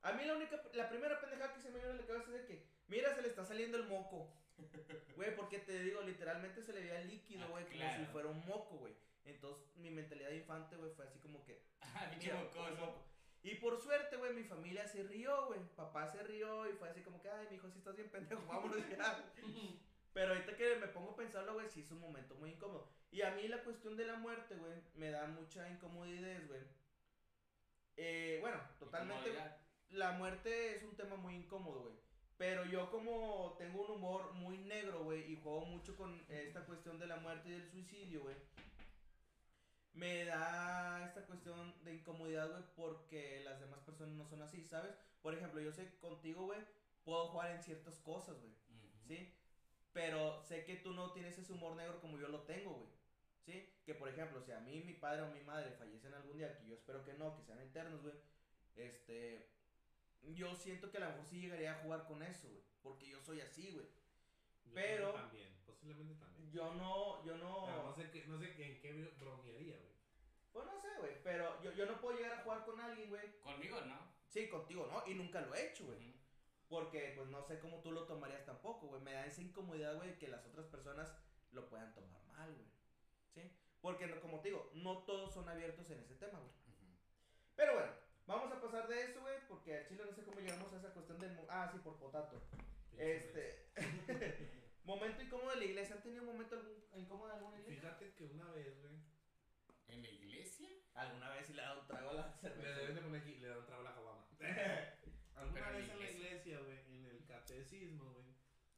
[0.02, 2.32] A mí la única, la primera pendejada que se me vino en la cabeza es
[2.42, 4.32] de que, mira, se le está saliendo el moco.
[5.16, 8.04] Güey, porque te digo, literalmente se le veía líquido, Ah, güey, como claro.
[8.04, 8.94] si fuera un moco, güey.
[9.24, 12.36] Entonces, mi mentalidad de infante, güey, fue así como que, Ah, Mira,
[12.78, 13.04] moco.
[13.42, 15.60] Y por suerte, güey, mi familia se rió, güey.
[15.76, 18.42] Papá se rió y fue así como que, ay, mi hijo, si estás bien pendejo,
[18.46, 19.24] vámonos ya.
[20.14, 22.88] Pero ahorita que me pongo a pensarlo, güey, sí es un momento muy incómodo.
[23.10, 26.62] Y a mí la cuestión de la muerte, güey, me da mucha incomodidad, güey.
[27.96, 29.32] Eh, bueno, totalmente.
[29.90, 31.94] La muerte es un tema muy incómodo, güey.
[32.36, 36.98] Pero yo como tengo un humor muy negro, güey, y juego mucho con esta cuestión
[36.98, 38.36] de la muerte y del suicidio, güey.
[39.94, 44.94] Me da esta cuestión de incomodidad, güey, porque las demás personas no son así, ¿sabes?
[45.22, 46.60] Por ejemplo, yo sé contigo, güey,
[47.04, 48.54] puedo jugar en ciertas cosas, güey.
[49.06, 49.32] ¿sí?
[49.94, 52.90] Pero sé que tú no tienes ese humor negro como yo lo tengo, güey.
[53.46, 53.72] ¿Sí?
[53.86, 56.66] Que por ejemplo, si a mí mi padre o mi madre fallecen algún día, que
[56.66, 58.14] yo espero que no, que sean eternos, güey.
[58.74, 59.48] Este.
[60.22, 62.62] Yo siento que a lo mejor sí llegaría a jugar con eso, güey.
[62.82, 63.86] Porque yo soy así, güey.
[64.66, 66.50] Yo Pero- También, posiblemente también.
[66.50, 67.66] Yo no, yo no.
[67.66, 69.92] Pero no sé, qué, no sé en qué bromearía, güey.
[70.52, 71.22] Pues no sé, güey.
[71.22, 73.38] Pero yo, yo no puedo llegar a jugar con alguien, güey.
[73.40, 73.98] Conmigo, ¿no?
[74.28, 75.08] Sí, contigo, ¿no?
[75.08, 75.98] Y nunca lo he hecho, güey.
[75.98, 76.18] Ujú.
[76.68, 79.00] Porque, pues, no sé cómo tú lo tomarías tampoco, güey.
[79.02, 81.14] Me da esa incomodidad, güey, que las otras personas
[81.52, 82.66] lo puedan tomar mal, güey.
[83.34, 83.52] ¿Sí?
[83.80, 86.52] Porque, como te digo, no todos son abiertos en ese tema, güey.
[87.54, 87.92] Pero bueno,
[88.26, 90.92] vamos a pasar de eso, güey, porque al chile no sé cómo llegamos a esa
[90.92, 91.38] cuestión del...
[91.48, 92.42] Ah, sí, por potato.
[92.96, 93.68] Este...
[94.84, 95.96] momento incómodo de la iglesia.
[95.96, 97.66] ¿Han tenido un momento algún- incómodo de alguna vez.
[97.66, 97.90] iglesia?
[97.90, 98.94] Fíjate que una vez, güey.
[99.88, 100.68] ¿En la iglesia?
[100.94, 102.78] Alguna vez sí le ha dado un trago a la Le cerveza.
[102.78, 104.26] deben de poner aquí, le dan trago a la caguama.
[105.34, 106.28] Alguna Pero en la vez en la iglesia.
[106.54, 107.24] iglesia, güey, en el
[107.74, 108.24] catecismo, güey.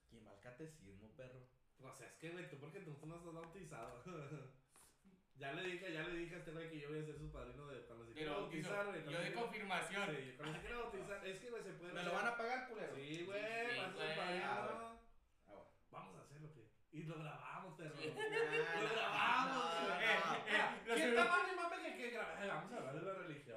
[0.09, 1.47] ¿Quién va al catecismo, perro?
[1.81, 4.03] O sea, es que, güey, tú porque tú no estás bautizado.
[5.37, 7.31] ya le dije, ya le dije a este güey que yo voy a ser su
[7.31, 9.05] padrino de cuando se quiera Pero bautizar, güey.
[9.05, 10.17] yo de confirmación.
[10.17, 11.27] Sí, cuando se quiera bautizar.
[11.27, 11.93] Es que, güey, se puede.
[11.93, 12.95] ¿Me lo van a pagar, culero?
[12.97, 14.45] Sí, güey, Sí, vas a ser padrino.
[14.47, 15.01] Ah, bueno.
[15.47, 15.71] Ah, bueno.
[15.91, 16.67] Vamos a hacerlo, que.
[16.93, 17.97] Y lo grabamos, perro.
[18.01, 18.09] Sí.
[18.09, 19.87] Lo grabamos, no, güey.
[19.87, 20.35] no, Eh, no.
[20.37, 22.37] eh, lo ¿Quién subimos- está más ni mame que que grabar?
[22.41, 23.57] Ay, Vamos a hablar de la religión.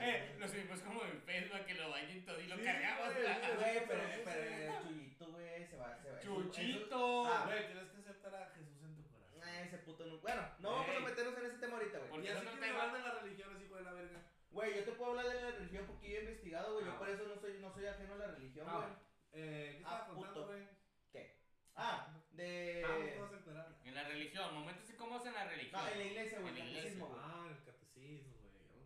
[0.00, 3.12] Eh, lo subimos como en Facebook, que lo bañen todo y lo Sí, cargamos.
[3.12, 3.54] güey, ¿verdad?
[3.58, 4.62] Güey, pero, Sí, pero sí.
[4.62, 6.20] el chuyito, güey, se va, se va.
[6.20, 7.26] Chuchito.
[7.26, 9.40] Ah, Güey, tienes que aceptar a Jesús en tu corazón.
[9.44, 10.20] Ah, ese puto no.
[10.22, 11.02] Bueno, no vamos a Ey.
[11.04, 12.10] meternos en ese tema ahorita, güey.
[12.10, 14.22] Porque Y así otro quieres tema- hablar de la religión, así hijo de la verga.
[14.50, 16.84] Güey, yo te puedo hablar de la religión porque yo he investigado, güey.
[16.86, 18.90] Ah, Yo por eso no soy, no soy ajeno a la religión, Ah, güey.
[19.32, 20.46] Eh, ¿qué Ah, estaba contando, puto.
[20.52, 20.68] güey?
[21.10, 21.38] ¿Qué?
[21.74, 22.82] Ah, de.
[22.84, 23.82] Ah, no.
[23.84, 25.80] En la religión, momentos incómodos en la religión.
[25.82, 26.48] No, en la iglesia, güey.
[26.52, 26.90] En la el iglesia.
[27.00, 27.20] catecismo, güey.
[27.24, 28.84] Ah, el catecismo, güey.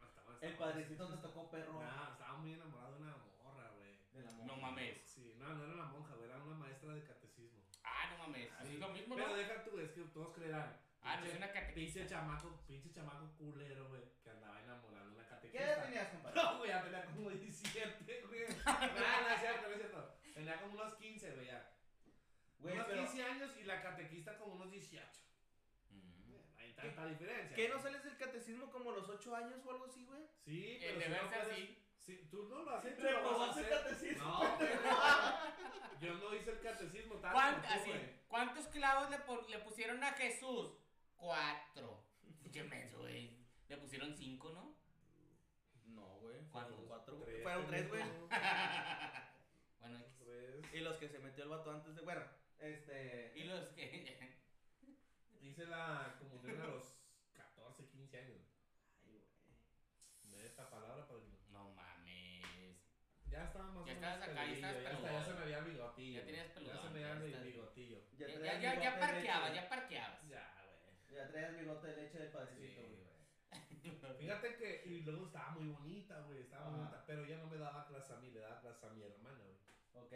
[0.00, 1.80] Ah, El padrecito te tocó perro.
[1.82, 3.98] Nah, estaba muy enamorado de una morra, güey.
[4.12, 4.56] De la No monja.
[4.62, 5.00] mames.
[5.04, 6.28] Sí, no, no era una monja, güey.
[6.30, 7.60] Era una maestra de catecismo.
[7.84, 8.50] Ah, no mames.
[8.52, 8.76] Ah, Es sí.
[8.78, 9.34] lo mismo, Pero ¿no?
[9.36, 10.78] deja tú, es que todos creerán.
[11.02, 11.74] Ah, no es una catequista.
[12.00, 14.02] Pinche chamaco, pinche chamaco culero, güey.
[14.22, 15.64] Que andaba enamorando una ¿Qué catequista.
[15.72, 16.42] edad tenías, compadre?
[16.42, 18.42] No, güey, ya tenía como 17, güey.
[18.64, 20.14] No, no es cierto, no es cierto.
[20.34, 21.68] Tenía como unos 15, güey, ya.
[22.60, 23.02] Güey, unos pero.
[23.02, 25.04] 15 años y la catequista como unos 18.
[25.90, 26.30] Mm.
[26.30, 27.56] No hay tanta diferencia.
[27.56, 30.20] ¿Qué no sales del catecismo como los 8 años o algo así, güey?
[30.44, 31.78] Sí, El pero de si no puedes- así.
[31.98, 33.68] Sí, tú no lo has hecho, Le lo vas a el hacer.
[33.82, 34.24] catecismo.
[34.24, 34.58] No.
[36.00, 38.21] Yo no hice el catecismo tanto ¿Cuánt- como tú, así, güey.
[38.32, 39.18] ¿Cuántos clavos le,
[39.50, 40.72] le pusieron a Jesús?
[41.16, 42.02] Cuatro.
[42.50, 43.36] Qué menso, güey.
[43.68, 44.74] Le pusieron cinco, ¿no?
[45.84, 46.40] No, güey.
[46.50, 46.76] ¿Cuántos?
[46.76, 47.18] Fueron cuatro.
[47.18, 48.02] Tres, Fueron tres, güey.
[49.80, 50.14] Bueno, X.
[50.18, 50.64] Tres.
[50.72, 52.00] Y los que se metió el vato antes de.
[52.00, 52.22] Bueno,
[52.58, 53.32] este.
[53.36, 54.40] y los que.
[55.42, 56.94] Hice la comunión a los
[57.34, 58.40] 14, 15 años.
[59.04, 60.40] Ay, güey.
[60.40, 61.36] De esta palabra, padrino.
[61.50, 62.78] No mames.
[63.32, 66.20] Ya estaba más Ya o menos estabas acá, ya estabas ya, se me el bigotillo.
[66.20, 67.98] Ya tenías Ya peludón, se me veía ya el estás- bigotillo.
[68.44, 70.28] Ya, ya, ya, ya de parqueabas, ya parqueabas.
[70.28, 70.54] Ya,
[71.08, 71.16] güey.
[71.16, 72.96] Ya traías bigote de leche Sí, padrecito, güey.
[72.96, 74.16] güey.
[74.18, 76.76] Fíjate que, y luego estaba muy bonita, güey, estaba Ajá.
[76.76, 79.38] bonita, pero ella no me daba clase a mí, le daba clase a mi hermana,
[79.42, 79.56] güey.
[80.04, 80.12] ¿Ok?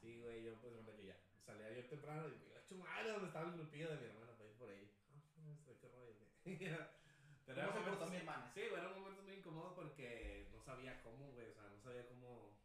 [0.00, 1.16] Sí, güey, yo pues, bueno, que ya,
[1.46, 4.06] salía yo temprano y me iba a hecho madre donde estaba el grupillo de mi
[4.06, 4.90] hermana para ir por ahí.
[5.38, 6.58] Ah, este, qué rollo, güey.
[7.46, 8.50] Pero ¿Cómo eran se portó momentos- mi hermana?
[8.54, 12.06] Sí, güey, eran momentos muy incómodos porque no sabía cómo, güey, o sea, no sabía
[12.08, 12.58] cómo,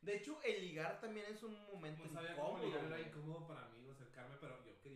[0.00, 2.66] De hecho, el ligar también es un momento no sabía cómo incómodo.
[2.66, 3.81] ligar, era incómodo para mí,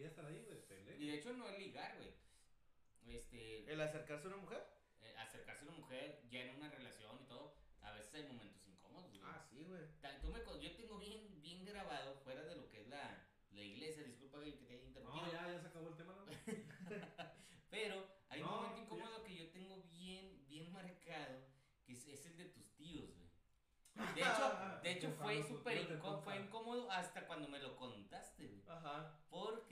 [0.09, 0.99] estar ahí, güey, pendejo.
[1.01, 2.15] Y de hecho no es ligar, güey.
[3.07, 4.67] Este, El acercarse a una mujer.
[5.01, 8.67] eh, acercarse a una mujer ya en una relación y todo, a veces hay momentos
[8.67, 9.21] incómodos, güey.
[9.25, 9.83] Ah, sí, güey.
[10.21, 14.03] Tú me yo tengo bien, bien grabado fuera de lo que es la, la iglesia.
[14.05, 15.27] Disculpa que te haya interrumpido.
[15.27, 16.25] No, ya, ya se acabó el tema, ¿no?
[17.71, 18.83] Pero hay un momento ya.
[18.85, 21.45] incómodo que yo tengo bien, bien marcado,
[21.85, 23.27] que es, es el de tus tíos, güey.
[24.15, 28.63] De hecho, de hecho fue súper incómodo, fue incómodo hasta cuando me lo contaste, güey.
[28.69, 29.19] Ajá.
[29.31, 29.66] Porque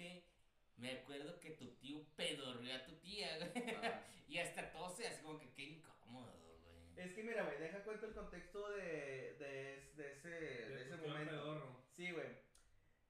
[0.85, 3.75] me acuerdo que tu tío pedorreó a tu tía, güey.
[3.83, 4.03] Ah.
[4.27, 7.07] Y hasta tose así como que qué incómodo, güey.
[7.07, 11.31] Es que mira, güey, deja cuento el contexto de, de, de ese, de ese momento.
[11.31, 11.83] pedorro.
[11.95, 12.27] Sí, güey.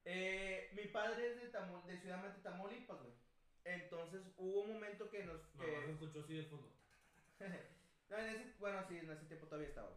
[0.04, 3.12] Eh, mi padre es de, Tamau- de Ciudad Mante, Tamaulipas, güey.
[3.64, 5.40] Entonces hubo un momento que nos.
[5.58, 6.68] Que, escuchó así de fondo.
[8.10, 9.96] no, en ese, bueno, sí, en ese tiempo todavía estaba.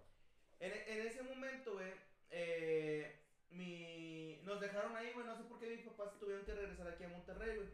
[0.59, 1.91] En, en ese momento, güey,
[2.29, 3.19] eh,
[3.51, 5.25] mi, nos dejaron ahí, güey.
[5.25, 7.69] No sé por qué mis papás tuvieron que regresar aquí a Monterrey, güey.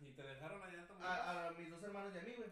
[0.00, 1.10] Y te dejaron allá también.
[1.10, 2.50] A, a mis dos hermanos y a mí, güey.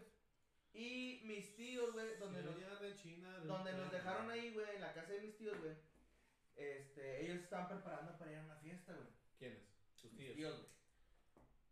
[0.73, 3.39] Y mis tíos, güey, donde los, de China.
[3.39, 5.73] de donde nos dejaron ahí, güey, en la casa de mis tíos, güey.
[6.55, 9.07] Este, ellos estaban preparando para ir a una fiesta, güey.
[9.37, 9.63] ¿Quiénes?
[10.01, 10.35] Tus Mis tíos.
[10.35, 10.69] tíos, güey.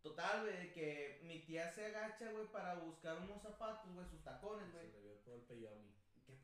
[0.02, 4.72] Total, güey, que mi tía se agacha, güey, para buscar unos zapatos, güey, sus tacones,
[4.72, 4.88] güey.
[4.90, 5.95] Se le vio el pello a mí.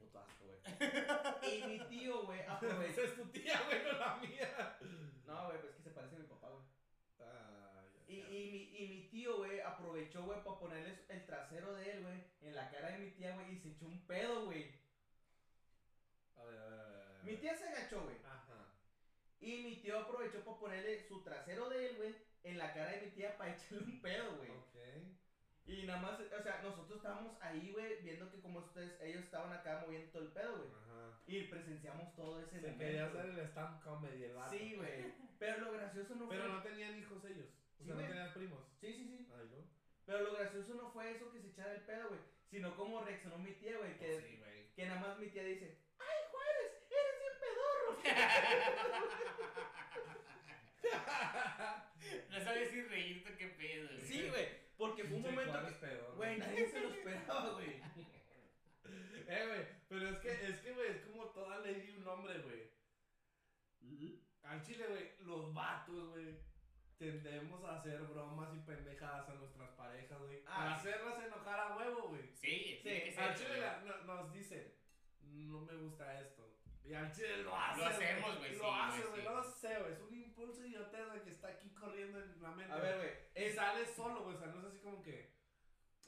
[0.03, 0.61] Puto asco, güey.
[1.59, 3.03] y mi tío, güey, Esa aprovechó.
[3.03, 4.79] es tu tía, güey, no la mía.
[5.27, 6.62] No, güey, pues que se parece a mi papá, güey.
[7.20, 8.29] Ah, ya, Y, ya.
[8.31, 12.24] y, mi, y mi tío, güey, aprovechó, güey, para ponerle el trasero de él, güey,
[12.43, 14.70] en la cara de mi tía, güey, y se echó un pedo, güey.
[16.37, 17.24] A ver, a ver, a ver, a ver.
[17.24, 18.16] Mi tía se agachó, güey.
[18.24, 18.74] Ajá.
[19.41, 22.15] Y mi tío aprovechó para ponerle su trasero de él, güey,
[22.45, 24.51] en la cara de mi tía para echarle un pedo, güey.
[24.51, 24.72] Ok.
[25.66, 29.52] Y nada más, o sea, nosotros estábamos ahí, güey, viendo que como ustedes, ellos estaban
[29.52, 30.70] acá moviendo todo el pedo, güey.
[30.70, 31.18] Ajá.
[31.26, 34.51] Y presenciamos todo ese Se quería hacer el stand comedy el vato.
[34.51, 35.12] Sí, güey.
[35.39, 36.52] Pero lo gracioso no Pero fue.
[36.52, 37.47] no tenían hijos ellos.
[37.78, 38.09] O Sí, sea, no güey.
[38.09, 38.60] tenían primos.
[38.80, 39.28] Sí, sí, sí.
[39.39, 39.64] Ay, ¿no?
[40.05, 42.20] Pero lo gracioso no fue eso que se echara el pedo, güey.
[42.51, 43.97] Sino como reaccionó mi tía, güey.
[43.98, 44.72] Que, Pues sí, güey.
[44.74, 46.72] que nada más mi tía dice: ¡Ay, Juárez!
[46.90, 47.98] ¡Eres bien pedorro!
[52.30, 54.01] No sabes si reírte qué pedo, güey.
[54.01, 54.61] sí, güey.
[54.83, 55.97] Porque fue un momento que.
[56.17, 57.81] Güey, nadie se lo esperaba, güey.
[59.29, 62.39] Eh, güey, pero es que, es que, güey, es como toda ley de un hombre,
[62.41, 62.71] güey.
[64.43, 66.37] Al chile, güey, los vatos, güey,
[66.99, 70.43] tendemos a hacer bromas y pendejadas a nuestras parejas, güey.
[70.47, 70.89] Ah, sí.
[70.89, 72.27] hacerlas enojar a huevo, güey.
[72.35, 73.17] Sí, tiene que.
[73.19, 74.75] Al chile la- no- nos dicen,
[75.21, 76.59] no me gusta esto.
[76.85, 77.81] Y al chile lo hace.
[77.81, 79.29] Lo hacemos, güey, Lo sí, hace, güey, sí.
[79.31, 79.93] no sé, güey.
[79.93, 82.73] Es un impulso idiota güey, que está aquí corriendo en la mente.
[82.73, 83.11] A ver, güey.
[83.35, 84.37] Y Es, sale solo, güey.
[84.37, 85.33] O sea, no es así como que.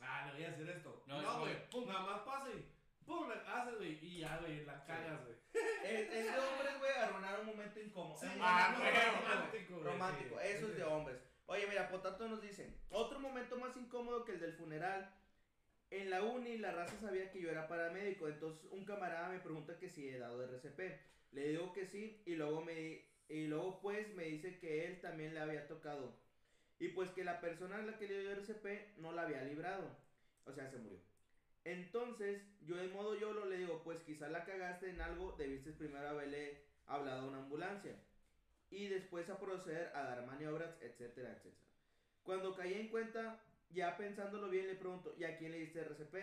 [0.01, 1.03] Ah, le voy a hacer esto.
[1.07, 1.71] No, No, güey.
[1.71, 1.87] pum.
[1.87, 2.71] Nada más pasa y.
[3.07, 3.29] ¡Pum!
[3.29, 3.99] Le haces, güey.
[4.05, 4.65] Y ya, güey.
[4.65, 5.37] La cagas, güey.
[5.85, 8.19] es, es de hombres, güey, arruinar un momento incómodo.
[8.19, 10.47] Sí, ah, momento güey, romántico, romántico, güey, Romántico, sí.
[10.49, 11.19] eso es de hombres.
[11.47, 15.15] Oye, mira, Potato nos dice: Otro momento más incómodo que el del funeral.
[15.91, 18.27] En la uni, la raza sabía que yo era paramédico.
[18.27, 20.81] Entonces, un camarada me pregunta que si he dado RCP.
[21.33, 22.23] Le digo que sí.
[22.27, 26.17] Y luego, me, y luego pues, me dice que él también le había tocado.
[26.79, 29.97] Y pues que la persona a la que le dio RCP no la había librado.
[30.45, 30.99] O sea, se murió.
[31.65, 36.09] Entonces, yo de modo YOLO le digo, pues quizá la cagaste en algo, debiste primero
[36.09, 37.97] haberle hablado a una ambulancia.
[38.71, 41.65] Y después a proceder a dar maniobras, etcétera, etcétera.
[42.23, 43.41] Cuando caí en cuenta,
[43.71, 46.15] ya pensándolo bien, le pregunto, ¿y a quién le diste RCP?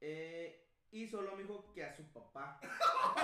[0.00, 2.60] Eh, y solo me dijo que a su papá.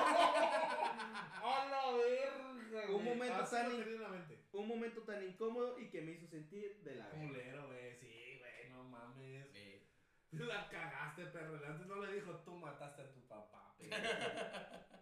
[1.42, 2.49] ¡A la verga!
[2.88, 4.44] Un momento Así tan lo in- tenía en la mente.
[4.52, 7.26] Un momento tan incómodo y que me hizo sentir de la verga.
[7.26, 7.94] Culero, güey.
[7.96, 8.70] Sí, güey.
[8.70, 9.48] No mames.
[9.52, 9.82] Sí.
[10.32, 11.54] La cagaste, perro.
[11.66, 13.96] Antes no le dijo, tú mataste a tu papá, perro.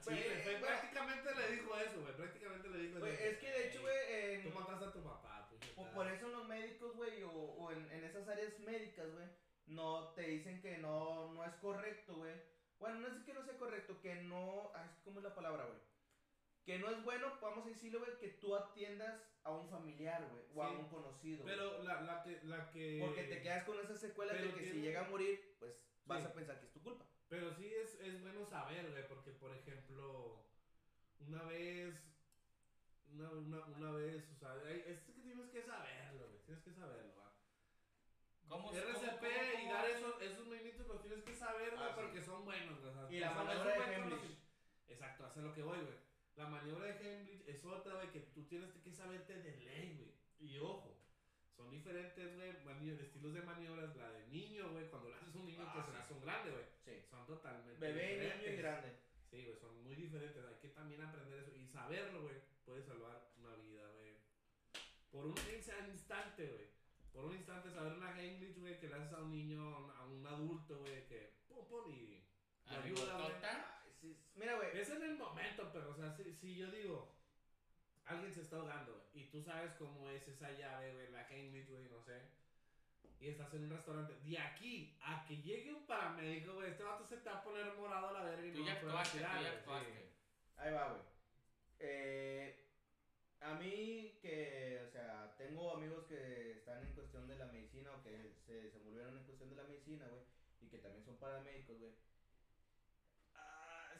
[0.00, 2.14] Chile, prácticamente le dijo eso, güey.
[2.16, 3.06] Prácticamente le dijo eso.
[3.06, 5.70] es que de hecho, güey, en- Tú mataste a tu papá, pues.
[5.72, 9.26] Por, por eso los médicos, güey, o, o en, en esas áreas médicas, güey,
[9.66, 12.34] no te dicen que no, no es correcto, güey.
[12.78, 14.72] Bueno, no es que no sea correcto, que no.
[14.74, 15.78] Ay, ¿Cómo es la palabra, güey?
[16.64, 20.44] Que no es bueno, vamos a decirlo, güey, que tú atiendas a un familiar, güey,
[20.54, 21.44] o a un conocido.
[21.44, 22.40] Pero la, la que.
[22.44, 25.76] La que Porque te quedas con esas secuelas de que si llega a morir, pues
[26.06, 27.04] vas a pensar que es tu culpa.
[27.28, 30.46] Pero sí es, es bueno saber, güey, porque por ejemplo,
[31.20, 31.94] una vez,
[33.12, 36.72] una, una, una vez, o sea, hay- es que tienes que saberlo, güey, tienes que
[36.72, 37.34] saberlo, va.
[38.48, 41.92] ¿Cómo RCP cómo- cómo- y dar esos, esos movimientos los tienes que saber, güey, Ah,
[41.94, 42.00] sí.
[42.02, 42.90] porque son buenos, güey.
[42.90, 44.36] o sea, Y la un de.
[44.88, 46.03] Exacto, hace lo que voy, güey.
[46.36, 50.14] La maniobra de Heimlich es otra, güey, que tú tienes que saberte de ley, güey.
[50.50, 50.96] Y ojo,
[51.56, 52.50] son diferentes, güey,
[53.00, 53.94] estilos de maniobras.
[53.96, 55.90] La de niño, güey, cuando le haces a un niño Ah, que sí.
[55.92, 56.64] se hace un grande, güey.
[56.84, 57.06] Sí.
[57.08, 58.58] Son totalmente Bebé, niño y diferentes.
[58.58, 58.96] grande.
[59.30, 60.44] Sí, güey, son muy diferentes.
[60.44, 61.54] Hay que también aprender eso.
[61.54, 64.14] Y saberlo, güey, puede salvar una vida, güey.
[65.10, 66.66] Por un ins- instante, güey.
[67.12, 69.62] Por un instante saber una English, güey, que le haces a un niño,
[69.92, 72.24] a un, adulto, güey, que pum, pum, y
[72.68, 73.18] lo ayuda,
[74.34, 74.78] Mira, güey.
[74.78, 77.14] Es en el momento, pero, o sea, si, si yo digo,
[78.06, 81.68] alguien se está ahogando, güey, y tú sabes cómo es esa llave, güey, la Heimlich,
[81.70, 82.20] güey, no sé,
[83.20, 87.06] y estás en un restaurante, de aquí a que llegue un paramédico, güey, este vato
[87.06, 89.24] se te va a poner morado a la verga y Tú no ya actuaste, tú
[89.24, 89.92] respirar, ya güey, actuaste.
[89.92, 90.08] sí.
[90.56, 91.02] Ahí va, güey.
[91.78, 92.66] Eh,
[93.40, 98.02] a mí que, o sea, tengo amigos que están en cuestión de la medicina o
[98.02, 100.22] que se, se volvieron en cuestión de la medicina, güey,
[100.60, 101.92] y que también son paramédicos, güey.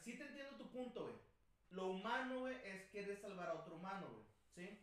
[0.05, 1.15] Sí te entiendo tu punto, güey.
[1.71, 4.23] Lo humano, güey, es querer salvar a otro humano, güey.
[4.55, 4.79] ¿Sí?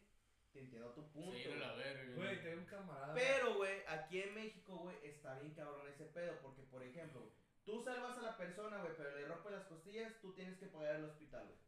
[0.52, 1.32] Te entiendo tu punto.
[1.36, 1.58] Sí, güey.
[1.60, 2.14] la verga.
[2.16, 3.14] Güey, tengo un camarada.
[3.14, 6.38] Pero, güey, aquí en México, güey, está bien cabrón ese pedo.
[6.42, 7.32] Porque, por ejemplo, güey,
[7.64, 10.96] tú salvas a la persona, güey, pero le rompes las costillas, tú tienes que pagar
[10.96, 11.62] el hospital, güey.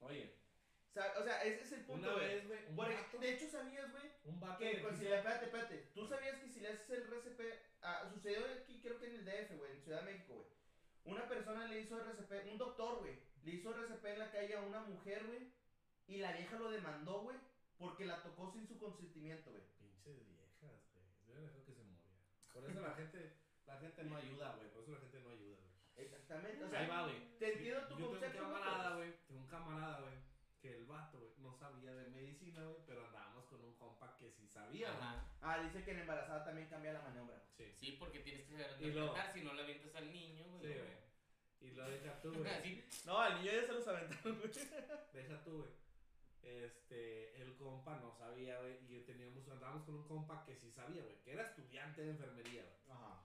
[0.00, 0.34] Oye,
[0.90, 2.26] O sea, o sea, ese es el punto, una güey.
[2.28, 4.04] vez, güey, un Por vato, De hecho, ¿sabías, güey?
[4.24, 5.76] un vato Que le con- quiso- si le, espérate, espérate.
[5.94, 7.40] ¿Tú sabías que si le haces el RCP,
[7.82, 10.46] ah, sucedió aquí, creo que en el DF, güey, en Ciudad de México, güey.
[11.04, 14.60] Una persona le hizo RCP, un doctor, güey, le hizo RCP en la calle a
[14.62, 15.50] una mujer, güey,
[16.06, 17.36] y la vieja lo demandó, güey,
[17.78, 19.62] porque la tocó sin su consentimiento, güey.
[19.78, 21.04] Pinches viejas, güey.
[21.28, 22.18] Yo dejó que se moría.
[22.52, 23.32] Por eso la gente,
[23.66, 24.68] la gente no ayuda, güey.
[24.70, 26.04] Por eso la gente no ayuda, güey.
[26.06, 27.38] Exactamente, o Ahí sea, va, güey.
[27.38, 29.12] te entiendo tu Yo concepto, tengo un camarada, güey.
[29.26, 30.14] Tengo un camarada, güey.
[30.60, 32.76] Que el vato, güey, no sabía de medicina, güey.
[32.86, 33.12] Pero un
[33.98, 34.90] compa que sí sabía.
[34.90, 35.24] Ajá.
[35.40, 37.42] Ah, dice que en embarazada también cambia la maniobra.
[37.56, 37.64] Sí.
[37.76, 40.72] Sí, porque tienes que saber Y interpretar, si no le avientas al niño, güey.
[40.72, 40.98] Sí, güey.
[41.60, 42.50] Y lo deja tú, güey.
[42.50, 44.50] Así, No, al niño ya se los aventaron, güey.
[45.12, 45.70] Deja tú, güey.
[46.42, 48.78] Este, el compa no sabía, güey.
[48.88, 51.20] Y teníamos, andábamos con un compa que sí sabía, güey.
[51.22, 52.96] Que era estudiante de enfermería, güey.
[52.96, 53.24] Ajá.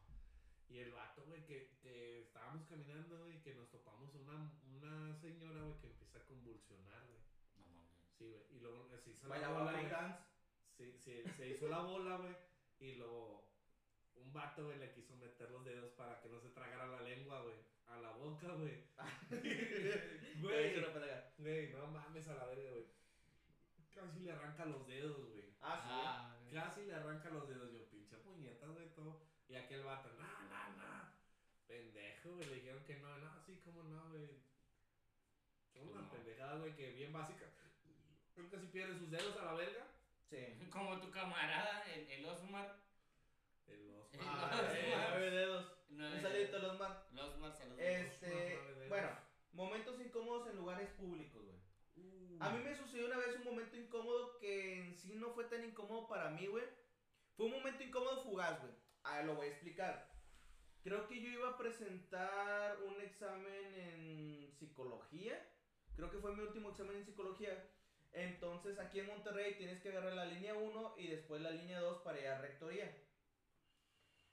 [0.70, 5.62] Y el vato, güey, que, que estábamos caminando, güey, que nos topamos una, una señora,
[5.62, 7.20] güey, que empieza a convulsionar, güey.
[7.60, 8.10] No mames.
[8.18, 8.44] Sí, güey.
[8.58, 9.90] Y luego se hizo la Bailaba bola, güey.
[9.92, 10.33] dance.
[10.78, 12.36] Sí, sí, se hizo la bola, güey.
[12.80, 13.48] Y luego
[14.16, 17.42] un vato, güey, le quiso meter los dedos para que no se tragara la lengua,
[17.42, 17.56] güey.
[17.88, 18.84] A la boca, güey.
[20.42, 20.74] Güey,
[21.38, 22.86] Güey, se no mames a la verga, güey.
[23.94, 25.54] Casi le arranca los dedos, güey.
[25.62, 25.90] Ah, sí.
[25.92, 27.72] Ah, Casi le arranca los dedos.
[27.72, 29.22] Yo, pinche puñetas, güey, todo.
[29.48, 31.12] Y aquel vato, no, no, no.
[31.68, 32.48] Pendejo, güey.
[32.50, 34.28] Le dijeron que no, no, sí, cómo no, güey.
[35.72, 36.10] Son Pues una no.
[36.12, 37.46] pendejada, güey, que bien básica.
[38.34, 39.88] Creo que si pierde sus dedos a la verga.
[40.34, 40.68] Sí.
[40.72, 42.76] Como tu camarada, el, el Osmar.
[43.68, 44.18] El oso.
[44.20, 45.72] Ah, eh, nueve dedos.
[45.90, 46.98] No, Un saludito a los más.
[47.12, 47.80] El Osmar, saludos.
[47.80, 48.90] Este, dedos.
[48.90, 49.10] bueno,
[49.52, 51.58] momentos incómodos en lugares públicos, güey.
[51.96, 52.38] Uh.
[52.40, 55.64] A mí me sucedió una vez un momento incómodo que en sí no fue tan
[55.64, 56.66] incómodo para mí, güey.
[57.36, 58.74] Fue un momento incómodo fugaz, güey.
[59.04, 60.12] Ah, lo voy a explicar.
[60.82, 65.48] Creo que yo iba a presentar un examen en psicología.
[65.96, 67.70] Creo que fue mi último examen en psicología.
[68.14, 72.02] Entonces aquí en Monterrey tienes que agarrar la línea 1 y después la línea 2
[72.04, 72.96] para ir a rectoría.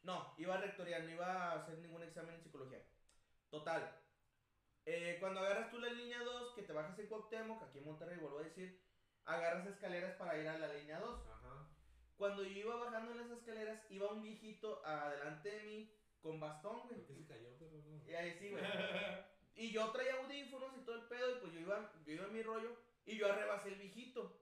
[0.03, 2.83] No, iba a rectoría, no iba a hacer ningún examen en psicología.
[3.51, 4.01] Total.
[4.87, 8.19] Eh, cuando agarras tú la línea 2, que te bajas en Cuauhtémoc, aquí en Monterrey,
[8.19, 8.83] vuelvo a decir,
[9.25, 11.29] agarras escaleras para ir a la línea 2.
[11.29, 11.69] Ajá.
[12.17, 16.81] Cuando yo iba bajando en las escaleras, iba un viejito adelante de mí con bastón,
[16.83, 17.03] güey.
[17.05, 18.11] Creo que se cayó, pero no.
[18.11, 18.63] Y ahí sí, güey.
[19.57, 22.33] Y yo traía audífonos y todo el pedo, y pues yo iba, yo iba en
[22.33, 22.75] mi rollo,
[23.11, 24.37] y yo arrebasé el viejito.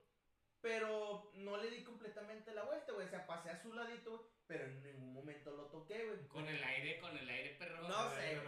[0.61, 3.07] Pero no le di completamente la vuelta, güey.
[3.07, 6.27] O sea, pasé a su ladito, güey, pero en ningún momento lo toqué, güey.
[6.27, 7.87] Con el aire, con el aire, perro.
[7.87, 8.41] No sé.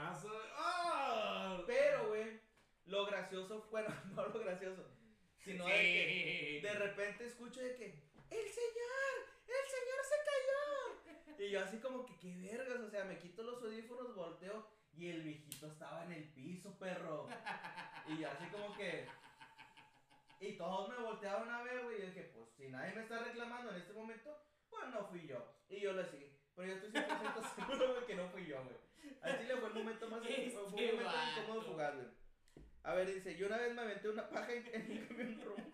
[0.57, 1.63] ¡Ah!
[1.65, 2.41] Pero, güey,
[2.85, 4.85] lo gracioso, bueno, no lo gracioso,
[5.39, 7.85] sino de que de repente escucho de que,
[8.29, 9.13] ¡El señor!
[9.47, 11.45] ¡El señor se cayó!
[11.45, 15.09] Y yo así como que, qué vergas, o sea, me quito los audífonos, volteo y
[15.09, 17.27] el viejito estaba en el piso, perro.
[18.07, 19.07] Y yo así como que...
[20.41, 23.71] Y todos me voltearon a ver, güey, y dije, pues si nadie me está reclamando
[23.71, 24.35] en este momento,
[24.69, 25.55] pues no fui yo.
[25.69, 26.35] Y yo le seguí.
[26.55, 28.75] Pero yo estoy 100% seguro, güey, que no fui yo, güey.
[29.21, 30.19] Así le fue el momento más...
[30.21, 31.17] fue un Este momento vato.
[31.41, 32.07] incómodo fugaz, güey.
[32.83, 35.71] A ver, dice, yo una vez me aventé una paja en, en un camión rumbo,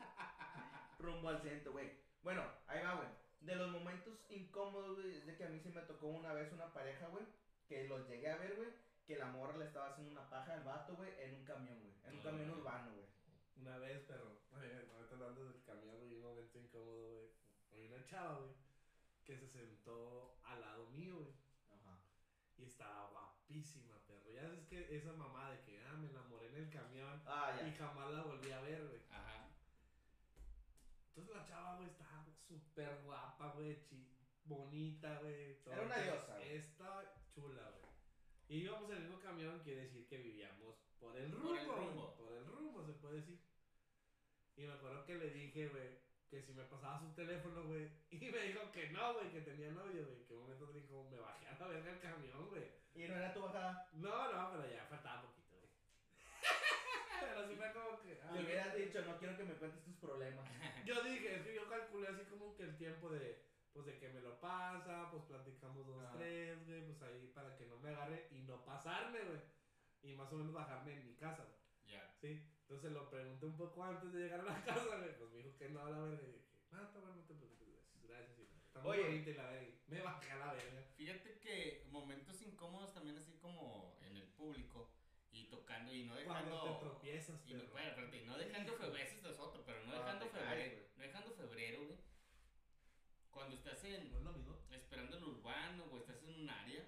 [0.99, 1.89] rumbo al centro, güey.
[2.22, 3.07] Bueno, ahí va, güey.
[3.39, 6.52] De los momentos incómodos, güey, es de que a mí se me tocó una vez
[6.52, 7.23] una pareja, güey,
[7.68, 8.69] que los llegué a ver, güey,
[9.06, 11.94] que la morra le estaba haciendo una paja al vato, güey, en un camión, güey.
[12.06, 13.07] En un Ah, camión urbano, güey.
[13.61, 14.38] Una vez, perro.
[14.51, 17.29] Ahorita hablando del camión, güey, un momento incómodo, güey.
[17.71, 18.51] Hay una chava, güey,
[19.25, 21.34] que se sentó al lado mío, güey.
[21.71, 21.99] Ajá.
[22.57, 24.31] Y estaba guapísima, perro.
[24.31, 27.71] Ya sabes que esa mamá de que, ah, me enamoré en el camión Ah, y
[27.77, 29.01] jamás la volví a ver, güey.
[29.11, 29.49] Ajá.
[31.09, 34.07] Entonces la chava, güey, estaba súper guapa, güey, chi-
[34.45, 35.57] bonita, güey.
[35.65, 36.41] Era una diosa.
[36.43, 37.03] Estaba
[37.34, 37.88] chula, güey.
[38.49, 41.49] Y íbamos en el mismo camión, quiere decir que vivíamos por el rumbo.
[41.67, 42.13] Por el.
[42.15, 43.39] Por el rumbo, se puede decir.
[44.57, 47.89] Y me acuerdo que le dije, güey, que si me pasaba su teléfono, güey.
[48.11, 50.25] Y me dijo que no, güey, que tenía novio, güey.
[50.25, 52.65] Que un momento dijo, me bajé a la verga el camión, güey.
[52.95, 53.88] Y no era tu bajada.
[53.93, 55.69] No, no, pero ya faltaba poquito, güey.
[57.21, 58.19] pero sí fue como que.
[58.23, 60.49] ah, Le hubieras dicho, no quiero que me cuentes tus problemas.
[60.85, 63.43] Yo dije, es que yo calculé así como que el tiempo de,
[63.73, 67.65] pues de que me lo pasa, pues platicamos dos, tres, güey, pues ahí para que
[67.65, 69.41] no me agarre y no pasarme, güey.
[70.01, 71.93] Y más o menos bajarme en mi casa, güey.
[71.93, 72.09] Ya.
[72.21, 75.18] Sí, entonces lo pregunté un poco antes de llegar a la casa, güey.
[75.18, 76.23] Pues me dijo que no, a la verga.
[76.23, 77.68] Y dije, está bueno, no te preocupes,
[78.03, 78.03] gracias.
[78.03, 79.03] Gracias, y está muy Oye.
[79.03, 79.68] bonita y la verga.
[79.68, 80.81] y Me bajé a la verga.
[80.95, 84.91] Fíjate que momentos incómodos también así como en el público
[85.31, 86.60] y tocando y no dejando...
[86.60, 89.94] Cuando te tropiezas, Y no, bueno, espérate, no dejando febrero, eso es otro, pero no
[89.94, 90.88] Ah, dejando febrero, güey.
[90.98, 91.98] no dejando febrero, güey.
[93.31, 94.57] Cuando estás en, ¿No es lo mismo?
[94.72, 96.84] esperando el urbano o estás en un área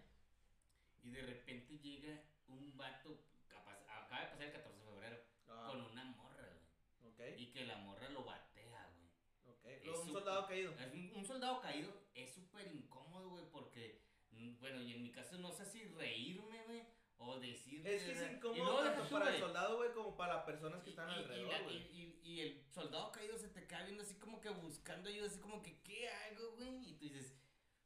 [1.04, 5.66] y de repente llega un vato, capaz, acaba de pasar el 14 de febrero, Ah,
[5.68, 7.12] con una morra, güey.
[7.12, 9.56] ok, Y que la morra lo batea, güey.
[9.56, 9.66] ok.
[9.66, 10.72] Es Luego un soldado caído.
[10.78, 14.02] Es un, un soldado caído es súper incómodo, güey, porque,
[14.32, 16.84] mm, bueno, y en mi caso no sé si reírme, güey,
[17.18, 17.86] o decir...
[17.88, 20.94] Es que es incómodo tanto para el soldado, güey, como para las personas que y-
[20.94, 21.78] están y- alrededor, güey.
[22.24, 25.62] y, el soldado caído se te queda viendo así como que buscando ayuda, así como
[25.62, 26.90] que, ¿qué hago, güey?
[26.90, 27.36] Y tú dices,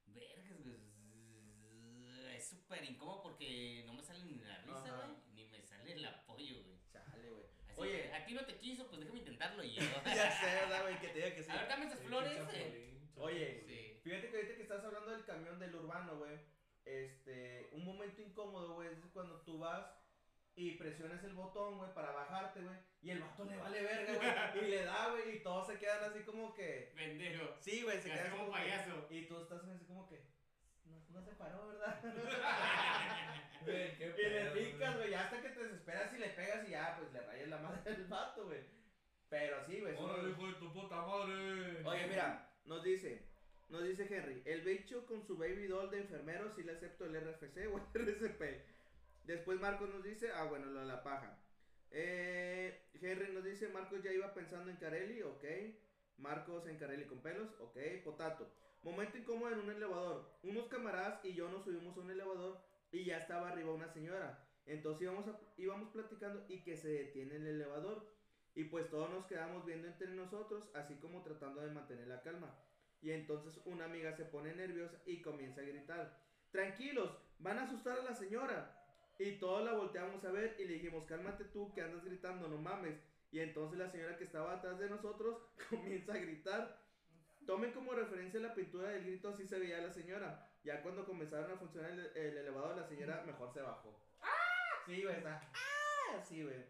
[0.06, 0.94] vergas, güey.
[2.36, 6.06] Es súper incómodo porque no me sale ni la risa, güey, ni me sale el
[6.06, 6.78] apoyo, güey.
[6.92, 7.44] Chale, güey.
[7.74, 8.02] Así Oye.
[8.04, 9.82] que, a ti no te quiso, pues déjame intentarlo y yo.
[10.06, 11.00] Ya sé, ¿verdad, güey?
[11.00, 11.52] Que te diga que sí.
[11.52, 13.00] A ver, dame esas Sí, flores, eh.
[13.16, 14.00] Oye, Sí.
[14.04, 16.38] Fíjate que ahorita que estás hablando del camión del urbano, güey.
[16.86, 19.86] Este, un momento incómodo, güey, es cuando tú vas
[20.56, 22.76] y presionas el botón, güey, para bajarte, güey.
[23.02, 24.14] Y el vato le vale verga,
[24.54, 24.66] güey.
[24.66, 26.92] y le da, güey, y todos se quedan así como que.
[26.96, 27.56] Pendejo.
[27.60, 29.08] Sí, güey, se Así quedan como que- payaso.
[29.10, 30.22] y tú estás así como que.
[30.86, 32.02] No, no se paró, ¿verdad?
[33.66, 36.72] Qué y le pedo, picas, güey, ya hasta que te desesperas y le pegas y
[36.72, 38.62] ya, pues le rayas la madre del vato, güey.
[39.30, 39.96] Pero sí, güey.
[39.96, 41.82] ¡Órale, hijo de tu puta madre!
[41.86, 43.26] Oye, mira, nos dice,
[43.70, 47.16] nos dice Henry, el bicho con su baby doll de enfermero sí le acepto el
[47.16, 48.42] RFC o el RCP.
[49.26, 51.40] Después Marcos nos dice, ah, bueno, lo de la paja.
[51.92, 55.46] Eh, Henry nos dice, Marcos ya iba pensando en Carelli, ok.
[56.18, 57.78] Marcos en Carelli con pelos, ok.
[58.04, 58.52] Potato.
[58.84, 60.30] Momento incómodo en un elevador.
[60.44, 62.62] Unos camaradas y yo nos subimos a un elevador
[62.92, 64.46] y ya estaba arriba una señora.
[64.66, 68.06] Entonces íbamos, a- íbamos platicando y que se detiene el elevador.
[68.56, 72.56] Y pues todos nos quedamos viendo entre nosotros, así como tratando de mantener la calma.
[73.02, 78.00] Y entonces una amiga se pone nerviosa y comienza a gritar, tranquilos, van a asustar
[78.00, 78.80] a la señora.
[79.18, 82.58] Y todos la volteamos a ver y le dijimos, cálmate tú que andas gritando, no
[82.58, 83.00] mames.
[83.32, 86.83] Y entonces la señora que estaba atrás de nosotros comienza a gritar.
[87.46, 90.50] Tomen como referencia la pintura del grito, así se veía la señora.
[90.64, 94.00] Ya cuando comenzaron a funcionar el, el elevador, la señora mejor se bajó.
[94.86, 95.42] Sí, güey, está.
[95.54, 96.24] ¡Ah!
[96.24, 96.64] Sí, güey.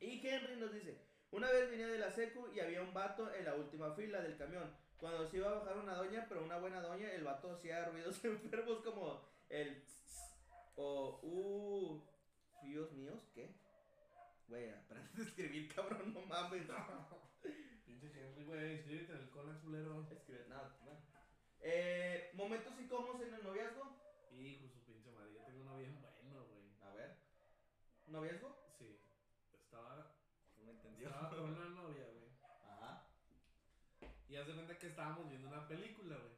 [0.00, 0.98] Y Henry nos dice,
[1.30, 4.36] una vez venía de la secu y había un vato en la última fila del
[4.36, 4.74] camión.
[4.96, 8.24] Cuando se iba a bajar una doña, pero una buena doña, el vato hacía ruidos
[8.24, 9.84] enfermos como el
[10.76, 12.02] o uh,
[12.62, 13.54] Dios míos, ¿qué?
[14.48, 16.66] Güey, aprende a escribir, cabrón, no mames.
[18.44, 20.06] Güey, inscríbete en el Conan culero.
[20.10, 21.00] Escribe, nada, bueno.
[21.60, 23.96] Eh, momentos incómodos en el noviazgo.
[24.30, 26.62] Hijo, su pinche madre, yo tengo uno bien bueno, güey.
[26.82, 27.16] A ver.
[28.06, 28.54] ¿Noviazgo?
[28.78, 29.00] Sí,
[29.54, 30.12] estaba,
[30.58, 31.08] No me entendió.
[31.08, 32.28] estaba con una novia, güey.
[32.68, 33.08] Ajá.
[34.28, 36.34] Y hace cuenta que estábamos viendo una película, güey.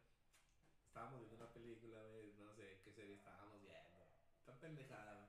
[0.86, 2.32] Estábamos viendo una película, güey.
[2.38, 4.06] No sé qué serie estábamos viendo.
[4.38, 5.28] Está pendejada, güey.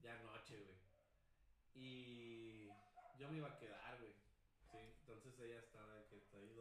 [0.00, 0.76] Ya noche, güey.
[1.74, 2.68] Y
[3.18, 4.12] yo me iba a quedar, güey.
[4.70, 6.52] Sí, entonces ella estaba de que está ahí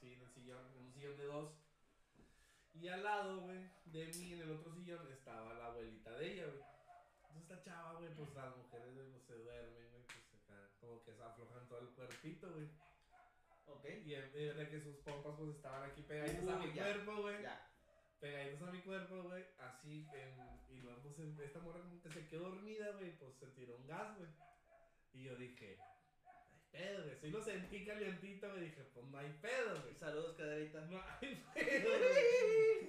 [0.00, 1.52] Así en el sillón, en un sillón de dos.
[2.72, 6.46] Y al lado, güey, de mí en el otro sillón estaba la abuelita de ella,
[6.46, 6.62] güey.
[7.28, 11.04] Entonces esta chava, güey, pues las mujeres güey, pues, se duermen, güey, pues acá, como
[11.04, 12.68] que se aflojan todo el cuerpito, güey.
[13.66, 13.84] Ok.
[14.06, 16.82] Y vez de que sus pompas pues estaban aquí pegaditas a mi ya.
[16.82, 17.42] cuerpo, güey.
[17.42, 17.70] Ya.
[18.20, 19.44] Pegaditas a mi cuerpo, güey.
[19.58, 23.18] Así, en, y luego pues en- esta morra como que se quedó dormida, güey.
[23.18, 24.30] Pues se tiró un gas, güey.
[25.12, 25.78] Y yo dije,
[26.72, 27.16] pedo, güey.
[27.16, 28.64] Sí lo sentí calientito, güey.
[28.64, 29.94] Dije, pues no hay pedo, güey.
[29.94, 30.80] Saludos, caderita.
[30.82, 31.90] No hay pedo.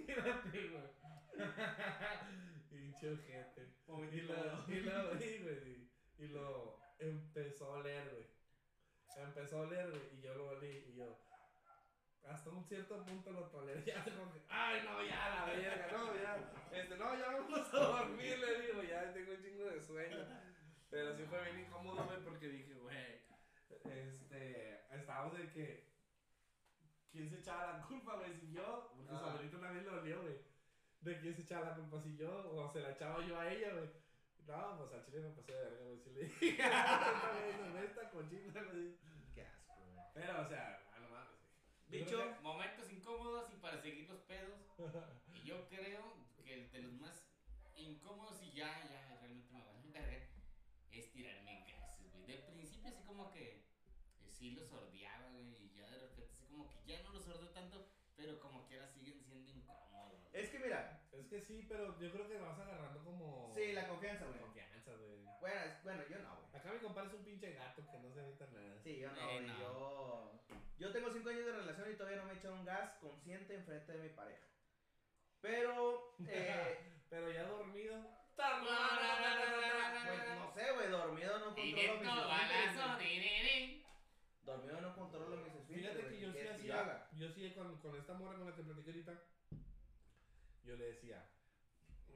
[0.07, 0.83] Mírate, güey.
[3.09, 3.67] Ojete.
[4.11, 5.89] Y lo, y lo, y, güey,
[6.19, 8.27] y lo empezó a oler, güey.
[9.17, 11.19] Empezó a oler, güey, y yo lo olí, y yo,
[12.23, 16.15] hasta un cierto punto lo toleré, ya como que, ay, no, ya, la verga, no,
[16.15, 20.17] ya, este, no, ya vamos a dormir, le digo, ya tengo un chingo de sueño.
[20.89, 23.20] Pero sí fue bien incómodo, güey, porque dije, güey,
[23.85, 25.91] este, estábamos de que,
[27.11, 28.33] ¿quién se echaba la culpa, güey?
[28.33, 29.31] Si yo, porque su Ah.
[29.31, 30.35] abuelito también lo olió, güey.
[31.01, 31.99] ¿De quién se echaba la culpa?
[31.99, 33.89] Si yo, o se la echaba yo a ella, güey.
[34.47, 35.99] No, pues al chile me pasé de verga, güey.
[35.99, 36.57] Si le dije,
[37.85, 38.97] "Esta- cochina, güey.
[39.33, 40.05] Qué asco, güey.
[40.13, 40.79] Pero, o sea,
[41.09, 41.99] mames, güey.
[42.01, 44.59] Yo Dicho, creo Momentos incómodos y para seguir los pedos.
[45.33, 46.13] Y yo creo
[46.43, 47.25] que de los más
[47.75, 50.27] incómodos y ya, ya realmente me vale verga
[50.91, 52.27] es tirarme gases, güey.
[52.27, 53.60] de principio así como que
[54.41, 57.49] sí los sordeaba, güey, y ya de repente así como que ya no los sordeo
[57.51, 60.19] tanto, pero como quiera siguen siendo incómodos.
[60.33, 63.53] Es que mira, Es que sí, pero yo creo que vas agarrando como.
[63.55, 64.39] sí, la confianza, güey.
[64.39, 65.23] confianza, güey.
[65.39, 66.47] Bueno, es- bueno, yo no, güey.
[66.55, 68.79] Acá mi compadre es un pinche gato que no se evita nada.
[68.83, 70.31] Sí, yo no, Eh, yo...
[70.79, 73.53] Yo tengo cinco años de relación y todavía no me he echado un gas consciente
[73.53, 74.47] enfrente de mi pareja.
[75.41, 76.77] Pero, eh,
[77.09, 78.01] Pero ya dormido.
[78.35, 78.47] pues
[80.39, 82.07] no sé, güey, dormido no controlo mis
[84.43, 86.81] Dormido no controlo mis esfínteres, Fíjate que yo ¿qué sí hacía.
[86.81, 87.09] haga?
[87.13, 89.23] Yo sí con, con esta morra con la que platiqué ahorita.
[90.63, 91.29] Yo le decía.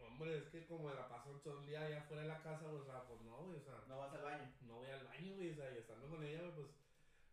[0.01, 2.67] Hombre, es que como me la paso todo el día allá afuera de la casa,
[2.67, 4.53] o sea, pues no, güey, o sea, No vas al baño.
[4.61, 6.67] no voy al baño, güey, o sea, y estando con ella, pues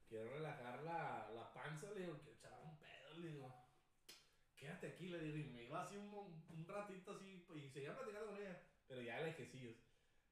[0.08, 3.54] quiero relajar la, la panza, le digo, quiero echar un pedo, le digo,
[4.56, 8.28] quédate aquí, le digo, y me iba así un, un ratito así, y seguía platicando
[8.30, 9.76] con ella, pero ya lejecillos,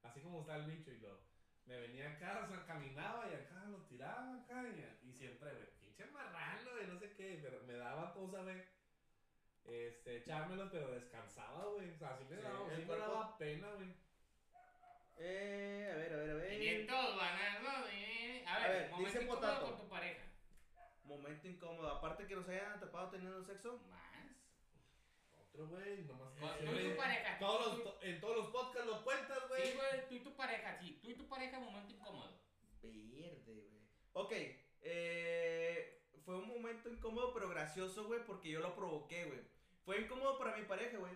[0.02, 1.18] así como está el bicho, y lo,
[1.70, 5.70] me venía acá, o sea, caminaba y acá lo tiraba acá, y, y siempre, güey,
[5.80, 8.60] pinche marrano, güey, no sé qué, pero me daba cosa, güey.
[9.64, 11.90] Este, echármelos, pero descansaba, güey.
[11.90, 13.94] O sea, sí me, Sí, daba, sí me daba pena, güey.
[15.18, 16.58] Eh, a ver, a ver, a ver.
[16.58, 18.44] Directo, balazo, di, di, di.
[18.46, 19.66] A A ver, ver, momento dice incómodo Potato.
[19.66, 20.22] con tu pareja.
[21.04, 21.88] Momento incómodo.
[21.88, 23.80] Aparte que nos hayan atrapado teniendo sexo.
[25.52, 26.32] Otro, güey, nomás.
[26.58, 27.38] Tú y tu pareja.
[27.38, 29.66] Todos los, to- en todos los podcasts lo cuentas, güey.
[29.66, 30.98] Sí, güey, tú y tu pareja, sí.
[31.02, 32.40] Tú y tu pareja, momento incómodo.
[32.82, 33.80] Verde, güey.
[34.12, 34.32] Ok,
[34.82, 39.40] eh, fue un momento incómodo pero gracioso, güey, porque yo lo provoqué, güey.
[39.84, 41.12] Fue incómodo para mi pareja, güey.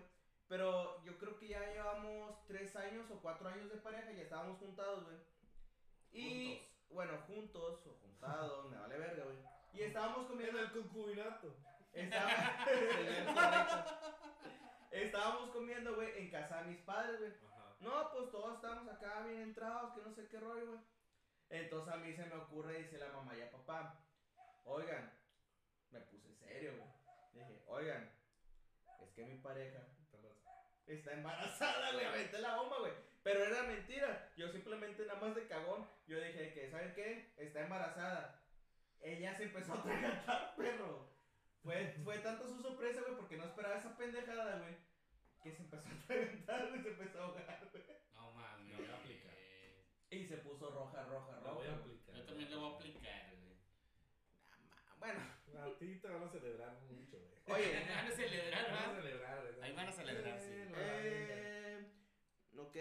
[0.49, 4.23] Pero yo creo que ya llevamos tres años o cuatro años de pareja y ya
[4.23, 5.17] estábamos juntados, güey.
[6.13, 6.69] Y, Juntos.
[6.91, 9.39] bueno, juntos o juntados, me vale verga, güey.
[9.73, 11.57] Y estábamos En comiendo el concubinato.
[11.95, 12.67] Estaba-.
[14.91, 17.33] Estábamos comiendo, güey, en casa de mis padres, güey.
[17.81, 20.81] No, pues todos estamos acá bien entrados, que no sé qué rollo, güey.
[21.51, 24.01] Entonces a mí se me ocurre, dice la mamá y a papá,
[24.65, 25.13] oigan,
[25.91, 26.89] me puse serio, güey.
[27.33, 28.11] Dije, oigan,
[29.01, 29.87] es que mi pareja
[30.87, 32.93] está embarazada, güey, aventé la bomba, güey.
[33.23, 34.33] Pero era mentira.
[34.37, 37.33] Yo simplemente nada más de cagón, yo dije que, ¿saben qué?
[37.37, 38.43] Está embarazada.
[39.01, 41.14] Ella se empezó a atragantar, perro.
[41.65, 44.77] Fue, fue tanto su sorpresa, güey, porque no esperaba esa pendejada, güey.
[45.43, 47.85] Que se empezó a atragantar, güey, se empezó a ahogar, güey.
[48.15, 48.69] No mames.
[48.71, 49.35] Lo voy a aplicar.
[50.11, 51.81] Y se puso roja, roja, Lo voy a roja.
[51.81, 52.15] aplicar.
[52.17, 53.55] Yo también lo voy a aplicar, güey.
[54.99, 55.21] Bueno,
[55.65, 57.59] A ti te van a celebrar mucho, güey.
[57.61, 59.03] oye, Van a celebrar, Van a ¿verdad?
[59.03, 59.63] celebrar, güey.
[59.63, 60.51] Ahí van a celebrar, sí.
[60.77, 61.87] Eh,
[62.59, 62.77] ok.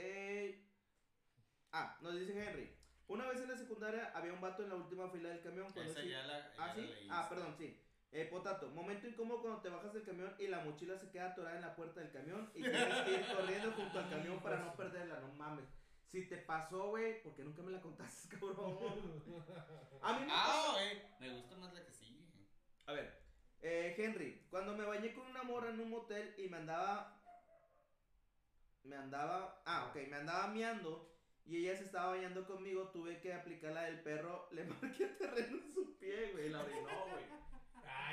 [1.72, 2.76] Ah, nos dice Henry.
[3.07, 5.72] Una vez en la secundaria había un vato en la última fila del camión.
[5.72, 6.51] Cuando Esa sí- ya la.
[6.57, 6.81] Ah, sí.
[6.81, 7.07] leíste.
[7.10, 7.80] Ah, perdón, sí.
[8.15, 11.56] Eh, potato, momento incómodo cuando te bajas del camión y la mochila se queda atorada
[11.56, 14.76] en la puerta del camión y tienes que ir corriendo junto al camión para no
[14.76, 15.65] perderla, no mames.
[16.06, 18.77] Si te pasó, güey, porque nunca me la contaste, cabrón.
[20.03, 21.02] A mí me Ah, güey.
[21.19, 22.22] Me gusta más la que sigue.
[22.85, 23.19] A ver,
[23.61, 27.19] eh, Henry, cuando me bañé con una morra en un motel y me andaba.
[28.84, 29.64] Me andaba.
[29.65, 31.11] Ah, ok, me andaba miando
[31.45, 35.57] y ella se estaba bañando conmigo, tuve que aplicar la del perro, le marqué terreno
[35.57, 37.52] en su pie, güey, la orinó, güey.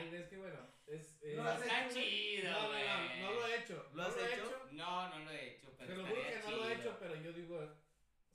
[0.01, 1.19] Ay, es que bueno, es.
[1.23, 3.89] eh, No No, está hecho- chido, no, no, no, no lo he hecho.
[3.93, 4.69] ¿Lo no has lo he hecho?
[4.73, 6.81] No, no lo he hecho, pero Te lo juro que estaría no lo he chido.
[6.91, 7.75] hecho, pero yo digo,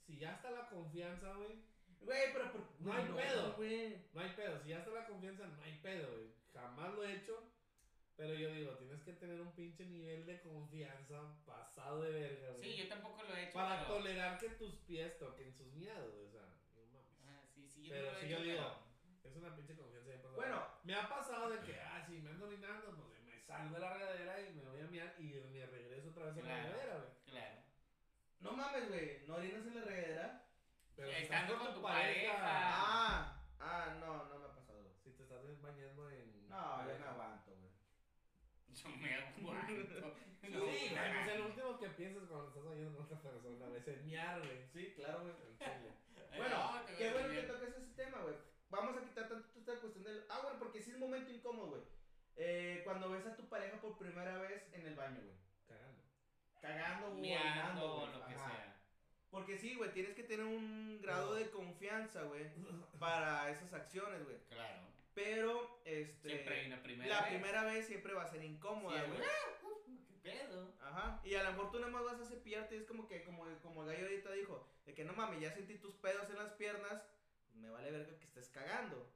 [0.06, 1.64] si ya está la confianza, güey,
[2.00, 2.60] Güey, pero por.
[2.80, 3.52] No hay pedo.
[3.54, 3.96] güey.
[4.12, 4.60] no hay pedo.
[4.62, 6.30] Si ya está la confianza, no hay pedo, güey.
[6.52, 7.42] Jamás lo he hecho,
[8.16, 12.62] pero yo digo, tienes que tener un pinche nivel de confianza pasado de verga, güey.
[12.62, 13.54] Sí, yo tampoco lo he hecho.
[13.54, 13.94] Para pero...
[13.98, 16.42] tolerar que tus pies toquen sus miados, güey, o sea,
[16.76, 17.18] no mames.
[17.26, 18.86] Ah, sí, sí, yo Pero no lo he si hecho, yo digo, pero-
[19.32, 20.36] Es una pinche confianza bien pasada.
[20.36, 20.75] Bueno.
[20.86, 23.92] Me ha pasado de que, ah, si me ando orinando, pues me salgo de la
[23.94, 26.62] regadera y me voy a miar y me regreso otra vez a la Claro.
[26.68, 27.10] regadera, güey.
[27.26, 27.56] Claro.
[28.40, 30.42] No mames, güey, ¿no orinas en la regadera?
[30.94, 32.34] Pero si Estando estás con tu pareja.
[32.40, 34.94] Ah, ah, no, no me ha pasado.
[35.02, 36.48] Si te estás bañando en.
[36.48, 37.72] No, yo me aguanto, güey.
[38.68, 40.14] Yo me aguanto.
[40.46, 43.88] Sí, No, güey, pues el último que piensas cuando estás bañando con otra persona es
[43.88, 44.64] en miar, güey.
[44.72, 45.34] Sí, claro, güey.
[45.42, 45.90] En chile.
[46.36, 48.36] Bueno, No, te qué bueno que toques ese tema, güey.
[48.70, 50.24] Vamos a quitar tanto esta cuestión del.
[50.30, 51.82] Ah, bueno, porque sí es un momento incómodo, güey.
[52.36, 55.36] Eh, cuando ves a tu pareja por primera vez en el baño, güey.
[55.66, 56.02] Cagando.
[56.60, 58.12] Cagando Meando orinando, o güey.
[58.12, 58.50] lo que Ajá.
[58.50, 58.76] sea.
[59.30, 62.44] Porque sí, güey, tienes que tener un grado de confianza, güey,
[62.98, 64.36] para esas acciones, güey.
[64.48, 64.86] Claro.
[65.14, 66.28] Pero, este.
[66.28, 67.30] Siempre hay una primera la vez.
[67.30, 69.20] primera vez siempre va a ser incómoda, Sí, güey.
[70.22, 70.74] ¿Qué pedo?
[70.82, 71.20] Ajá.
[71.24, 73.44] Y a lo mejor tú nada más vas a cepillarte y es como que, como,
[73.62, 76.52] como el gallo ahorita dijo, de que no mames, ya sentí tus pedos en las
[76.52, 77.02] piernas,
[77.54, 79.10] me vale verga que estés cagando.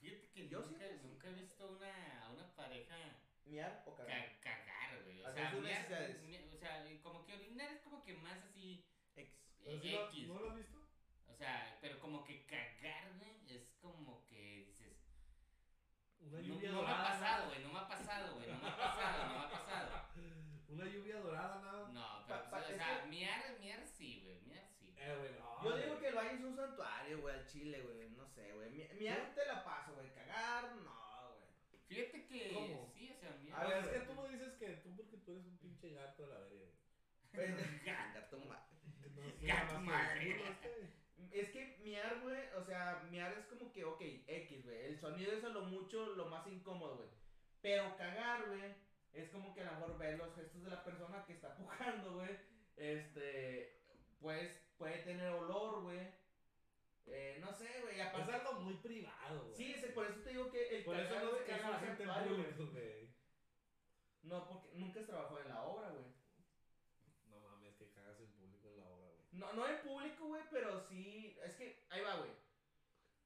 [0.00, 1.00] Fíjate que Yo nunca, sí.
[1.02, 2.96] nunca he visto una, a una pareja
[3.44, 4.38] Miar o cagar.
[4.40, 5.24] ca- cagar, güey.
[5.24, 5.86] O sea, miar-
[6.52, 8.84] o sea, como que orinar es como que más así
[9.16, 9.30] Ex.
[9.64, 10.28] eh, lo- X.
[10.28, 10.78] ¿No lo has visto?
[11.26, 14.96] O sea, pero como que cagar, güey, es como que dices.
[16.20, 17.08] Una No, lluvia no me ha dorada.
[17.20, 19.90] pasado, güey, no me ha pasado, güey, no me ha pasado, no me ha pasado.
[20.68, 21.88] Una lluvia dorada, nada.
[21.88, 24.94] No, pero, Pa- pa- pues, o sea, que- miar, miar sí, güey, miar sí.
[24.98, 25.62] Eh, güey, no.
[25.64, 25.82] Yo güey.
[25.84, 28.10] digo que el baño es un santuario, güey, al chile, güey.
[28.10, 28.70] No sé, güey.
[28.70, 30.12] Mi, miar te la paso, güey.
[30.12, 31.80] Cagar, no, güey.
[31.86, 32.90] Fíjate que ¿Cómo?
[32.92, 33.68] sí, o sea, A miar.
[33.68, 34.00] ver, es güey.
[34.00, 36.40] que tú me dices que tú porque tú eres un pinche gato de la
[37.32, 38.66] verga, gato ma-
[39.14, 40.36] No Gato madre.
[41.30, 44.78] Es que miar, güey, o sea, miar es como que, ok, X, güey.
[44.86, 47.08] El sonido es a lo mucho lo más incómodo, güey.
[47.60, 48.74] Pero cagar, güey,
[49.12, 52.14] es como que a lo mejor ver los gestos de la persona que está pujando,
[52.14, 52.36] güey.
[52.76, 53.80] Este,
[54.20, 56.08] pues, puede tener olor, güey.
[57.06, 58.00] Eh, no sé, güey.
[58.00, 59.56] Es Aparte, algo muy privado, güey.
[59.56, 61.72] sí, ese- por eso te digo que el Por eso no se es caga un
[61.72, 62.36] la gente en santuario,
[62.72, 63.07] güey.
[64.28, 66.04] No, porque nunca has trabajado en la obra, güey.
[67.26, 69.26] No mames, que cagas en público en la obra, güey.
[69.32, 71.38] No, no en público, güey, pero sí.
[71.44, 72.30] Es que, ahí va, güey.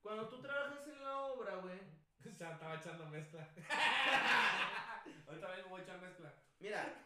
[0.01, 1.79] Cuando tú trabajas en la obra, güey.
[2.39, 3.49] Ya estaba echando mezcla.
[5.27, 6.33] Ahorita vengo, voy a echar mezcla.
[6.61, 7.03] Mira,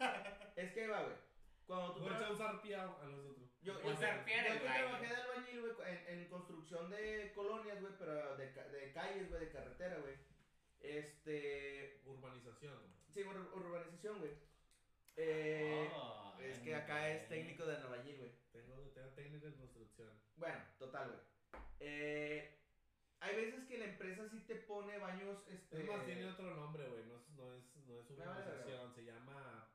[0.56, 1.16] es que ahí va, güey.
[1.66, 2.36] Cuando tú Voy a echar un
[2.74, 3.50] a nosotros.
[3.62, 4.84] Yo, yo, yo, que baño.
[4.84, 9.28] trabajé de albañil, güey, en, en construcción de colonias, güey, pero de, ca- de calles,
[9.30, 10.14] güey, de carretera, güey.
[10.80, 12.02] Este.
[12.04, 12.92] Urbanización, güey.
[13.16, 14.32] Sí, ur- urbanización, güey.
[15.16, 18.30] Eh, Oh, es que acá es técnico de albañil, güey.
[18.52, 20.10] Tengo, tengo técnica en construcción.
[20.36, 21.20] Bueno, total, güey.
[21.80, 22.58] Eh,
[23.20, 25.80] hay veces que la empresa sí te pone baños, este...
[25.80, 27.04] Es más, tiene otro nombre, güey.
[27.06, 28.94] No es, no es, no es urbanización.
[28.94, 29.70] Se llama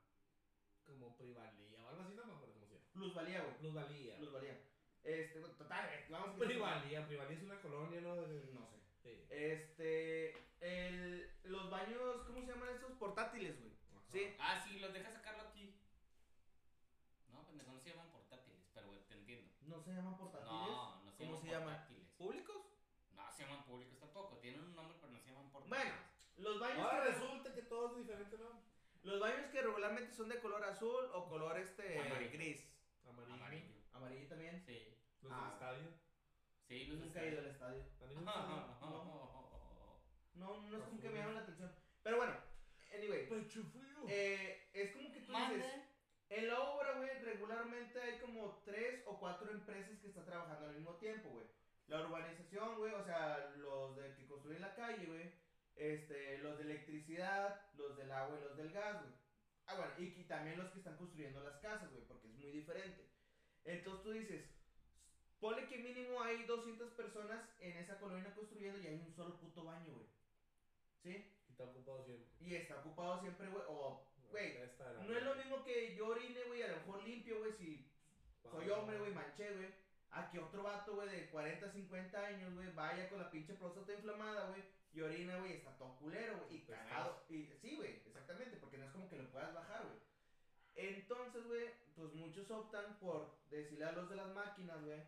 [0.86, 2.14] como privalía o algo así.
[2.14, 2.86] No me acuerdo cómo se llama.
[2.94, 3.58] Plusvalía, güey.
[3.58, 4.18] Plusvalía.
[4.18, 4.60] Plusvalía.
[5.04, 6.46] Este, total, vamos a...
[6.46, 7.08] Privalía.
[7.08, 8.16] Privalía es una colonia, ¿no?
[8.28, 8.81] De- No sé.
[9.04, 9.26] Sí.
[9.30, 12.92] Este, el, los baños, ¿cómo se llaman esos?
[12.94, 13.72] Portátiles, güey.
[13.96, 14.04] Ajá.
[14.12, 14.36] Sí.
[14.40, 15.76] Ah, sí, los dejas sacarlo aquí.
[17.32, 19.52] No, pendejo, no se llaman portátiles, pero güey, te entiendo.
[19.62, 20.52] ¿No se llaman portátiles?
[20.52, 21.74] No, no se ¿Cómo llaman se llaman?
[21.76, 22.08] portátiles.
[22.18, 22.58] ¿Públicos?
[23.16, 25.84] No se llaman públicos tampoco, tienen un nombre, pero no se llaman portátiles.
[25.84, 25.96] Bueno,
[26.38, 28.62] los baños, Ahora que, resulta que todo es diferente, ¿no?
[29.04, 32.32] los baños que regularmente son de color azul o color este Amarillo.
[32.34, 32.68] gris.
[33.08, 33.34] Amarillo.
[33.34, 33.74] Amarillo.
[33.94, 34.62] Amarillo también.
[34.66, 35.44] Sí, Los Ah.
[35.46, 36.11] del estadio.
[36.72, 37.84] Sí, los Nunca he ido al estadio.
[38.02, 38.78] ¿A ningún estadio?
[40.36, 41.76] No, no es como que me llama la atención.
[42.02, 42.34] Pero bueno,
[42.96, 43.28] anyway.
[43.28, 44.06] Pecho frío.
[44.08, 45.66] Eh, es como que tú dices,
[46.30, 50.76] en la obra, güey, regularmente hay como tres o cuatro empresas que están trabajando al
[50.76, 51.46] mismo tiempo, güey.
[51.88, 55.34] La urbanización, güey, o sea, los de que construyen la calle, güey.
[55.76, 59.14] Este, los de electricidad, los del agua y los del gas, güey.
[59.66, 62.52] Ah, bueno, y, que también los que están construyendo las casas, güey, porque es muy
[62.52, 63.10] diferente.
[63.66, 64.50] Entonces tú dices,
[65.42, 69.66] ponle que mínimo hay 200 personas en esa colonia construyendo y hay un solo puto
[69.66, 70.08] baño, güey.
[71.04, 71.34] ¿Sí?
[71.50, 72.28] Y está ocupado siempre.
[72.40, 74.54] Y está ocupado siempre, güey, o Güey,
[75.08, 77.86] no es lo mismo que yo orine, güey, a lo mejor limpio, güey, si
[78.50, 79.68] soy hombre, güey, manché, güey.
[80.12, 83.94] A que otro vato, güey, de 40, 50 años, güey, vaya con la pinche próstata
[83.94, 84.64] inflamada, güey,
[84.94, 87.24] y orina, güey, está todo culero, güey, y Pues cagado.
[87.30, 90.00] Y, sí, güey, exactamente, porque no es como que lo puedas bajar, güey.
[90.76, 95.02] Entonces, güey, pues muchos optan por decirle a los de las máquinas, güey,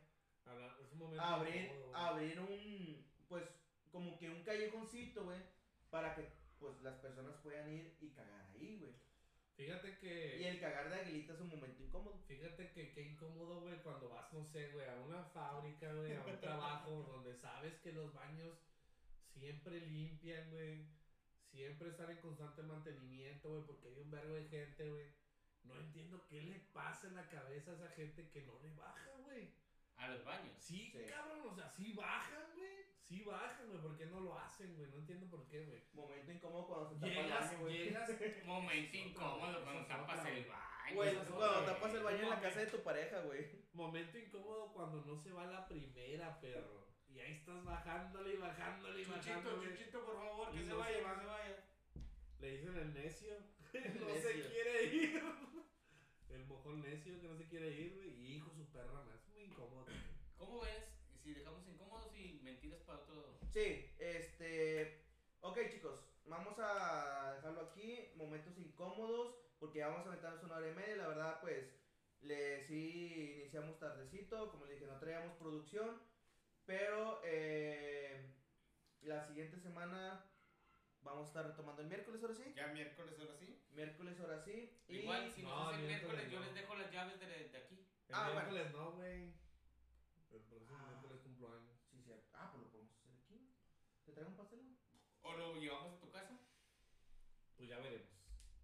[0.46, 2.02] Habla- Es un momento abrir, incómodo, güey.
[2.02, 3.44] abrir un, pues,
[3.92, 5.40] como que un callejoncito, güey,
[5.90, 6.28] para que,
[6.60, 8.94] pues, las personas puedan ir y cagar ahí, güey.
[9.56, 10.38] Fíjate que.
[10.42, 12.18] Y el cagar de aguilita es un momento incómodo.
[12.28, 16.22] Fíjate que qué incómodo, güey, cuando vas, no sé, güey, a una fábrica, güey, a
[16.22, 18.58] un trabajo donde sabes que los baños
[19.34, 20.88] siempre limpian, güey.
[21.52, 25.06] Siempre están en constante mantenimiento, güey, porque hay un vergo de gente, güey.
[25.66, 29.12] No entiendo qué le pasa en la cabeza a esa gente que no le baja,
[29.24, 29.54] güey.
[29.98, 30.54] A los baños.
[30.60, 31.06] Sí, Sí.
[31.10, 32.84] cabrón, o sea, sí bajan, güey.
[33.02, 34.90] Sí bajan, güey, ¿por qué no lo hacen, güey?
[34.90, 35.82] No entiendo por qué, güey.
[35.94, 37.78] Momento incómodo cuando se tapa el Llegas, baño, güey.
[37.86, 38.10] llegas.
[38.46, 40.96] Momento incómodo cuando tapas el baño.
[40.96, 43.46] Güey, cuando tapas el baño en la casa de tu pareja, güey.
[43.74, 46.84] Momento incómodo cuando no se va la primera, perro.
[47.10, 49.70] Y ahí estás bajándole y bajándole y Chuchito, bajándole.
[49.78, 51.14] Chuchito, por favor, que se no vaya, se va.
[51.14, 51.64] que se vaya.
[52.40, 53.38] Le dicen el necio.
[53.74, 54.50] El no se necio.
[54.52, 55.24] quiere ir.
[56.30, 58.10] El mojón necio que no se quiere ir, güey.
[58.10, 59.22] Y hijo su perra más.
[60.54, 60.84] ¿Cómo ves
[61.24, 63.40] si dejamos incómodos y mentiras para otro?
[63.52, 65.04] Sí, este.
[65.42, 68.12] Ok, chicos, vamos a dejarlo aquí.
[68.18, 70.96] Momentos incómodos, porque ya vamos a meternos una hora y media.
[70.98, 71.74] La verdad, pues,
[72.22, 74.52] le sí iniciamos tardecito.
[74.52, 76.00] Como le dije, no traíamos producción.
[76.68, 78.36] Pero eh,
[79.02, 80.24] la siguiente semana
[81.02, 82.54] vamos a estar retomando el miércoles, ahora sí.
[82.56, 83.60] Ya miércoles ahora sí.
[83.72, 84.72] Miércoles, ahora sí.
[84.88, 86.46] Y Igual, si No, nos hace el miércoles miércoles, yo no.
[86.46, 87.88] les dejo las llaves de, de aquí.
[88.08, 88.52] El Ah, bueno.
[88.52, 89.43] miércoles no, güey.
[90.34, 90.88] El próximo Ah.
[90.90, 91.78] miércoles cumplo años.
[91.92, 92.28] Sí, cierto.
[92.34, 93.50] Ah, pues lo podemos hacer aquí.
[94.06, 94.78] ¿Te traigo un pastel?
[95.22, 96.38] ¿O lo llevamos a tu casa?
[97.56, 98.08] Pues ya veremos.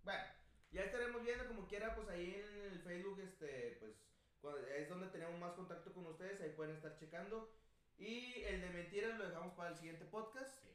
[0.03, 0.23] Bueno,
[0.71, 3.95] ya estaremos viendo como quiera, pues ahí en el Facebook, este, pues,
[4.41, 7.53] cuando- es donde tenemos más contacto con ustedes, ahí pueden estar checando.
[7.97, 10.57] Y el de mentiras lo dejamos para el siguiente podcast.
[10.63, 10.69] Sí.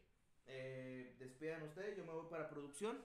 [0.47, 3.03] Eh, despidan ustedes, yo me voy para producción.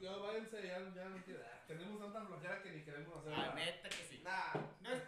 [0.00, 1.42] Ya váyanse, ya, ya no quiero.
[1.44, 3.54] ah, Tenemos tanta flojera que ni queremos hacer Ah, nada.
[3.54, 4.22] neta que sí.
[4.22, 5.02] Nah, No es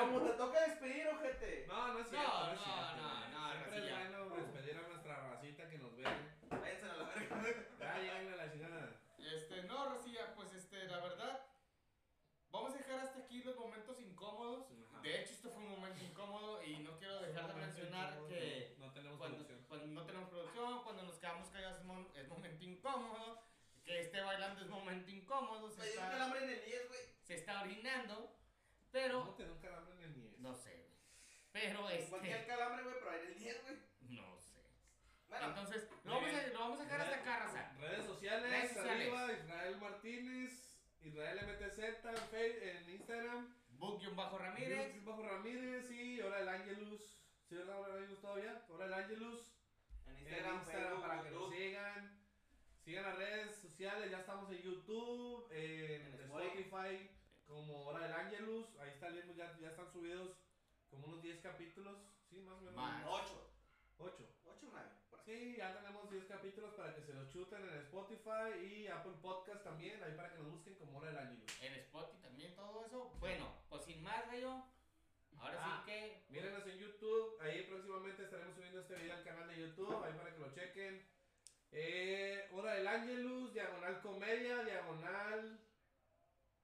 [0.00, 1.66] como te toca despedir, ojete.
[1.68, 2.28] No, no es cierto.
[2.28, 2.96] No, No, es no, cierto.
[2.96, 4.18] no, no, Siempre es Racilla.
[4.20, 6.02] bueno despedir a nuestra racita que nos ve.
[6.50, 7.64] Váyanse a la verga.
[7.78, 8.90] Ya lleguen a la chingada.
[9.18, 11.46] Este, no, Rosilla, pues este, la verdad,
[12.50, 14.66] vamos a dejar hasta aquí los momentos incómodos.
[14.90, 15.00] Ajá.
[15.00, 18.92] De hecho, esto fue un momento incómodo y no quiero dejar de mencionar que No
[18.92, 19.64] tenemos cuando, producción.
[19.68, 20.51] cuando no tenemos nos
[21.22, 23.42] quedamos callados es, mon- es momento incómodo,
[23.84, 26.88] que esté bailando es momento incómodo, se Me dio un está, calambre en el 10,
[26.88, 27.00] güey.
[27.22, 28.36] se está orinando, ¿Cómo
[28.90, 30.92] pero, te da un calambre en el no sé, güey.
[31.52, 31.80] Pero
[32.10, 33.76] Cualquier este, calambre, güey, pero en el 10, güey.
[34.10, 34.60] no sé.
[35.28, 37.72] Bueno, Entonces, lo vamos, a, lo vamos a dejar hasta acá, raza.
[37.78, 38.90] Redes sociales, Redes sociales.
[39.12, 40.52] arriba, Israel Martínez,
[41.02, 44.92] Israel MTZ en, Fe- en Instagram, Book-Ramírez.
[44.92, 47.00] Luis Bajo Ramírez y Hora del Angelus.
[47.48, 47.82] ¿Sí, verdad?
[47.86, 48.62] Del Angelus todavía?
[48.78, 49.51] Del Angelus.
[50.22, 52.18] Instagram, Instagram Facebook, para que nos sigan.
[52.84, 57.10] Sigan las redes sociales, ya estamos en YouTube, en, En Spotify,
[57.46, 58.66] como Hora del Angelus.
[58.80, 60.36] Ahí está ya, ya están subidos
[60.90, 61.96] como unos 10 capítulos.
[62.28, 62.74] Sí, más o menos.
[62.74, 63.04] Más.
[63.06, 63.50] 8.
[63.98, 64.28] 8.
[64.46, 64.88] 8 9.
[65.10, 65.26] Por ahí.
[65.26, 69.62] Sí, ya tenemos 10 capítulos para que se los chuten en Spotify y Apple Podcast
[69.62, 71.62] también, ahí para que nos busquen como Hora del Angelus.
[71.62, 73.10] En Spotify también todo eso.
[73.20, 74.64] Bueno, pues sin más, Rayo.
[75.38, 75.82] Ahora Ah.
[75.86, 76.24] sí que.
[76.30, 77.31] Mírenos en YouTube,
[78.92, 81.08] este video al canal de YouTube, ahí para que lo chequen.
[81.70, 85.58] Eh, Hora del Angelus, diagonal comedia, diagonal.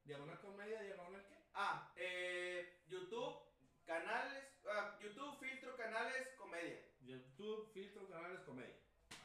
[0.04, 1.36] Diagonal comedia, diagonal qué?
[1.54, 3.38] Ah, eh, YouTube,
[3.86, 4.44] canales.
[4.70, 6.78] ah, YouTube, filtro, canales, comedia.
[7.00, 8.76] YouTube, filtro, canales comedia.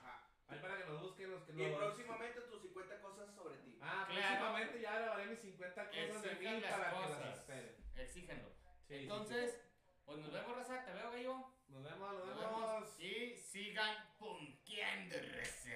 [0.02, 0.30] Ajá.
[0.48, 1.78] Ahí para que nos busquen los que Y nos.
[1.78, 3.78] próximamente tus 50 cosas sobre ti.
[3.82, 4.22] Ah, Claro.
[4.38, 7.38] próximamente ya grabaré mis 50 cosas de Exijan mí las para que las cosas.
[7.40, 7.76] esperen.
[7.98, 8.50] Exíjanlo.
[8.88, 9.60] Sí, sí, Entonces,
[10.06, 10.86] pues nos vemos, raza.
[10.86, 11.53] Te veo, gallo.
[11.74, 13.00] Nos vemos, nos, vemos.
[13.00, 15.70] Y sigan punqueando, raza.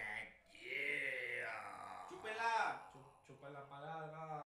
[0.53, 2.05] Yeah.
[2.07, 2.91] Chúpela.
[3.25, 4.46] Chupa la palabra.